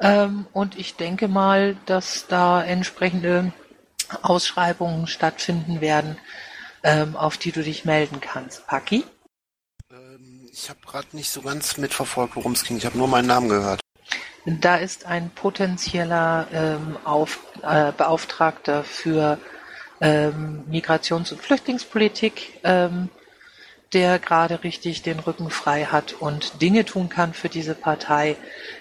Ähm, 0.00 0.46
und 0.52 0.78
ich 0.78 0.96
denke 0.96 1.28
mal, 1.28 1.76
dass 1.86 2.26
da 2.26 2.62
entsprechende 2.62 3.52
Ausschreibungen 4.22 5.06
stattfinden 5.06 5.80
werden, 5.80 6.16
ähm, 6.82 7.16
auf 7.16 7.36
die 7.36 7.52
du 7.52 7.62
dich 7.62 7.84
melden 7.84 8.20
kannst. 8.20 8.66
Paki? 8.66 9.04
Ähm, 9.90 10.48
ich 10.52 10.68
habe 10.68 10.80
gerade 10.86 11.08
nicht 11.12 11.30
so 11.30 11.42
ganz 11.42 11.76
mitverfolgt, 11.76 12.36
worum 12.36 12.52
es 12.52 12.64
ging. 12.64 12.76
Ich 12.76 12.86
habe 12.86 12.98
nur 12.98 13.08
meinen 13.08 13.26
Namen 13.26 13.48
gehört. 13.48 13.80
Da 14.46 14.76
ist 14.76 15.04
ein 15.04 15.30
potenzieller 15.30 16.48
ähm, 16.52 16.96
auf, 17.04 17.40
äh, 17.62 17.92
Beauftragter 17.92 18.84
für 18.84 19.38
ähm, 20.00 20.64
Migrations- 20.70 21.32
und 21.32 21.42
Flüchtlingspolitik 21.42 22.60
ähm, 22.64 23.10
der 23.92 24.18
gerade 24.18 24.62
richtig 24.62 25.02
den 25.02 25.18
Rücken 25.18 25.50
frei 25.50 25.84
hat 25.84 26.12
und 26.12 26.62
Dinge 26.62 26.84
tun 26.84 27.08
kann 27.08 27.34
für 27.34 27.48
diese 27.48 27.74
Partei. 27.74 28.36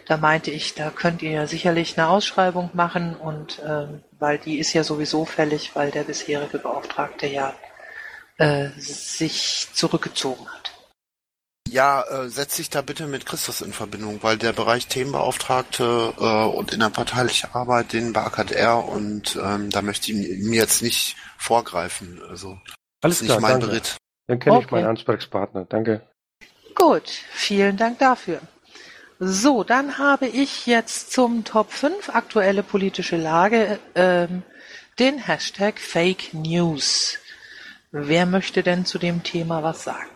Da 0.05 0.17
meinte 0.17 0.51
ich, 0.51 0.75
da 0.75 0.91
könnt 0.91 1.21
ihr 1.21 1.31
ja 1.31 1.47
sicherlich 1.47 1.97
eine 1.97 2.09
Ausschreibung 2.09 2.69
machen 2.73 3.15
und 3.15 3.61
ähm, 3.65 4.03
weil 4.19 4.37
die 4.37 4.59
ist 4.59 4.73
ja 4.73 4.83
sowieso 4.83 5.25
fällig, 5.25 5.75
weil 5.75 5.91
der 5.91 6.03
bisherige 6.03 6.59
Beauftragte 6.59 7.27
ja 7.27 7.55
äh, 8.37 8.69
sich 8.77 9.67
zurückgezogen 9.73 10.47
hat. 10.47 10.71
Ja, 11.71 12.01
äh, 12.03 12.29
setz 12.29 12.55
dich 12.55 12.69
da 12.69 12.81
bitte 12.81 13.05
mit 13.05 13.25
Christus 13.25 13.61
in 13.61 13.73
Verbindung, 13.73 14.23
weil 14.23 14.37
der 14.37 14.53
Bereich 14.53 14.87
Themenbeauftragte 14.87 16.13
äh, 16.19 16.45
und 16.57 16.73
innerparteiliche 16.73 17.53
Arbeit, 17.53 17.93
den 17.93 18.13
beackert 18.13 18.51
er 18.51 18.85
und 18.85 19.37
ähm, 19.41 19.69
da 19.69 19.81
möchte 19.81 20.11
ich 20.11 20.43
mir 20.43 20.55
jetzt 20.55 20.81
nicht 20.81 21.15
vorgreifen. 21.37 22.21
Also 22.27 22.59
Alles 23.01 23.21
ist 23.21 23.27
klar, 23.27 23.37
nicht 23.37 23.41
mein 23.41 23.51
danke. 23.59 23.67
Beritt. 23.67 23.97
Dann 24.29 24.37
kenne 24.37 24.59
ich 24.59 24.65
Okay. 24.65 24.75
meinen 24.75 24.87
Ansprechpartner. 24.87 25.65
Danke. 25.65 26.01
Gut, 26.75 27.07
vielen 27.07 27.77
Dank 27.77 27.97
dafür. 27.97 28.39
So, 29.17 29.63
dann 29.63 29.97
habe 29.97 30.27
ich 30.27 30.67
jetzt 30.67 31.11
zum 31.11 31.43
Top 31.43 31.71
5 31.71 32.15
aktuelle 32.15 32.61
politische 32.61 33.17
Lage 33.17 33.79
ähm, 33.95 34.43
den 34.99 35.17
Hashtag 35.17 35.79
Fake 35.79 36.33
News. 36.33 37.17
Wer 37.91 38.27
möchte 38.27 38.61
denn 38.61 38.85
zu 38.85 38.99
dem 38.99 39.23
Thema 39.23 39.63
was 39.63 39.83
sagen? 39.83 40.11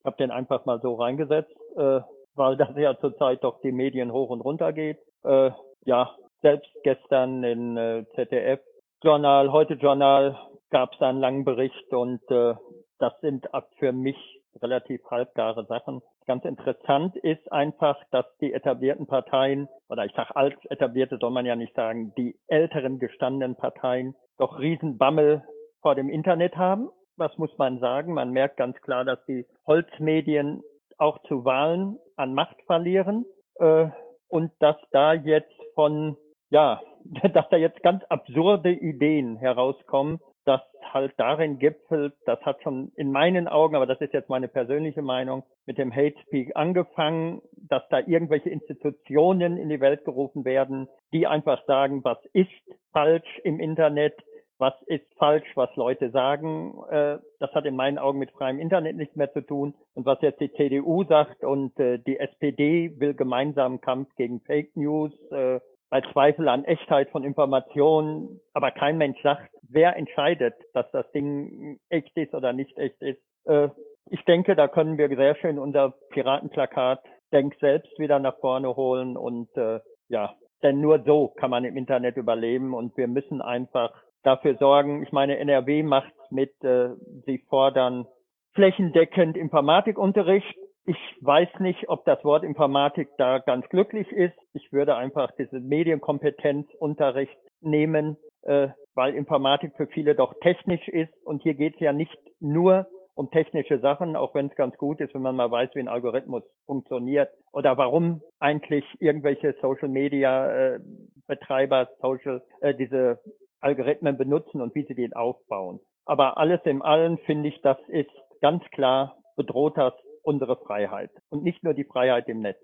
Ich 0.00 0.06
habe 0.06 0.16
den 0.16 0.30
einfach 0.30 0.64
mal 0.64 0.80
so 0.80 0.94
reingesetzt, 0.94 1.54
äh, 1.76 2.00
weil 2.34 2.56
das 2.56 2.70
ja 2.74 2.98
zurzeit 2.98 3.44
doch 3.44 3.60
die 3.60 3.70
Medien 3.70 4.12
hoch 4.12 4.30
und 4.30 4.40
runter 4.40 4.72
geht. 4.72 4.98
Äh, 5.24 5.50
ja, 5.84 6.16
selbst 6.40 6.70
gestern 6.84 7.44
in 7.44 7.76
äh, 7.76 8.06
ZDF 8.14 8.60
Journal, 9.04 9.52
heute 9.52 9.74
Journal 9.74 10.38
gab 10.70 10.94
es 10.94 11.02
einen 11.02 11.20
langen 11.20 11.44
Bericht 11.44 11.92
und 11.92 12.22
äh, 12.30 12.54
das 13.02 13.20
sind 13.20 13.48
für 13.78 13.92
mich 13.92 14.16
relativ 14.60 15.02
halbgare 15.10 15.64
Sachen. 15.66 16.02
Ganz 16.26 16.44
interessant 16.44 17.16
ist 17.16 17.50
einfach, 17.50 17.96
dass 18.12 18.26
die 18.40 18.52
etablierten 18.52 19.06
Parteien, 19.06 19.68
oder 19.88 20.04
ich 20.04 20.12
sage 20.12 20.36
als 20.36 20.54
etablierte 20.66 21.18
soll 21.20 21.32
man 21.32 21.44
ja 21.44 21.56
nicht 21.56 21.74
sagen, 21.74 22.12
die 22.16 22.38
älteren 22.46 23.00
gestandenen 23.00 23.56
Parteien 23.56 24.14
doch 24.38 24.60
Riesenbammel 24.60 25.42
vor 25.80 25.96
dem 25.96 26.08
Internet 26.08 26.56
haben. 26.56 26.90
Was 27.16 27.36
muss 27.38 27.50
man 27.58 27.80
sagen? 27.80 28.14
Man 28.14 28.30
merkt 28.30 28.56
ganz 28.56 28.80
klar, 28.82 29.04
dass 29.04 29.24
die 29.26 29.46
Holzmedien 29.66 30.62
auch 30.96 31.18
zu 31.24 31.44
Wahlen 31.44 31.98
an 32.16 32.34
Macht 32.34 32.62
verlieren 32.66 33.26
äh, 33.56 33.88
und 34.28 34.52
dass 34.60 34.76
da 34.92 35.12
jetzt 35.12 35.52
von, 35.74 36.16
ja, 36.50 36.80
dass 37.32 37.48
da 37.50 37.56
jetzt 37.56 37.82
ganz 37.82 38.04
absurde 38.04 38.70
Ideen 38.70 39.36
herauskommen, 39.36 40.20
das 40.44 40.60
halt 40.92 41.12
darin 41.16 41.58
gipfelt, 41.58 42.14
das 42.26 42.40
hat 42.42 42.62
schon 42.62 42.92
in 42.96 43.12
meinen 43.12 43.48
Augen, 43.48 43.76
aber 43.76 43.86
das 43.86 44.00
ist 44.00 44.12
jetzt 44.12 44.28
meine 44.28 44.48
persönliche 44.48 45.02
Meinung, 45.02 45.44
mit 45.66 45.78
dem 45.78 45.94
Hate 45.94 46.18
Speak 46.26 46.56
angefangen, 46.56 47.40
dass 47.68 47.82
da 47.88 48.00
irgendwelche 48.00 48.50
Institutionen 48.50 49.56
in 49.56 49.68
die 49.68 49.80
Welt 49.80 50.04
gerufen 50.04 50.44
werden, 50.44 50.88
die 51.12 51.26
einfach 51.26 51.64
sagen, 51.66 52.04
was 52.04 52.18
ist 52.32 52.50
falsch 52.92 53.38
im 53.44 53.60
Internet, 53.60 54.14
was 54.58 54.74
ist 54.86 55.06
falsch, 55.18 55.50
was 55.56 55.74
Leute 55.76 56.10
sagen. 56.10 56.74
Äh, 56.88 57.18
das 57.40 57.52
hat 57.52 57.64
in 57.64 57.74
meinen 57.74 57.98
Augen 57.98 58.18
mit 58.18 58.30
freiem 58.30 58.60
Internet 58.60 58.96
nichts 58.96 59.16
mehr 59.16 59.32
zu 59.32 59.40
tun. 59.40 59.74
Und 59.94 60.06
was 60.06 60.20
jetzt 60.22 60.40
die 60.40 60.52
CDU 60.52 61.04
sagt 61.04 61.42
und 61.42 61.78
äh, 61.80 61.98
die 61.98 62.18
SPD 62.18 62.92
will 63.00 63.14
gemeinsamen 63.14 63.80
Kampf 63.80 64.14
gegen 64.14 64.40
Fake 64.40 64.76
News, 64.76 65.12
äh, 65.32 65.58
bei 65.90 66.00
Zweifel 66.12 66.48
an 66.48 66.64
Echtheit 66.64 67.10
von 67.10 67.22
Informationen, 67.22 68.40
aber 68.54 68.70
kein 68.70 68.96
Mensch 68.96 69.20
sagt, 69.22 69.50
wer 69.72 69.96
entscheidet, 69.96 70.54
dass 70.74 70.90
das 70.92 71.10
Ding 71.12 71.78
echt 71.88 72.16
ist 72.16 72.34
oder 72.34 72.52
nicht 72.52 72.76
echt 72.78 73.00
ist. 73.02 73.22
Äh, 73.44 73.68
ich 74.10 74.24
denke, 74.24 74.56
da 74.56 74.68
können 74.68 74.98
wir 74.98 75.08
sehr 75.08 75.36
schön 75.36 75.58
unser 75.58 75.94
Piratenplakat 76.10 77.02
Denk 77.32 77.54
selbst 77.60 77.98
wieder 77.98 78.18
nach 78.18 78.38
vorne 78.40 78.76
holen 78.76 79.16
und 79.16 79.48
äh, 79.56 79.80
ja, 80.08 80.34
denn 80.62 80.82
nur 80.82 81.02
so 81.04 81.28
kann 81.28 81.48
man 81.48 81.64
im 81.64 81.78
Internet 81.78 82.18
überleben 82.18 82.74
und 82.74 82.94
wir 82.98 83.08
müssen 83.08 83.40
einfach 83.40 83.90
dafür 84.22 84.56
sorgen. 84.56 85.02
Ich 85.02 85.12
meine, 85.12 85.38
NRW 85.38 85.82
macht 85.82 86.12
mit, 86.30 86.52
äh, 86.62 86.90
sie 87.24 87.38
fordern 87.48 88.06
flächendeckend 88.52 89.38
Informatikunterricht 89.38 90.54
ich 90.84 90.96
weiß 91.20 91.48
nicht, 91.60 91.88
ob 91.88 92.04
das 92.04 92.24
Wort 92.24 92.42
Informatik 92.42 93.08
da 93.16 93.38
ganz 93.38 93.68
glücklich 93.68 94.10
ist. 94.10 94.36
Ich 94.52 94.72
würde 94.72 94.96
einfach 94.96 95.30
diese 95.38 95.60
Medienkompetenzunterricht 95.60 97.38
nehmen, 97.60 98.16
äh, 98.42 98.68
weil 98.94 99.14
Informatik 99.14 99.72
für 99.76 99.86
viele 99.86 100.14
doch 100.14 100.34
technisch 100.40 100.86
ist. 100.88 101.12
Und 101.24 101.42
hier 101.42 101.54
geht 101.54 101.74
es 101.74 101.80
ja 101.80 101.92
nicht 101.92 102.18
nur 102.40 102.86
um 103.14 103.30
technische 103.30 103.78
Sachen, 103.80 104.16
auch 104.16 104.34
wenn 104.34 104.46
es 104.46 104.56
ganz 104.56 104.76
gut 104.78 105.00
ist, 105.00 105.14
wenn 105.14 105.22
man 105.22 105.36
mal 105.36 105.50
weiß, 105.50 105.70
wie 105.74 105.80
ein 105.80 105.88
Algorithmus 105.88 106.42
funktioniert 106.66 107.28
oder 107.52 107.76
warum 107.76 108.22
eigentlich 108.38 108.84
irgendwelche 109.00 109.54
Social 109.60 109.88
Media 109.88 110.50
äh, 110.50 110.80
Betreiber 111.26 111.88
Social 112.00 112.42
äh, 112.60 112.74
diese 112.74 113.20
Algorithmen 113.60 114.16
benutzen 114.16 114.60
und 114.60 114.74
wie 114.74 114.84
sie 114.84 114.94
den 114.94 115.12
aufbauen. 115.12 115.80
Aber 116.04 116.38
alles 116.38 116.60
in 116.64 116.82
allem 116.82 117.18
finde 117.18 117.48
ich, 117.50 117.60
das 117.62 117.78
ist 117.88 118.10
ganz 118.40 118.64
klar 118.70 119.16
bedroht 119.36 119.76
das 119.76 119.94
unsere 120.22 120.56
Freiheit 120.56 121.10
und 121.30 121.42
nicht 121.42 121.62
nur 121.62 121.74
die 121.74 121.84
Freiheit 121.84 122.28
im 122.28 122.40
Netz. 122.40 122.58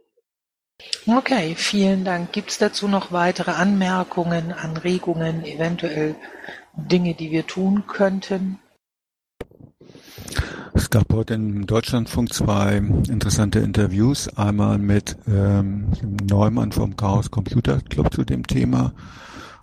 Okay, 1.07 1.55
vielen 1.57 2.05
Dank. 2.05 2.33
Gibt 2.33 2.51
es 2.51 2.59
dazu 2.59 2.87
noch 2.87 3.11
weitere 3.11 3.51
Anmerkungen, 3.51 4.53
Anregungen, 4.53 5.45
eventuell 5.45 6.15
Dinge, 6.77 7.15
die 7.15 7.33
wir 7.33 7.45
tun 7.47 7.89
könnten? 7.89 8.61
Es 10.75 10.91
gab 10.91 11.13
heute 11.13 11.35
im 11.35 11.67
Deutschlandfunk 11.67 12.33
zwei 12.33 12.77
interessante 12.77 13.59
Interviews. 13.59 14.29
Einmal 14.37 14.79
mit 14.79 15.17
ähm, 15.27 15.89
Neumann 16.23 16.71
vom 16.71 16.95
Chaos 16.97 17.33
Computer 17.33 17.81
Club 17.81 18.15
zu 18.15 18.25
dem 18.25 18.47
Thema 18.47 18.93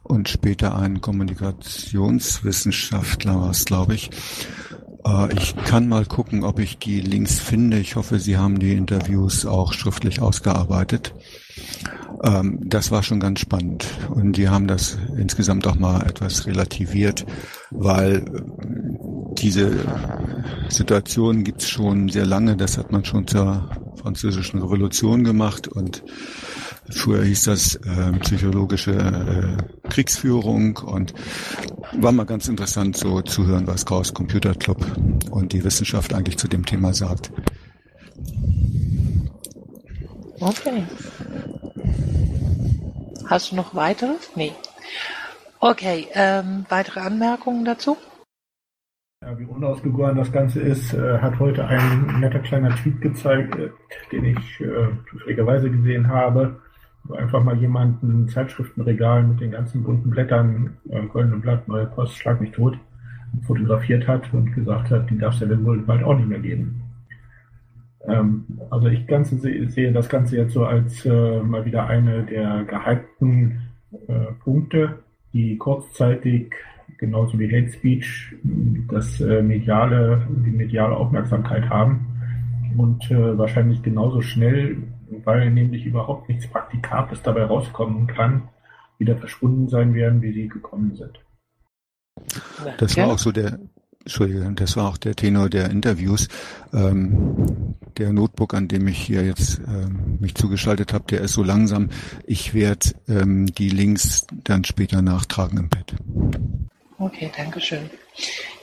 und 0.04 0.28
später 0.30 0.78
ein 0.78 1.02
Kommunikationswissenschaftler 1.02 3.52
glaube 3.66 3.96
ich. 3.96 4.12
Äh, 5.06 5.34
ich 5.34 5.56
kann 5.56 5.88
mal 5.88 6.06
gucken, 6.06 6.44
ob 6.44 6.60
ich 6.60 6.78
die 6.78 7.02
Links 7.02 7.40
finde. 7.40 7.80
Ich 7.80 7.96
hoffe, 7.96 8.20
Sie 8.20 8.38
haben 8.38 8.60
die 8.60 8.74
Interviews 8.74 9.46
auch 9.46 9.74
schriftlich 9.74 10.22
ausgearbeitet. 10.22 11.14
Ähm, 12.24 12.60
das 12.64 12.92
war 12.92 13.04
schon 13.04 13.20
ganz 13.20 13.40
spannend. 13.40 13.86
Und 14.10 14.34
die 14.34 14.50
haben 14.50 14.68
das 14.68 14.98
insgesamt 15.18 15.68
auch 15.68 15.76
mal 15.76 16.06
etwas 16.08 16.46
relativiert, 16.48 17.26
weil 17.72 18.18
äh, 18.18 18.42
diese 19.38 19.72
Situation 20.70 21.44
gibt's 21.44 21.70
schon 21.70 22.10
sehr 22.10 22.26
lange. 22.26 22.56
Das 22.56 22.78
hat 22.78 22.92
man 22.92 23.04
schon 23.06 23.28
zur 23.28 23.70
französischen 23.96 24.62
Revolution 24.62 25.24
gemacht 25.24 25.68
und 25.68 26.04
Früher 26.90 27.24
hieß 27.24 27.46
das 27.46 27.76
äh, 27.76 28.12
psychologische 28.20 28.92
äh, 28.92 29.90
Kriegsführung 29.90 30.78
und 30.78 31.16
war 31.94 32.12
mal 32.12 32.26
ganz 32.26 32.48
interessant 32.48 32.96
so 32.96 33.22
zu 33.22 33.48
hören, 33.48 33.66
was 33.66 33.86
Chaos 33.86 34.14
Computer 34.14 34.54
Club 34.54 34.86
und 35.32 35.54
die 35.54 35.64
Wissenschaft 35.64 36.14
eigentlich 36.14 36.38
zu 36.38 36.48
dem 36.48 36.64
Thema 36.64 36.94
sagt. 36.94 37.32
Okay. 40.40 40.84
Hast 43.28 43.52
du 43.52 43.56
noch 43.56 43.76
weiteres? 43.76 44.32
Nee. 44.36 44.54
Okay, 45.60 46.08
ähm, 46.14 46.66
weitere 46.70 47.00
Anmerkungen 47.00 47.66
dazu? 47.66 47.98
Ja, 49.22 49.38
wie 49.40 49.46
unausgegoren 49.46 50.16
das 50.16 50.32
Ganze 50.32 50.62
ist, 50.62 50.94
äh, 50.94 51.18
hat 51.20 51.40
heute 51.40 51.66
ein 51.66 52.20
netter 52.20 52.40
kleiner 52.40 52.76
Tweet 52.76 53.02
gezeigt, 53.02 53.56
äh, 53.56 53.70
den 54.12 54.26
ich 54.26 54.62
äh, 54.62 54.90
zufälligerweise 55.10 55.72
gesehen 55.72 56.08
habe 56.08 56.62
einfach 57.14 57.44
mal 57.44 57.58
jemanden 57.58 58.24
ein 58.24 58.30
Zeitschriftenregal 58.30 59.24
mit 59.24 59.42
den 59.42 59.52
ganzen 59.52 59.84
bunten 59.84 60.10
Blättern, 60.10 60.78
äh, 60.90 61.06
Goldene 61.06 61.38
Blatt, 61.38 61.68
Neue 61.68 61.86
Post, 61.88 62.18
Schlag 62.18 62.42
mich 62.42 62.52
tot, 62.52 62.78
fotografiert 63.46 64.08
hat 64.08 64.34
und 64.34 64.54
gesagt 64.54 64.90
hat, 64.92 65.10
die 65.10 65.18
darf 65.18 65.36
es 65.36 65.42
ja 65.42 65.64
wohl 65.64 65.80
bald 65.80 66.04
auch 66.04 66.16
nicht 66.16 66.28
mehr 66.28 66.40
geben. 66.40 66.82
Ähm, 68.08 68.46
also 68.70 68.88
ich 68.88 69.08
ganze 69.08 69.38
sehe 69.70 69.92
das 69.92 70.10
Ganze 70.10 70.38
jetzt 70.38 70.54
so 70.54 70.66
als 70.66 71.06
äh, 71.06 71.40
mal 71.40 71.66
wieder 71.66 71.88
eine 71.88 72.24
der 72.24 72.64
gehypten 72.66 73.62
äh, 74.08 74.32
Punkte, 74.44 75.00
die 75.34 75.58
kurzzeitig 75.58 76.54
genauso 76.98 77.38
wie 77.40 77.48
Hate 77.48 77.72
Speech 77.72 78.36
das 78.90 79.20
äh, 79.22 79.42
mediale, 79.42 80.28
die 80.46 80.52
mediale 80.52 80.96
Aufmerksamkeit 80.96 81.70
haben 81.70 82.08
und 82.78 83.10
äh, 83.12 83.38
wahrscheinlich 83.38 83.82
genauso 83.82 84.22
schnell 84.22 84.78
weil 85.24 85.52
nämlich 85.52 85.86
überhaupt 85.86 86.30
nichts 86.30 86.48
Praktikables 86.48 87.22
dabei 87.22 87.46
rauskommen 87.46 88.08
kann, 88.08 88.50
wieder 88.98 89.16
verschwunden 89.18 89.68
sein 89.68 89.94
werden, 89.94 90.22
wie 90.22 90.34
sie 90.34 90.48
gekommen 90.48 90.96
sind. 90.96 91.20
Das 92.78 92.96
war 92.98 93.08
auch 93.08 93.18
so 93.18 93.32
der, 93.32 93.60
Entschuldige, 94.06 94.52
das 94.54 94.78
war 94.78 94.88
auch 94.88 94.98
der 94.98 95.16
Tenor 95.16 95.50
der 95.50 95.72
Interviews. 95.72 96.28
Ähm, 96.72 97.74
der 97.98 98.14
Notebook, 98.14 98.54
an 98.54 98.68
dem 98.68 98.88
ich 98.88 99.00
hier 99.00 99.26
jetzt 99.26 99.60
ähm, 99.68 100.18
mich 100.20 100.36
zugeschaltet 100.36 100.94
habe, 100.94 101.06
der 101.10 101.22
ist 101.22 101.34
so 101.34 101.42
langsam. 101.42 101.90
Ich 102.24 102.54
werde 102.54 102.92
ähm, 103.08 103.48
die 103.48 103.70
Links 103.70 104.28
dann 104.44 104.64
später 104.64 105.02
nachtragen 105.02 105.58
im 105.58 105.70
Bett. 105.70 105.96
Okay, 107.00 107.32
danke 107.36 107.60
schön. 107.60 107.90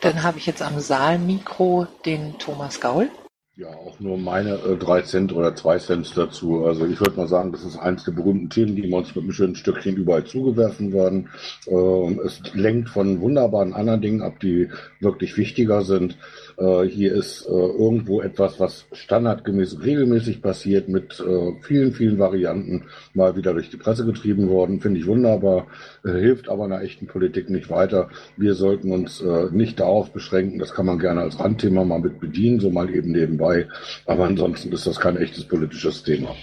Dann 0.01 0.23
habe 0.23 0.39
ich 0.39 0.47
jetzt 0.47 0.63
am 0.63 0.79
Saalmikro 0.79 1.89
den 2.07 2.39
Thomas 2.39 2.81
Gaul. 2.81 3.11
Ja, 3.55 3.69
auch 3.69 4.01
nur 4.01 4.17
meine 4.17 4.55
äh, 4.55 4.79
drei 4.79 5.03
Cent 5.03 5.31
oder 5.31 5.55
zwei 5.55 5.79
Cent 5.79 6.17
dazu. 6.17 6.65
Also 6.65 6.87
ich 6.87 6.99
würde 7.01 7.17
mal 7.19 7.29
sagen, 7.29 7.53
das 7.53 7.65
ist 7.65 7.77
eines 7.77 8.05
der 8.05 8.13
berühmten 8.13 8.49
Themen, 8.49 8.75
die 8.77 8.91
uns 8.91 9.15
mit 9.15 9.25
einem 9.25 9.33
schönen 9.33 9.57
Stückchen 9.57 9.95
überall 9.97 10.25
zugeworfen 10.25 10.91
werden. 10.95 11.29
Ähm, 11.67 12.19
es 12.25 12.41
lenkt 12.55 12.89
von 12.89 13.21
wunderbaren 13.21 13.75
anderen 13.75 14.01
Dingen 14.01 14.23
ab, 14.23 14.41
die 14.41 14.71
wirklich 15.01 15.37
wichtiger 15.37 15.83
sind. 15.83 16.17
Äh, 16.59 16.83
hier 16.85 17.13
ist 17.13 17.47
äh, 17.47 17.51
irgendwo 17.51 18.21
etwas, 18.21 18.61
was 18.61 18.87
standardgemäß 18.93 19.83
regelmäßig 19.83 20.43
passiert, 20.43 20.89
mit 20.89 21.21
äh, 21.21 21.53
vielen, 21.63 21.93
vielen 21.93 22.19
Varianten 22.19 22.85
mal 23.15 23.37
wieder 23.37 23.53
durch 23.53 23.71
die 23.71 23.77
Presse 23.77 24.05
getrieben 24.05 24.49
worden. 24.49 24.81
Finde 24.81 25.01
ich 25.01 25.07
wunderbar, 25.07 25.67
äh, 26.05 26.11
hilft 26.11 26.49
aber 26.49 26.65
einer 26.65 26.83
echten 26.83 27.07
Politik 27.07 27.51
nicht 27.51 27.71
weiter. 27.71 28.09
Wir 28.37 28.55
sollten 28.55 28.93
uns 28.93 29.21
äh, 29.21 29.49
nicht 29.51 29.81
darauf 29.81 30.13
beschränken, 30.13 30.59
das 30.59 30.73
kann 30.73 30.87
man 30.87 30.99
gerne 30.99 31.23
als 31.23 31.39
Randthema 31.39 31.85
mal 31.85 32.01
mit 32.01 32.21
bedienen, 32.21 32.61
so 32.61 32.71
mal 32.71 32.95
eben 32.95 33.13
nebenbei. 33.13 33.69
Aber 34.07 34.25
ansonsten 34.25 34.73
ist 34.73 34.87
das 34.87 35.01
kein 35.01 35.17
echtes 35.17 35.45
politisches 35.45 36.03
Thema. 36.03 36.35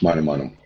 Meine 0.00 0.22
Meinung. 0.22 0.56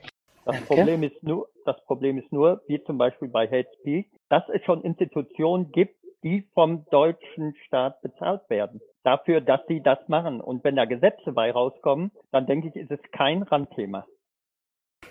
Das 0.47 0.61
Problem 0.62 1.03
ist 1.03 1.22
nur, 1.22 1.49
das 1.64 1.76
Problem 1.86 2.18
ist 2.18 2.32
nur, 2.32 2.62
wie 2.68 2.82
zum 2.84 2.99
Beispiel 2.99 3.28
bei 3.28 3.47
Hate 3.49 3.68
Speak, 3.80 4.07
dass 4.28 4.44
es 4.55 4.62
schon 4.64 4.82
Institutionen 4.82 5.72
gibt, 5.72 5.97
die 6.26 6.44
vom 6.54 6.84
deutschen 6.90 7.54
Staat 7.66 8.02
bezahlt 8.02 8.42
werden. 8.50 8.80
Dafür, 9.04 9.40
dass 9.40 9.60
sie 9.68 9.80
das 9.80 10.00
machen. 10.08 10.40
Und 10.40 10.64
wenn 10.64 10.74
da 10.74 10.84
Gesetze 10.84 11.30
bei 11.30 11.52
rauskommen, 11.52 12.10
dann 12.32 12.46
denke 12.46 12.66
ich, 12.66 12.74
ist 12.74 12.90
es 12.90 12.98
kein 13.12 13.44
Randthema. 13.44 14.04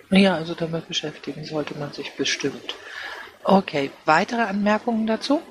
Ja, 0.09 0.36
also 0.36 0.55
damit 0.55 0.89
beschäftigen 0.89 1.45
sollte 1.45 1.78
man 1.78 1.93
sich 1.93 2.18
bestimmt. 2.18 2.76
Okay, 3.45 3.91
weitere 4.03 4.41
Anmerkungen 4.41 5.07
dazu? 5.07 5.41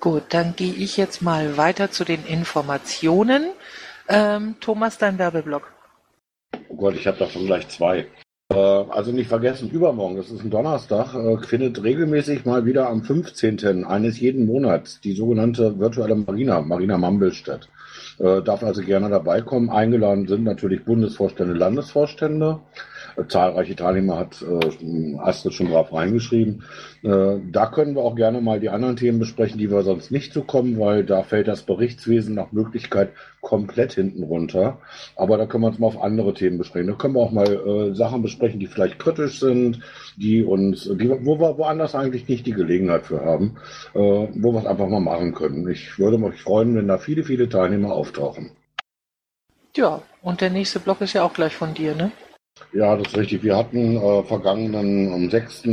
Gut, 0.00 0.24
dann 0.30 0.56
gehe 0.56 0.74
ich 0.74 0.96
jetzt 0.96 1.22
mal 1.22 1.56
weiter 1.56 1.92
zu 1.92 2.04
den 2.04 2.26
Informationen. 2.26 3.52
Ähm, 4.08 4.56
Thomas, 4.60 4.98
dein 4.98 5.18
Werbeblock. 5.20 5.72
Oh 6.68 6.74
Gott, 6.74 6.96
ich 6.96 7.06
habe 7.06 7.18
davon 7.18 7.46
gleich 7.46 7.68
zwei. 7.68 8.08
Äh, 8.48 8.56
also 8.56 9.10
nicht 9.10 9.28
vergessen, 9.28 9.70
übermorgen, 9.70 10.16
das 10.16 10.30
ist 10.30 10.44
ein 10.44 10.50
Donnerstag, 10.50 11.14
äh, 11.14 11.38
findet 11.44 11.82
regelmäßig 11.82 12.44
mal 12.44 12.64
wieder 12.64 12.88
am 12.88 13.02
15. 13.02 13.84
eines 13.84 14.20
jeden 14.20 14.46
Monats 14.46 15.00
die 15.00 15.14
sogenannte 15.14 15.80
virtuelle 15.80 16.14
Marina, 16.14 16.60
Marina 16.60 16.96
Mambel 16.96 17.32
statt. 17.32 17.68
Äh, 18.18 18.42
darf 18.42 18.62
also 18.62 18.82
gerne 18.82 19.10
dabei 19.10 19.40
kommen. 19.40 19.68
Eingeladen 19.68 20.28
sind 20.28 20.44
natürlich 20.44 20.84
Bundesvorstände, 20.84 21.54
Landesvorstände. 21.54 22.60
Zahlreiche 23.28 23.76
Teilnehmer 23.76 24.18
hat 24.18 24.42
äh, 24.42 25.16
Astrid 25.18 25.54
schon 25.54 25.68
brav 25.68 25.92
reingeschrieben. 25.92 26.64
Äh, 27.02 27.38
da 27.50 27.66
können 27.66 27.94
wir 27.94 28.02
auch 28.02 28.14
gerne 28.14 28.40
mal 28.40 28.60
die 28.60 28.68
anderen 28.68 28.96
Themen 28.96 29.18
besprechen, 29.18 29.58
die 29.58 29.70
wir 29.70 29.82
sonst 29.82 30.10
nicht 30.10 30.32
so 30.32 30.42
kommen, 30.42 30.78
weil 30.78 31.04
da 31.04 31.22
fällt 31.22 31.48
das 31.48 31.62
Berichtswesen 31.62 32.34
nach 32.34 32.52
Möglichkeit 32.52 33.10
komplett 33.40 33.92
hinten 33.92 34.22
runter. 34.22 34.78
Aber 35.14 35.36
da 35.36 35.46
können 35.46 35.64
wir 35.64 35.68
uns 35.68 35.78
mal 35.78 35.86
auf 35.86 36.02
andere 36.02 36.34
Themen 36.34 36.58
besprechen. 36.58 36.88
Da 36.88 36.94
können 36.94 37.14
wir 37.14 37.20
auch 37.20 37.32
mal 37.32 37.46
äh, 37.46 37.94
Sachen 37.94 38.22
besprechen, 38.22 38.60
die 38.60 38.66
vielleicht 38.66 38.98
kritisch 38.98 39.40
sind, 39.40 39.80
die 40.16 40.44
uns, 40.44 40.84
die, 40.84 41.08
wo 41.08 41.38
wir 41.38 41.58
woanders 41.58 41.94
eigentlich 41.94 42.28
nicht 42.28 42.46
die 42.46 42.52
Gelegenheit 42.52 43.06
für 43.06 43.24
haben, 43.24 43.56
äh, 43.94 43.98
wo 43.98 44.52
wir 44.52 44.60
es 44.60 44.66
einfach 44.66 44.88
mal 44.88 45.00
machen 45.00 45.34
können. 45.34 45.68
Ich 45.68 45.98
würde 45.98 46.18
mich 46.18 46.40
freuen, 46.42 46.76
wenn 46.76 46.88
da 46.88 46.98
viele, 46.98 47.24
viele 47.24 47.48
Teilnehmer 47.48 47.92
auftauchen. 47.92 48.50
Ja, 49.76 50.02
und 50.22 50.40
der 50.40 50.50
nächste 50.50 50.80
Block 50.80 51.02
ist 51.02 51.12
ja 51.12 51.22
auch 51.22 51.34
gleich 51.34 51.54
von 51.54 51.74
dir, 51.74 51.94
ne? 51.94 52.10
Ja, 52.72 52.96
das 52.96 53.08
ist 53.08 53.16
richtig. 53.16 53.42
Wir 53.42 53.56
hatten 53.56 53.96
äh, 53.96 54.22
vergangenen 54.24 55.12
am 55.12 55.30
6. 55.30 55.64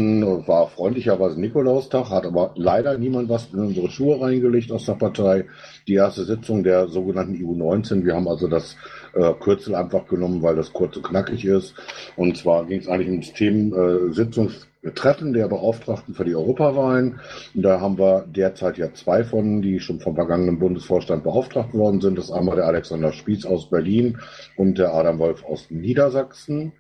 war 0.48 0.68
freundlicherweise 0.70 1.40
Nikolaustag, 1.40 2.10
hat 2.10 2.26
aber 2.26 2.54
leider 2.56 2.98
niemand 2.98 3.30
was 3.30 3.54
in 3.54 3.60
unsere 3.60 3.90
Schuhe 3.90 4.22
reingelegt 4.22 4.72
aus 4.72 4.86
der 4.86 4.94
Partei. 4.94 5.46
Die 5.88 5.96
erste 5.96 6.24
Sitzung 6.24 6.64
der 6.64 6.88
sogenannten 6.88 7.36
EU19. 7.36 8.06
Wir 8.06 8.16
haben 8.16 8.28
also 8.28 8.48
das 8.48 8.78
äh, 9.14 9.34
Kürzel 9.34 9.76
einfach 9.76 10.08
genommen, 10.08 10.42
weil 10.42 10.56
das 10.56 10.72
kurz 10.72 10.96
und 10.96 11.04
knackig 11.04 11.46
ist. 11.46 11.74
Und 12.16 12.38
zwar 12.38 12.66
ging 12.66 12.80
es 12.80 12.88
eigentlich 12.88 13.10
um 13.10 13.22
das 13.22 13.34
Thema 13.34 13.78
äh, 13.78 14.14
Sitzungs 14.14 14.68
Treffen 14.92 15.32
der 15.34 15.48
Beauftragten 15.48 16.14
für 16.14 16.26
die 16.26 16.36
Europawahlen. 16.36 17.20
Da 17.54 17.80
haben 17.80 17.98
wir 17.98 18.26
derzeit 18.28 18.78
ja 18.78 18.94
zwei 18.94 19.24
von, 19.24 19.62
die 19.62 19.80
schon 19.80 20.02
vom 20.02 20.16
vergangenen 20.16 20.60
Bundesvorstand 20.60 21.24
beauftragt 21.24 21.74
worden 21.74 22.02
sind. 22.02 22.18
Das 22.18 22.26
ist 22.26 22.32
einmal 22.32 22.58
der 22.58 22.66
Alexander 22.66 23.14
Spieß 23.14 23.46
aus 23.46 23.70
Berlin 23.70 24.18
und 24.58 24.78
der 24.78 24.94
Adam 24.94 25.20
Wolf 25.20 25.46
aus 25.46 25.68
Niedersachsen. 25.70 26.74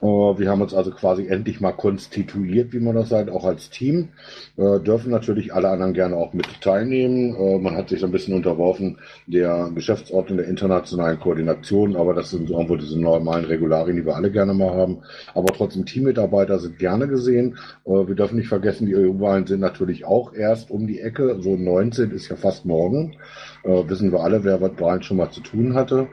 Äh, 0.00 0.06
wir 0.06 0.50
haben 0.50 0.62
uns 0.62 0.74
also 0.74 0.90
quasi 0.90 1.26
endlich 1.26 1.60
mal 1.60 1.72
konstituiert, 1.72 2.72
wie 2.72 2.80
man 2.80 2.94
das 2.94 3.08
sagt, 3.08 3.30
auch 3.30 3.44
als 3.44 3.70
Team. 3.70 4.10
Äh, 4.56 4.80
dürfen 4.80 5.10
natürlich 5.10 5.54
alle 5.54 5.70
anderen 5.70 5.94
gerne 5.94 6.16
auch 6.16 6.32
mit 6.34 6.46
teilnehmen. 6.60 7.34
Äh, 7.34 7.58
man 7.58 7.76
hat 7.76 7.88
sich 7.88 8.00
so 8.00 8.06
ein 8.06 8.12
bisschen 8.12 8.34
unterworfen 8.34 8.98
der 9.26 9.70
Geschäftsordnung 9.74 10.38
der 10.38 10.48
internationalen 10.48 11.18
Koordination, 11.18 11.96
aber 11.96 12.14
das 12.14 12.30
sind 12.30 12.50
irgendwo 12.50 12.76
diese 12.76 13.00
normalen 13.00 13.46
Regularien, 13.46 13.96
die 13.96 14.06
wir 14.06 14.16
alle 14.16 14.30
gerne 14.30 14.54
mal 14.54 14.74
haben. 14.74 14.98
Aber 15.34 15.52
trotzdem 15.52 15.86
Teammitarbeiter 15.86 16.58
sind 16.58 16.78
gerne 16.78 17.08
gesehen. 17.08 17.37
Wir 17.84 18.14
dürfen 18.14 18.36
nicht 18.36 18.48
vergessen, 18.48 18.86
die 18.86 18.96
EU-Wahlen 18.96 19.46
sind 19.46 19.60
natürlich 19.60 20.04
auch 20.04 20.32
erst 20.32 20.70
um 20.70 20.86
die 20.86 21.00
Ecke. 21.00 21.40
So 21.40 21.56
19 21.56 22.10
ist 22.10 22.28
ja 22.28 22.36
fast 22.36 22.66
morgen. 22.66 23.16
Wissen 23.64 24.12
wir 24.12 24.20
alle, 24.20 24.44
wer 24.44 24.58
mit 24.58 24.80
Wahlen 24.80 25.02
schon 25.02 25.16
mal 25.16 25.30
zu 25.30 25.40
tun 25.40 25.74
hatte. 25.74 26.08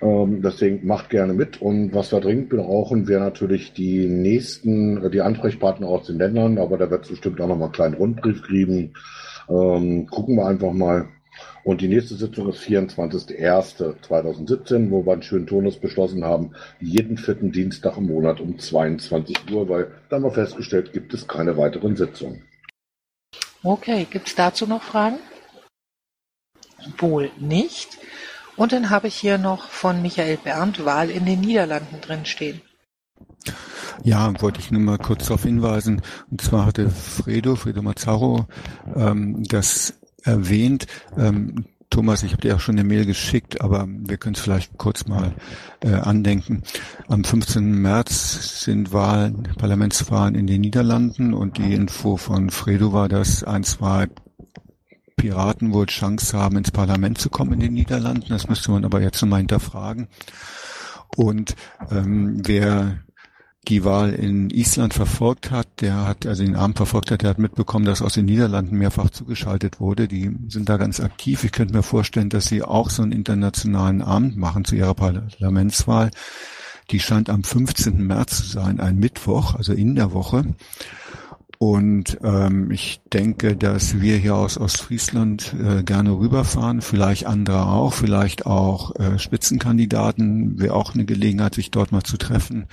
Ähm, 0.00 0.42
deswegen 0.42 0.86
macht 0.86 1.10
gerne 1.10 1.34
mit. 1.34 1.60
Und 1.60 1.92
was 1.94 2.12
wir 2.12 2.20
dringend 2.20 2.50
brauchen, 2.50 3.08
wäre 3.08 3.20
natürlich 3.20 3.72
die 3.72 4.06
nächsten, 4.06 5.04
äh, 5.04 5.10
die 5.10 5.22
Ansprechpartner 5.22 5.88
aus 5.88 6.06
den 6.06 6.18
Ländern, 6.18 6.58
aber 6.58 6.78
da 6.78 6.90
wird 6.90 7.04
es 7.04 7.10
bestimmt 7.10 7.40
auch 7.40 7.48
nochmal 7.48 7.66
einen 7.66 7.72
kleinen 7.72 7.94
Rundbrief 7.94 8.42
kriegen. 8.42 8.94
Ähm, 9.48 10.06
gucken 10.06 10.36
wir 10.36 10.46
einfach 10.46 10.72
mal. 10.72 11.08
Und 11.64 11.80
die 11.80 11.88
nächste 11.88 12.14
Sitzung 12.14 12.48
ist 12.48 12.60
24.01.2017, 12.60 14.90
wo 14.90 15.04
wir 15.04 15.12
einen 15.12 15.22
schönen 15.22 15.46
Tonus 15.46 15.78
beschlossen 15.78 16.24
haben, 16.24 16.52
jeden 16.80 17.18
vierten 17.18 17.52
Dienstag 17.52 17.96
im 17.96 18.06
Monat 18.06 18.40
um 18.40 18.58
22 18.58 19.52
Uhr, 19.52 19.68
weil 19.68 19.92
da 20.08 20.16
haben 20.16 20.24
wir 20.24 20.30
festgestellt, 20.30 20.92
gibt 20.92 21.12
es 21.14 21.28
keine 21.28 21.56
weiteren 21.56 21.96
Sitzungen. 21.96 22.42
Okay, 23.62 24.06
gibt 24.10 24.28
es 24.28 24.34
dazu 24.34 24.66
noch 24.66 24.82
Fragen? 24.82 25.18
Wohl 26.98 27.30
nicht. 27.38 27.98
Und 28.56 28.72
dann 28.72 28.90
habe 28.90 29.08
ich 29.08 29.14
hier 29.14 29.38
noch 29.38 29.68
von 29.68 30.02
Michael 30.02 30.38
Berndt 30.42 30.84
Wahl 30.84 31.10
in 31.10 31.24
den 31.26 31.40
Niederlanden 31.40 32.00
drin 32.00 32.24
stehen. 32.24 32.60
Ja, 34.04 34.32
wollte 34.40 34.60
ich 34.60 34.70
nur 34.70 34.80
mal 34.80 34.98
kurz 34.98 35.26
darauf 35.26 35.42
hinweisen. 35.42 36.02
Und 36.30 36.40
zwar 36.40 36.66
hatte 36.66 36.88
Fredo, 36.90 37.56
Fredo 37.56 37.82
Mazzaro, 37.82 38.46
ähm, 38.94 39.42
das 39.48 39.98
erwähnt. 40.28 40.86
Ähm, 41.16 41.64
Thomas, 41.90 42.22
ich 42.22 42.32
habe 42.32 42.42
dir 42.42 42.54
auch 42.54 42.60
schon 42.60 42.78
eine 42.78 42.86
Mail 42.86 43.06
geschickt, 43.06 43.62
aber 43.62 43.88
wir 43.88 44.18
können 44.18 44.34
es 44.34 44.40
vielleicht 44.40 44.76
kurz 44.76 45.06
mal 45.06 45.32
äh, 45.80 45.94
andenken. 45.94 46.62
Am 47.08 47.24
15. 47.24 47.72
März 47.80 48.64
sind 48.64 48.92
Wahlen, 48.92 49.48
Parlamentswahlen 49.56 50.34
in 50.34 50.46
den 50.46 50.60
Niederlanden 50.60 51.32
und 51.32 51.56
die 51.56 51.72
Info 51.72 52.18
von 52.18 52.50
Fredo 52.50 52.92
war, 52.92 53.08
dass 53.08 53.42
ein, 53.42 53.64
zwei 53.64 54.08
Piraten 55.16 55.72
wohl 55.72 55.86
Chance 55.86 56.36
haben, 56.36 56.58
ins 56.58 56.70
Parlament 56.70 57.18
zu 57.18 57.30
kommen 57.30 57.54
in 57.54 57.60
den 57.60 57.74
Niederlanden. 57.74 58.28
Das 58.28 58.48
müsste 58.48 58.70
man 58.70 58.84
aber 58.84 59.00
jetzt 59.00 59.20
nochmal 59.22 59.40
hinterfragen. 59.40 60.08
Und 61.16 61.56
ähm, 61.90 62.42
wer 62.44 62.98
die 63.66 63.84
Wahl 63.84 64.12
in 64.12 64.50
Island 64.50 64.94
verfolgt 64.94 65.50
hat, 65.50 65.66
der 65.80 66.06
hat, 66.06 66.26
also 66.26 66.42
den 66.44 66.56
Abend 66.56 66.76
verfolgt 66.76 67.10
hat, 67.10 67.22
der 67.22 67.30
hat 67.30 67.38
mitbekommen, 67.38 67.84
dass 67.84 68.00
aus 68.00 68.14
den 68.14 68.24
Niederlanden 68.24 68.78
mehrfach 68.78 69.10
zugeschaltet 69.10 69.80
wurde. 69.80 70.08
Die 70.08 70.34
sind 70.48 70.68
da 70.68 70.76
ganz 70.76 71.00
aktiv. 71.00 71.44
Ich 71.44 71.52
könnte 71.52 71.74
mir 71.74 71.82
vorstellen, 71.82 72.30
dass 72.30 72.46
sie 72.46 72.62
auch 72.62 72.88
so 72.88 73.02
einen 73.02 73.12
internationalen 73.12 74.00
Abend 74.00 74.36
machen 74.36 74.64
zu 74.64 74.74
ihrer 74.74 74.94
Parlamentswahl. 74.94 76.10
Die 76.90 77.00
scheint 77.00 77.28
am 77.28 77.44
15. 77.44 78.06
März 78.06 78.38
zu 78.38 78.46
sein, 78.46 78.80
ein 78.80 78.98
Mittwoch, 78.98 79.54
also 79.54 79.74
in 79.74 79.94
der 79.94 80.12
Woche. 80.12 80.54
Und 81.58 82.18
ähm, 82.22 82.70
ich 82.70 83.00
denke, 83.12 83.56
dass 83.56 84.00
wir 84.00 84.16
hier 84.16 84.36
aus 84.36 84.58
Ostfriesland 84.58 85.54
äh, 85.60 85.82
gerne 85.82 86.12
rüberfahren, 86.12 86.80
vielleicht 86.80 87.26
andere 87.26 87.66
auch, 87.66 87.92
vielleicht 87.92 88.46
auch 88.46 88.94
äh, 88.94 89.18
Spitzenkandidaten, 89.18 90.60
wäre 90.60 90.74
auch 90.74 90.94
eine 90.94 91.04
Gelegenheit, 91.04 91.56
sich 91.56 91.72
dort 91.72 91.90
mal 91.90 92.04
zu 92.04 92.16
treffen. 92.16 92.68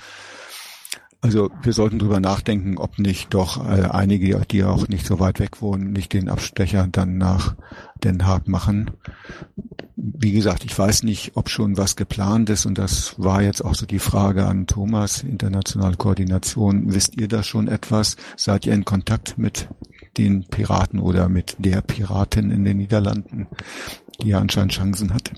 Also 1.26 1.50
wir 1.60 1.72
sollten 1.72 1.98
drüber 1.98 2.20
nachdenken, 2.20 2.78
ob 2.78 3.00
nicht 3.00 3.34
doch 3.34 3.58
äh, 3.66 3.82
einige, 3.90 4.40
die 4.48 4.62
auch 4.62 4.86
nicht 4.86 5.04
so 5.04 5.18
weit 5.18 5.40
weg 5.40 5.60
wohnen, 5.60 5.90
nicht 5.90 6.12
den 6.12 6.28
Abstecher 6.28 6.86
dann 6.88 7.18
nach 7.18 7.56
Den 8.04 8.24
Haag 8.24 8.46
machen. 8.46 8.92
Wie 9.96 10.30
gesagt, 10.30 10.64
ich 10.64 10.78
weiß 10.78 11.02
nicht, 11.02 11.32
ob 11.34 11.50
schon 11.50 11.76
was 11.76 11.96
geplant 11.96 12.48
ist 12.48 12.64
und 12.64 12.78
das 12.78 13.18
war 13.18 13.42
jetzt 13.42 13.64
auch 13.64 13.74
so 13.74 13.86
die 13.86 13.98
Frage 13.98 14.46
an 14.46 14.68
Thomas, 14.68 15.24
internationale 15.24 15.96
Koordination. 15.96 16.94
Wisst 16.94 17.16
ihr 17.20 17.26
da 17.26 17.42
schon 17.42 17.66
etwas? 17.66 18.16
Seid 18.36 18.64
ihr 18.64 18.74
in 18.74 18.84
Kontakt 18.84 19.36
mit 19.36 19.68
den 20.18 20.46
Piraten 20.46 21.00
oder 21.00 21.28
mit 21.28 21.56
der 21.58 21.80
Piratin 21.80 22.52
in 22.52 22.62
den 22.62 22.76
Niederlanden, 22.76 23.48
die 24.22 24.28
ja 24.28 24.38
anscheinend 24.38 24.74
Chancen 24.74 25.12
hat? 25.12 25.32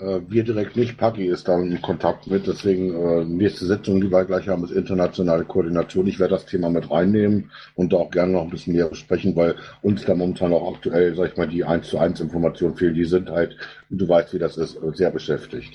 Äh, 0.00 0.20
wir 0.28 0.44
direkt 0.44 0.76
nicht. 0.76 0.96
Paki 0.96 1.26
ist 1.26 1.48
da 1.48 1.58
in 1.58 1.80
Kontakt 1.82 2.26
mit. 2.26 2.46
Deswegen 2.46 2.94
äh, 2.94 3.24
nächste 3.24 3.66
Sitzung, 3.66 4.00
die 4.00 4.10
wir 4.10 4.24
gleich 4.24 4.48
haben, 4.48 4.64
ist 4.64 4.70
internationale 4.70 5.44
Koordination. 5.44 6.06
Ich 6.06 6.18
werde 6.18 6.34
das 6.34 6.46
Thema 6.46 6.70
mit 6.70 6.90
reinnehmen 6.90 7.50
und 7.74 7.92
da 7.92 7.98
auch 7.98 8.10
gerne 8.10 8.32
noch 8.32 8.42
ein 8.42 8.50
bisschen 8.50 8.74
näher 8.74 8.88
besprechen, 8.88 9.34
weil 9.36 9.56
uns 9.82 10.04
da 10.04 10.14
momentan 10.14 10.52
auch 10.52 10.74
aktuell, 10.74 11.14
sag 11.14 11.32
ich 11.32 11.36
mal, 11.36 11.48
die 11.48 11.64
1 11.64 11.88
zu 11.88 11.98
1 11.98 12.20
Informationen 12.20 12.76
fehlen. 12.76 12.94
Die 12.94 13.04
sind 13.04 13.30
halt, 13.30 13.56
du 13.90 14.08
weißt, 14.08 14.32
wie 14.34 14.38
das 14.38 14.56
ist, 14.56 14.78
sehr 14.94 15.10
beschäftigt. 15.10 15.72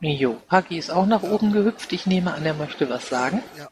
Jo, 0.00 0.36
Paki 0.48 0.78
ist 0.78 0.90
auch 0.90 1.06
nach 1.06 1.22
oben 1.22 1.52
gehüpft. 1.52 1.92
Ich 1.92 2.06
nehme 2.06 2.34
an, 2.34 2.44
er 2.44 2.54
möchte 2.54 2.90
was 2.90 3.08
sagen. 3.08 3.42
Ja. 3.58 3.68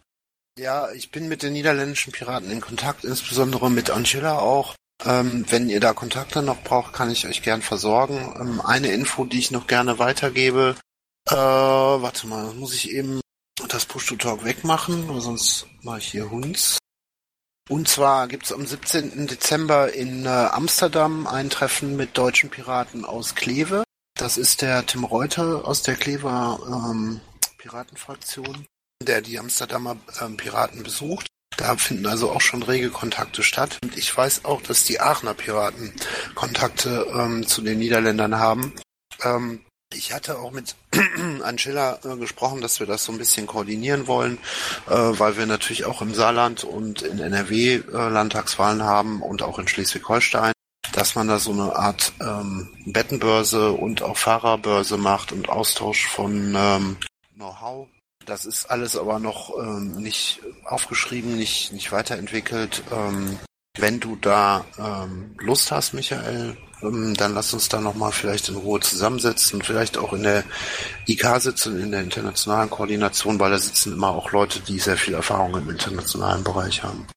Ja, 0.58 0.90
ich 0.92 1.10
bin 1.10 1.28
mit 1.28 1.42
den 1.42 1.54
niederländischen 1.54 2.12
Piraten 2.12 2.50
in 2.50 2.60
Kontakt, 2.60 3.04
insbesondere 3.04 3.70
mit 3.70 3.90
Angela 3.90 4.40
auch. 4.40 4.74
Ähm, 5.04 5.44
wenn 5.48 5.70
ihr 5.70 5.80
da 5.80 5.92
Kontakte 5.92 6.42
noch 6.42 6.62
braucht, 6.62 6.92
kann 6.92 7.10
ich 7.10 7.26
euch 7.26 7.42
gern 7.42 7.62
versorgen. 7.62 8.34
Ähm, 8.38 8.60
eine 8.60 8.88
Info, 8.88 9.24
die 9.24 9.38
ich 9.38 9.50
noch 9.50 9.66
gerne 9.66 9.98
weitergebe. 9.98 10.76
Äh, 11.28 11.34
warte 11.34 12.26
mal, 12.26 12.52
muss 12.54 12.74
ich 12.74 12.90
eben 12.90 13.20
das 13.68 13.86
Push-to-Talk 13.86 14.44
wegmachen, 14.44 15.20
sonst 15.20 15.66
mache 15.82 15.98
ich 15.98 16.06
hier 16.06 16.30
Hunds. 16.30 16.78
Und 17.68 17.88
zwar 17.88 18.26
gibt's 18.26 18.52
am 18.52 18.66
17. 18.66 19.28
Dezember 19.28 19.92
in 19.92 20.26
äh, 20.26 20.28
Amsterdam 20.28 21.26
ein 21.26 21.50
Treffen 21.50 21.96
mit 21.96 22.18
deutschen 22.18 22.50
Piraten 22.50 23.04
aus 23.04 23.36
Kleve. 23.36 23.84
Das 24.18 24.36
ist 24.36 24.60
der 24.60 24.84
Tim 24.86 25.04
Reuter 25.04 25.64
aus 25.64 25.82
der 25.82 25.94
Klever 25.94 26.58
ähm, 26.66 27.20
Piratenfraktion, 27.58 28.66
der 29.00 29.22
die 29.22 29.38
Amsterdamer 29.38 29.96
ähm, 30.20 30.36
Piraten 30.36 30.82
besucht. 30.82 31.29
Da 31.60 31.76
finden 31.76 32.06
also 32.06 32.30
auch 32.30 32.40
schon 32.40 32.62
rege 32.62 32.88
Kontakte 32.88 33.42
statt. 33.42 33.78
Und 33.82 33.96
ich 33.98 34.16
weiß 34.16 34.46
auch, 34.46 34.62
dass 34.62 34.84
die 34.84 34.98
Aachener 34.98 35.34
Piraten 35.34 35.92
Kontakte 36.34 37.06
ähm, 37.14 37.46
zu 37.46 37.60
den 37.60 37.78
Niederländern 37.78 38.38
haben. 38.38 38.72
Ähm, 39.22 39.60
ich 39.92 40.14
hatte 40.14 40.38
auch 40.38 40.52
mit 40.52 40.74
Angela 41.42 41.98
äh, 42.02 42.16
gesprochen, 42.16 42.62
dass 42.62 42.80
wir 42.80 42.86
das 42.86 43.04
so 43.04 43.12
ein 43.12 43.18
bisschen 43.18 43.46
koordinieren 43.46 44.06
wollen, 44.06 44.38
äh, 44.88 44.94
weil 44.94 45.36
wir 45.36 45.44
natürlich 45.44 45.84
auch 45.84 46.00
im 46.00 46.14
Saarland 46.14 46.64
und 46.64 47.02
in 47.02 47.18
NRW 47.18 47.74
äh, 47.74 47.82
Landtagswahlen 47.92 48.82
haben 48.82 49.20
und 49.20 49.42
auch 49.42 49.58
in 49.58 49.68
Schleswig-Holstein. 49.68 50.52
dass 50.94 51.14
man 51.14 51.28
da 51.28 51.38
so 51.38 51.52
eine 51.52 51.76
Art 51.76 52.14
ähm, 52.20 52.70
Bettenbörse 52.86 53.72
und 53.72 54.02
auch 54.02 54.16
Fahrerbörse 54.16 54.96
macht 54.96 55.30
und 55.30 55.50
Austausch 55.50 56.06
von 56.06 56.54
ähm, 56.56 56.96
Know-how. 57.34 57.86
Das 58.30 58.46
ist 58.46 58.70
alles 58.70 58.96
aber 58.96 59.18
noch 59.18 59.52
ähm, 59.60 59.96
nicht 59.96 60.40
aufgeschrieben, 60.64 61.36
nicht, 61.36 61.72
nicht 61.72 61.90
weiterentwickelt. 61.90 62.84
Ähm, 62.92 63.40
wenn 63.76 63.98
du 63.98 64.14
da 64.14 64.64
ähm, 64.78 65.34
Lust 65.40 65.72
hast, 65.72 65.94
Michael, 65.94 66.56
ähm, 66.80 67.14
dann 67.14 67.34
lass 67.34 67.52
uns 67.52 67.68
da 67.68 67.80
nochmal 67.80 68.12
vielleicht 68.12 68.48
in 68.48 68.54
Ruhe 68.54 68.78
zusammensetzen, 68.78 69.62
vielleicht 69.62 69.98
auch 69.98 70.12
in 70.12 70.22
der 70.22 70.44
IK 71.08 71.26
sitzen, 71.40 71.80
in 71.80 71.90
der 71.90 72.02
internationalen 72.02 72.70
Koordination, 72.70 73.40
weil 73.40 73.50
da 73.50 73.58
sitzen 73.58 73.94
immer 73.94 74.10
auch 74.10 74.30
Leute, 74.30 74.60
die 74.60 74.78
sehr 74.78 74.96
viel 74.96 75.14
Erfahrung 75.14 75.56
im 75.56 75.68
internationalen 75.68 76.44
Bereich 76.44 76.84
haben. 76.84 77.08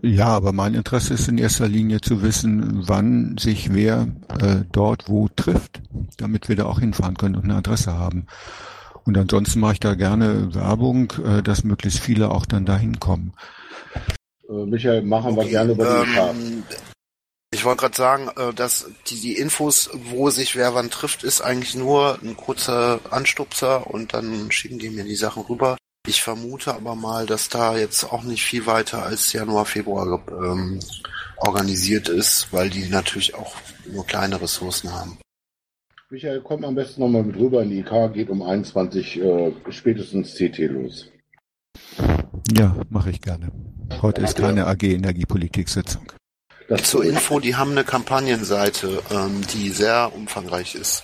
Ja, 0.00 0.28
aber 0.28 0.54
mein 0.54 0.72
Interesse 0.72 1.12
ist 1.12 1.28
in 1.28 1.36
erster 1.36 1.68
Linie 1.68 2.00
zu 2.00 2.22
wissen, 2.22 2.88
wann 2.88 3.36
sich 3.38 3.74
wer 3.74 4.08
äh, 4.40 4.64
dort 4.72 5.10
wo 5.10 5.28
trifft, 5.28 5.82
damit 6.16 6.48
wir 6.48 6.56
da 6.56 6.64
auch 6.64 6.80
hinfahren 6.80 7.18
können 7.18 7.36
und 7.36 7.44
eine 7.44 7.56
Adresse 7.56 7.92
haben. 7.92 8.26
Und 9.04 9.18
ansonsten 9.18 9.60
mache 9.60 9.74
ich 9.74 9.80
da 9.80 9.94
gerne 9.94 10.54
Werbung, 10.54 11.12
äh, 11.24 11.42
dass 11.42 11.64
möglichst 11.64 12.00
viele 12.00 12.30
auch 12.30 12.46
dann 12.46 12.64
dahin 12.64 13.00
kommen. 13.00 13.32
Äh, 14.48 14.66
Michael, 14.66 15.02
machen 15.02 15.36
wir 15.36 15.44
gerne 15.44 15.72
über 15.72 16.04
den. 16.04 16.14
Ähm, 16.16 16.62
ich 17.54 17.64
wollte 17.64 17.80
gerade 17.80 17.96
sagen, 17.96 18.30
äh, 18.36 18.54
dass 18.54 18.86
die, 19.08 19.20
die 19.20 19.36
Infos, 19.36 19.90
wo 20.10 20.30
sich 20.30 20.56
wer 20.56 20.74
wann 20.74 20.90
trifft, 20.90 21.22
ist 21.22 21.42
eigentlich 21.42 21.74
nur 21.74 22.18
ein 22.22 22.36
kurzer 22.36 23.00
Anstupser 23.10 23.88
und 23.88 24.14
dann 24.14 24.50
schicken 24.50 24.78
die 24.78 24.90
mir 24.90 25.04
die 25.04 25.16
Sachen 25.16 25.42
rüber. 25.42 25.76
Ich 26.06 26.22
vermute 26.22 26.74
aber 26.74 26.94
mal, 26.94 27.26
dass 27.26 27.48
da 27.48 27.76
jetzt 27.76 28.04
auch 28.04 28.22
nicht 28.22 28.42
viel 28.42 28.66
weiter 28.66 29.04
als 29.04 29.32
Januar, 29.32 29.66
Februar 29.66 30.20
ähm, 30.30 30.80
organisiert 31.36 32.08
ist, 32.08 32.48
weil 32.52 32.70
die 32.70 32.88
natürlich 32.88 33.34
auch 33.34 33.54
nur 33.86 34.06
kleine 34.06 34.40
Ressourcen 34.40 34.92
haben. 34.92 35.18
Michael, 36.12 36.42
komm 36.42 36.62
am 36.66 36.74
besten 36.74 37.00
nochmal 37.00 37.22
mit 37.22 37.36
rüber 37.36 37.62
in 37.62 37.70
die 37.70 37.78
IK, 37.78 38.12
geht 38.12 38.28
um 38.28 38.42
21 38.42 39.18
äh, 39.18 39.52
spätestens 39.70 40.34
CT 40.34 40.58
los. 40.68 41.10
Ja, 42.54 42.76
mache 42.90 43.08
ich 43.08 43.22
gerne. 43.22 43.50
Heute 44.02 44.20
ist 44.20 44.36
keine 44.36 44.66
AG 44.66 44.82
Energiepolitik-Sitzung. 44.82 46.12
Zur 46.82 47.02
Info, 47.06 47.40
die 47.40 47.56
haben 47.56 47.70
eine 47.70 47.84
Kampagnenseite, 47.84 49.02
ähm, 49.10 49.40
die 49.54 49.70
sehr 49.70 50.14
umfangreich 50.14 50.74
ist. 50.74 51.02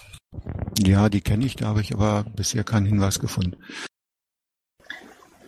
Ja, 0.79 1.09
die 1.09 1.23
kenne 1.23 1.47
ich, 1.47 1.57
da 1.57 1.69
habe 1.69 1.81
ich 1.81 1.95
aber 1.95 2.27
bisher 2.37 2.63
keinen 2.63 2.85
Hinweis 2.85 3.19
gefunden. 3.19 3.57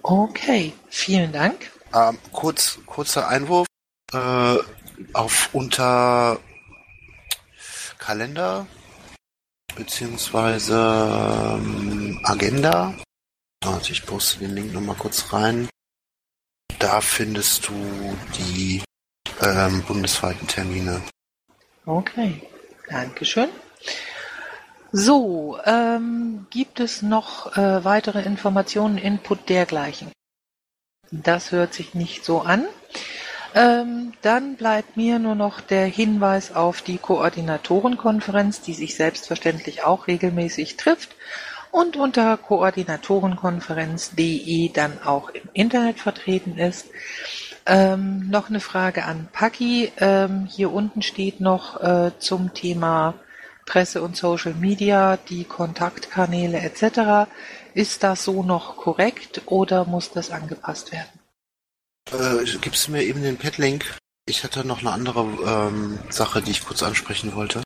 Okay, 0.03 0.73
vielen 0.89 1.33
Dank. 1.33 1.71
Ähm, 1.95 2.17
kurz, 2.33 2.79
kurzer 2.87 3.29
Einwurf. 3.29 3.67
Äh, 4.15 4.57
auf 5.13 5.51
unter 5.53 6.41
Kalender 7.99 8.67
beziehungsweise 9.75 10.75
ähm, 10.75 12.21
Agenda. 12.25 12.95
Warte, 13.63 13.93
ich 13.93 14.05
poste 14.07 14.39
den 14.41 14.55
Link 14.55 14.73
nochmal 14.73 14.97
kurz 14.97 15.33
rein. 15.33 15.69
Da 16.79 17.01
findest 17.01 17.69
du 17.69 17.75
die 18.39 18.83
ähm, 19.43 19.83
bundesweiten 19.83 20.47
Termine. 20.47 21.03
Okay, 21.87 22.43
Dankeschön. 22.89 23.49
So, 24.93 25.59
ähm, 25.65 26.47
gibt 26.51 26.81
es 26.81 27.03
noch 27.03 27.57
äh, 27.57 27.85
weitere 27.85 28.23
Informationen, 28.23 28.99
Input 28.99 29.49
dergleichen? 29.49 30.11
Das 31.13 31.53
hört 31.53 31.75
sich 31.75 31.95
nicht 31.95 32.25
so 32.25 32.41
an. 32.41 32.67
Ähm, 33.55 34.13
dann 34.23 34.57
bleibt 34.57 34.97
mir 34.97 35.19
nur 35.19 35.35
noch 35.35 35.61
der 35.61 35.85
Hinweis 35.87 36.55
auf 36.55 36.83
die 36.83 36.99
Koordinatorenkonferenz, 36.99 38.61
die 38.61 38.75
sich 38.75 38.95
selbstverständlich 38.95 39.83
auch 39.83 40.07
regelmäßig 40.07 40.77
trifft 40.77 41.17
und 41.73 41.97
unter 41.97 42.37
koordinatorenkonferenz.de 42.37 44.71
dann 44.73 45.03
auch 45.03 45.31
im 45.31 45.49
Internet 45.53 45.99
vertreten 45.99 46.59
ist. 46.59 46.87
Ähm, 47.67 48.31
noch 48.31 48.49
eine 48.49 48.61
Frage 48.61 49.05
an 49.05 49.29
Paki. 49.33 49.91
Ähm, 49.99 50.47
hier 50.47 50.73
unten 50.73 51.03
steht 51.03 51.41
noch 51.41 51.83
äh, 51.83 52.13
zum 52.19 52.55
Thema 52.55 53.15
Presse 53.67 54.03
und 54.03 54.17
Social 54.17 54.55
Media, 54.55 55.17
die 55.17 55.45
Kontaktkanäle 55.45 56.59
etc. 56.59 57.31
Ist 57.75 58.03
das 58.03 58.25
so 58.25 58.43
noch 58.43 58.77
korrekt 58.77 59.43
oder 59.47 59.85
muss 59.85 60.11
das 60.11 60.31
angepasst 60.31 60.93
werden? 60.93 61.20
Äh, 62.13 62.45
gibst 62.61 62.87
du 62.89 62.93
mir 62.93 63.03
eben 63.03 63.23
den 63.23 63.37
Pad-Link? 63.39 63.97
Ich 64.27 64.45
hatte 64.45 64.67
noch 64.67 64.81
eine 64.81 64.93
andere 64.93 65.21
ähm, 65.23 65.99
Sache, 66.09 66.41
die 66.43 66.51
ich 66.53 66.65
kurz 66.65 66.83
ansprechen 66.83 67.35
wollte. 67.35 67.63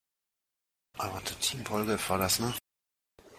Aber 0.99 1.21
der 1.29 1.39
Team 1.41 1.63
Polgef 1.65 2.09
war 2.11 2.19
das, 2.19 2.39
ne? 2.41 2.53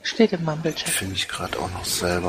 Steht 0.04 0.34
im 0.34 0.44
Mumble-Chat. 0.44 0.90
Finde 0.90 1.16
ich 1.16 1.28
gerade 1.28 1.58
auch 1.60 1.72
noch 1.72 1.86
selber. 1.86 2.28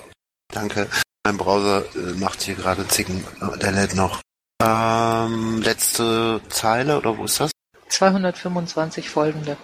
danke, 0.53 0.87
mein 1.25 1.37
Browser 1.37 1.85
äh, 1.95 2.13
macht 2.19 2.41
hier 2.43 2.55
gerade 2.55 2.85
Zicken. 2.87 3.23
Äh, 3.41 3.57
Der 3.59 3.71
lädt 3.71 3.95
noch. 3.95 4.21
Ähm, 4.61 5.61
letzte 5.61 6.41
Zeile, 6.49 6.97
oder 6.97 7.17
wo 7.17 7.23
ist 7.25 7.39
das? 7.39 7.51
225 7.95 9.09
folgende. 9.09 9.57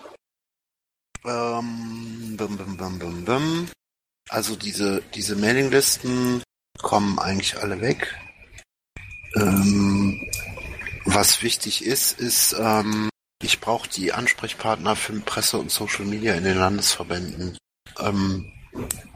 Ähm, 1.26 2.36
bum, 2.38 2.58
bum, 2.58 2.78
bum, 2.98 3.26
bum. 3.26 3.68
Also 4.30 4.56
diese, 4.56 5.02
diese 5.14 5.36
Mailinglisten 5.36 6.42
kommen 6.82 7.20
eigentlich 7.20 7.58
alle 7.58 7.82
weg. 7.82 8.16
Ähm, 9.36 10.30
was 11.04 11.44
wichtig 11.44 11.86
ist, 11.86 12.20
ist, 12.20 12.56
ähm, 12.58 13.10
ich 13.44 13.60
brauche 13.60 13.90
die 13.90 14.14
Ansprechpartner 14.14 14.96
für 14.96 15.20
Presse 15.20 15.58
und 15.58 15.70
Social 15.70 16.06
Media 16.06 16.34
in 16.34 16.46
den 16.46 16.58
Landesverbänden. 16.58 17.58
Ähm, 18.00 18.50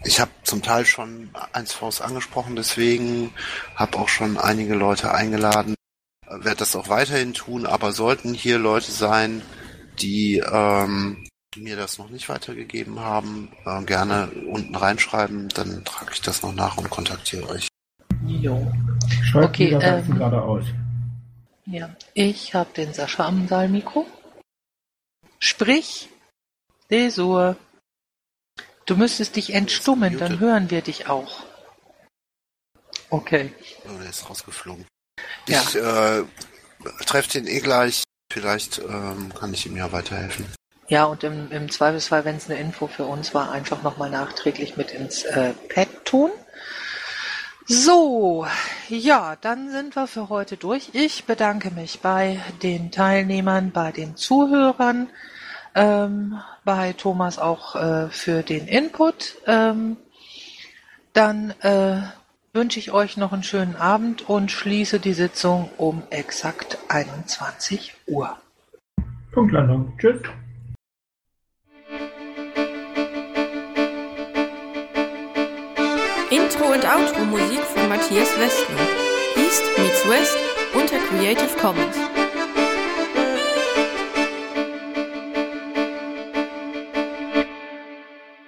ich 0.03 0.19
habe 0.19 0.31
zum 0.43 0.61
Teil 0.61 0.85
schon 0.85 1.29
1Vs 1.53 2.01
angesprochen, 2.01 2.57
deswegen 2.57 3.33
habe 3.75 3.97
auch 3.97 4.09
schon 4.09 4.37
einige 4.37 4.75
Leute 4.75 5.13
eingeladen. 5.13 5.75
Werde 6.43 6.57
das 6.57 6.75
auch 6.75 6.89
weiterhin 6.89 7.33
tun, 7.33 7.65
aber 7.65 7.91
sollten 7.91 8.33
hier 8.33 8.57
Leute 8.57 8.91
sein, 8.91 9.41
die 9.99 10.37
ähm, 10.37 11.27
mir 11.55 11.75
das 11.75 11.97
noch 11.97 12.09
nicht 12.09 12.29
weitergegeben 12.29 12.99
haben, 12.99 13.51
äh, 13.65 13.83
gerne 13.83 14.29
unten 14.47 14.75
reinschreiben, 14.75 15.49
dann 15.49 15.85
trage 15.85 16.11
ich 16.13 16.21
das 16.21 16.43
noch 16.43 16.53
nach 16.53 16.77
und 16.77 16.89
kontaktiere 16.89 17.47
euch. 17.49 17.67
Jo. 18.25 18.71
Schreibt 19.23 19.49
Okay, 19.49 19.71
Ganzen 19.71 20.11
ähm, 20.11 20.17
gerade 20.17 20.41
aus. 20.41 20.65
Ja, 21.65 21.95
ich 22.13 22.53
habe 22.53 22.69
den 22.75 22.93
Sascha 22.93 23.25
am 23.25 23.47
Saalmikro. 23.47 24.05
Sprich, 25.39 26.09
Desur. 26.89 27.55
Du 28.85 28.95
müsstest 28.95 29.35
dich 29.35 29.53
entstummen, 29.53 30.17
dann 30.19 30.39
hören 30.39 30.69
wir 30.69 30.81
dich 30.81 31.09
auch. 31.09 31.43
Okay. 33.09 33.51
Oh, 33.87 33.97
der 33.99 34.09
ist 34.09 34.29
rausgeflogen. 34.29 34.85
Ja. 35.47 35.61
Ich 35.61 35.75
äh, 35.75 36.23
treffe 37.05 37.29
den 37.29 37.47
eh 37.47 37.59
gleich. 37.59 38.03
Vielleicht 38.31 38.79
ähm, 38.79 39.31
kann 39.33 39.53
ich 39.53 39.65
ihm 39.65 39.77
ja 39.77 39.91
weiterhelfen. 39.91 40.45
Ja, 40.87 41.05
und 41.05 41.23
im, 41.23 41.51
im 41.51 41.71
Zweifelsfall, 41.71 42.25
wenn 42.25 42.35
es 42.35 42.49
eine 42.49 42.59
Info 42.59 42.87
für 42.87 43.05
uns 43.05 43.33
war, 43.33 43.51
einfach 43.51 43.81
nochmal 43.81 44.09
nachträglich 44.09 44.77
mit 44.77 44.91
ins 44.91 45.23
äh, 45.23 45.53
Pad 45.73 45.87
tun. 46.05 46.31
So, 47.67 48.45
ja, 48.89 49.35
dann 49.41 49.71
sind 49.71 49.95
wir 49.95 50.05
für 50.05 50.29
heute 50.29 50.55
durch. 50.55 50.89
Ich 50.93 51.25
bedanke 51.25 51.71
mich 51.71 52.01
bei 52.01 52.39
den 52.61 52.91
Teilnehmern, 52.91 53.71
bei 53.71 53.91
den 53.91 54.15
Zuhörern, 54.15 55.09
ähm, 55.73 56.39
bei 56.63 56.93
Thomas 56.93 57.39
auch 57.39 57.75
äh, 57.75 58.09
für 58.09 58.43
den 58.43 58.67
Input. 58.67 59.37
Ähm, 59.47 59.97
dann 61.13 61.51
äh, 61.61 62.01
wünsche 62.55 62.79
ich 62.79 62.91
euch 62.93 63.17
noch 63.17 63.33
einen 63.33 63.43
schönen 63.43 63.75
Abend 63.75 64.29
und 64.29 64.49
schließe 64.49 65.01
die 65.01 65.13
Sitzung 65.13 65.69
um 65.77 66.03
exakt 66.09 66.77
21 66.87 67.93
Uhr. 68.07 68.37
Punktlandung. 69.33 69.91
Tschüss. 69.97 70.21
Intro 76.29 76.65
und 76.71 76.85
Outro 76.85 77.25
Musik 77.25 77.59
von 77.59 77.89
Matthias 77.89 78.39
Westner. 78.39 78.87
East 79.35 79.63
meets 79.77 80.09
West 80.09 80.37
unter 80.73 80.97
Creative 81.09 81.57
Commons. 81.59 82.14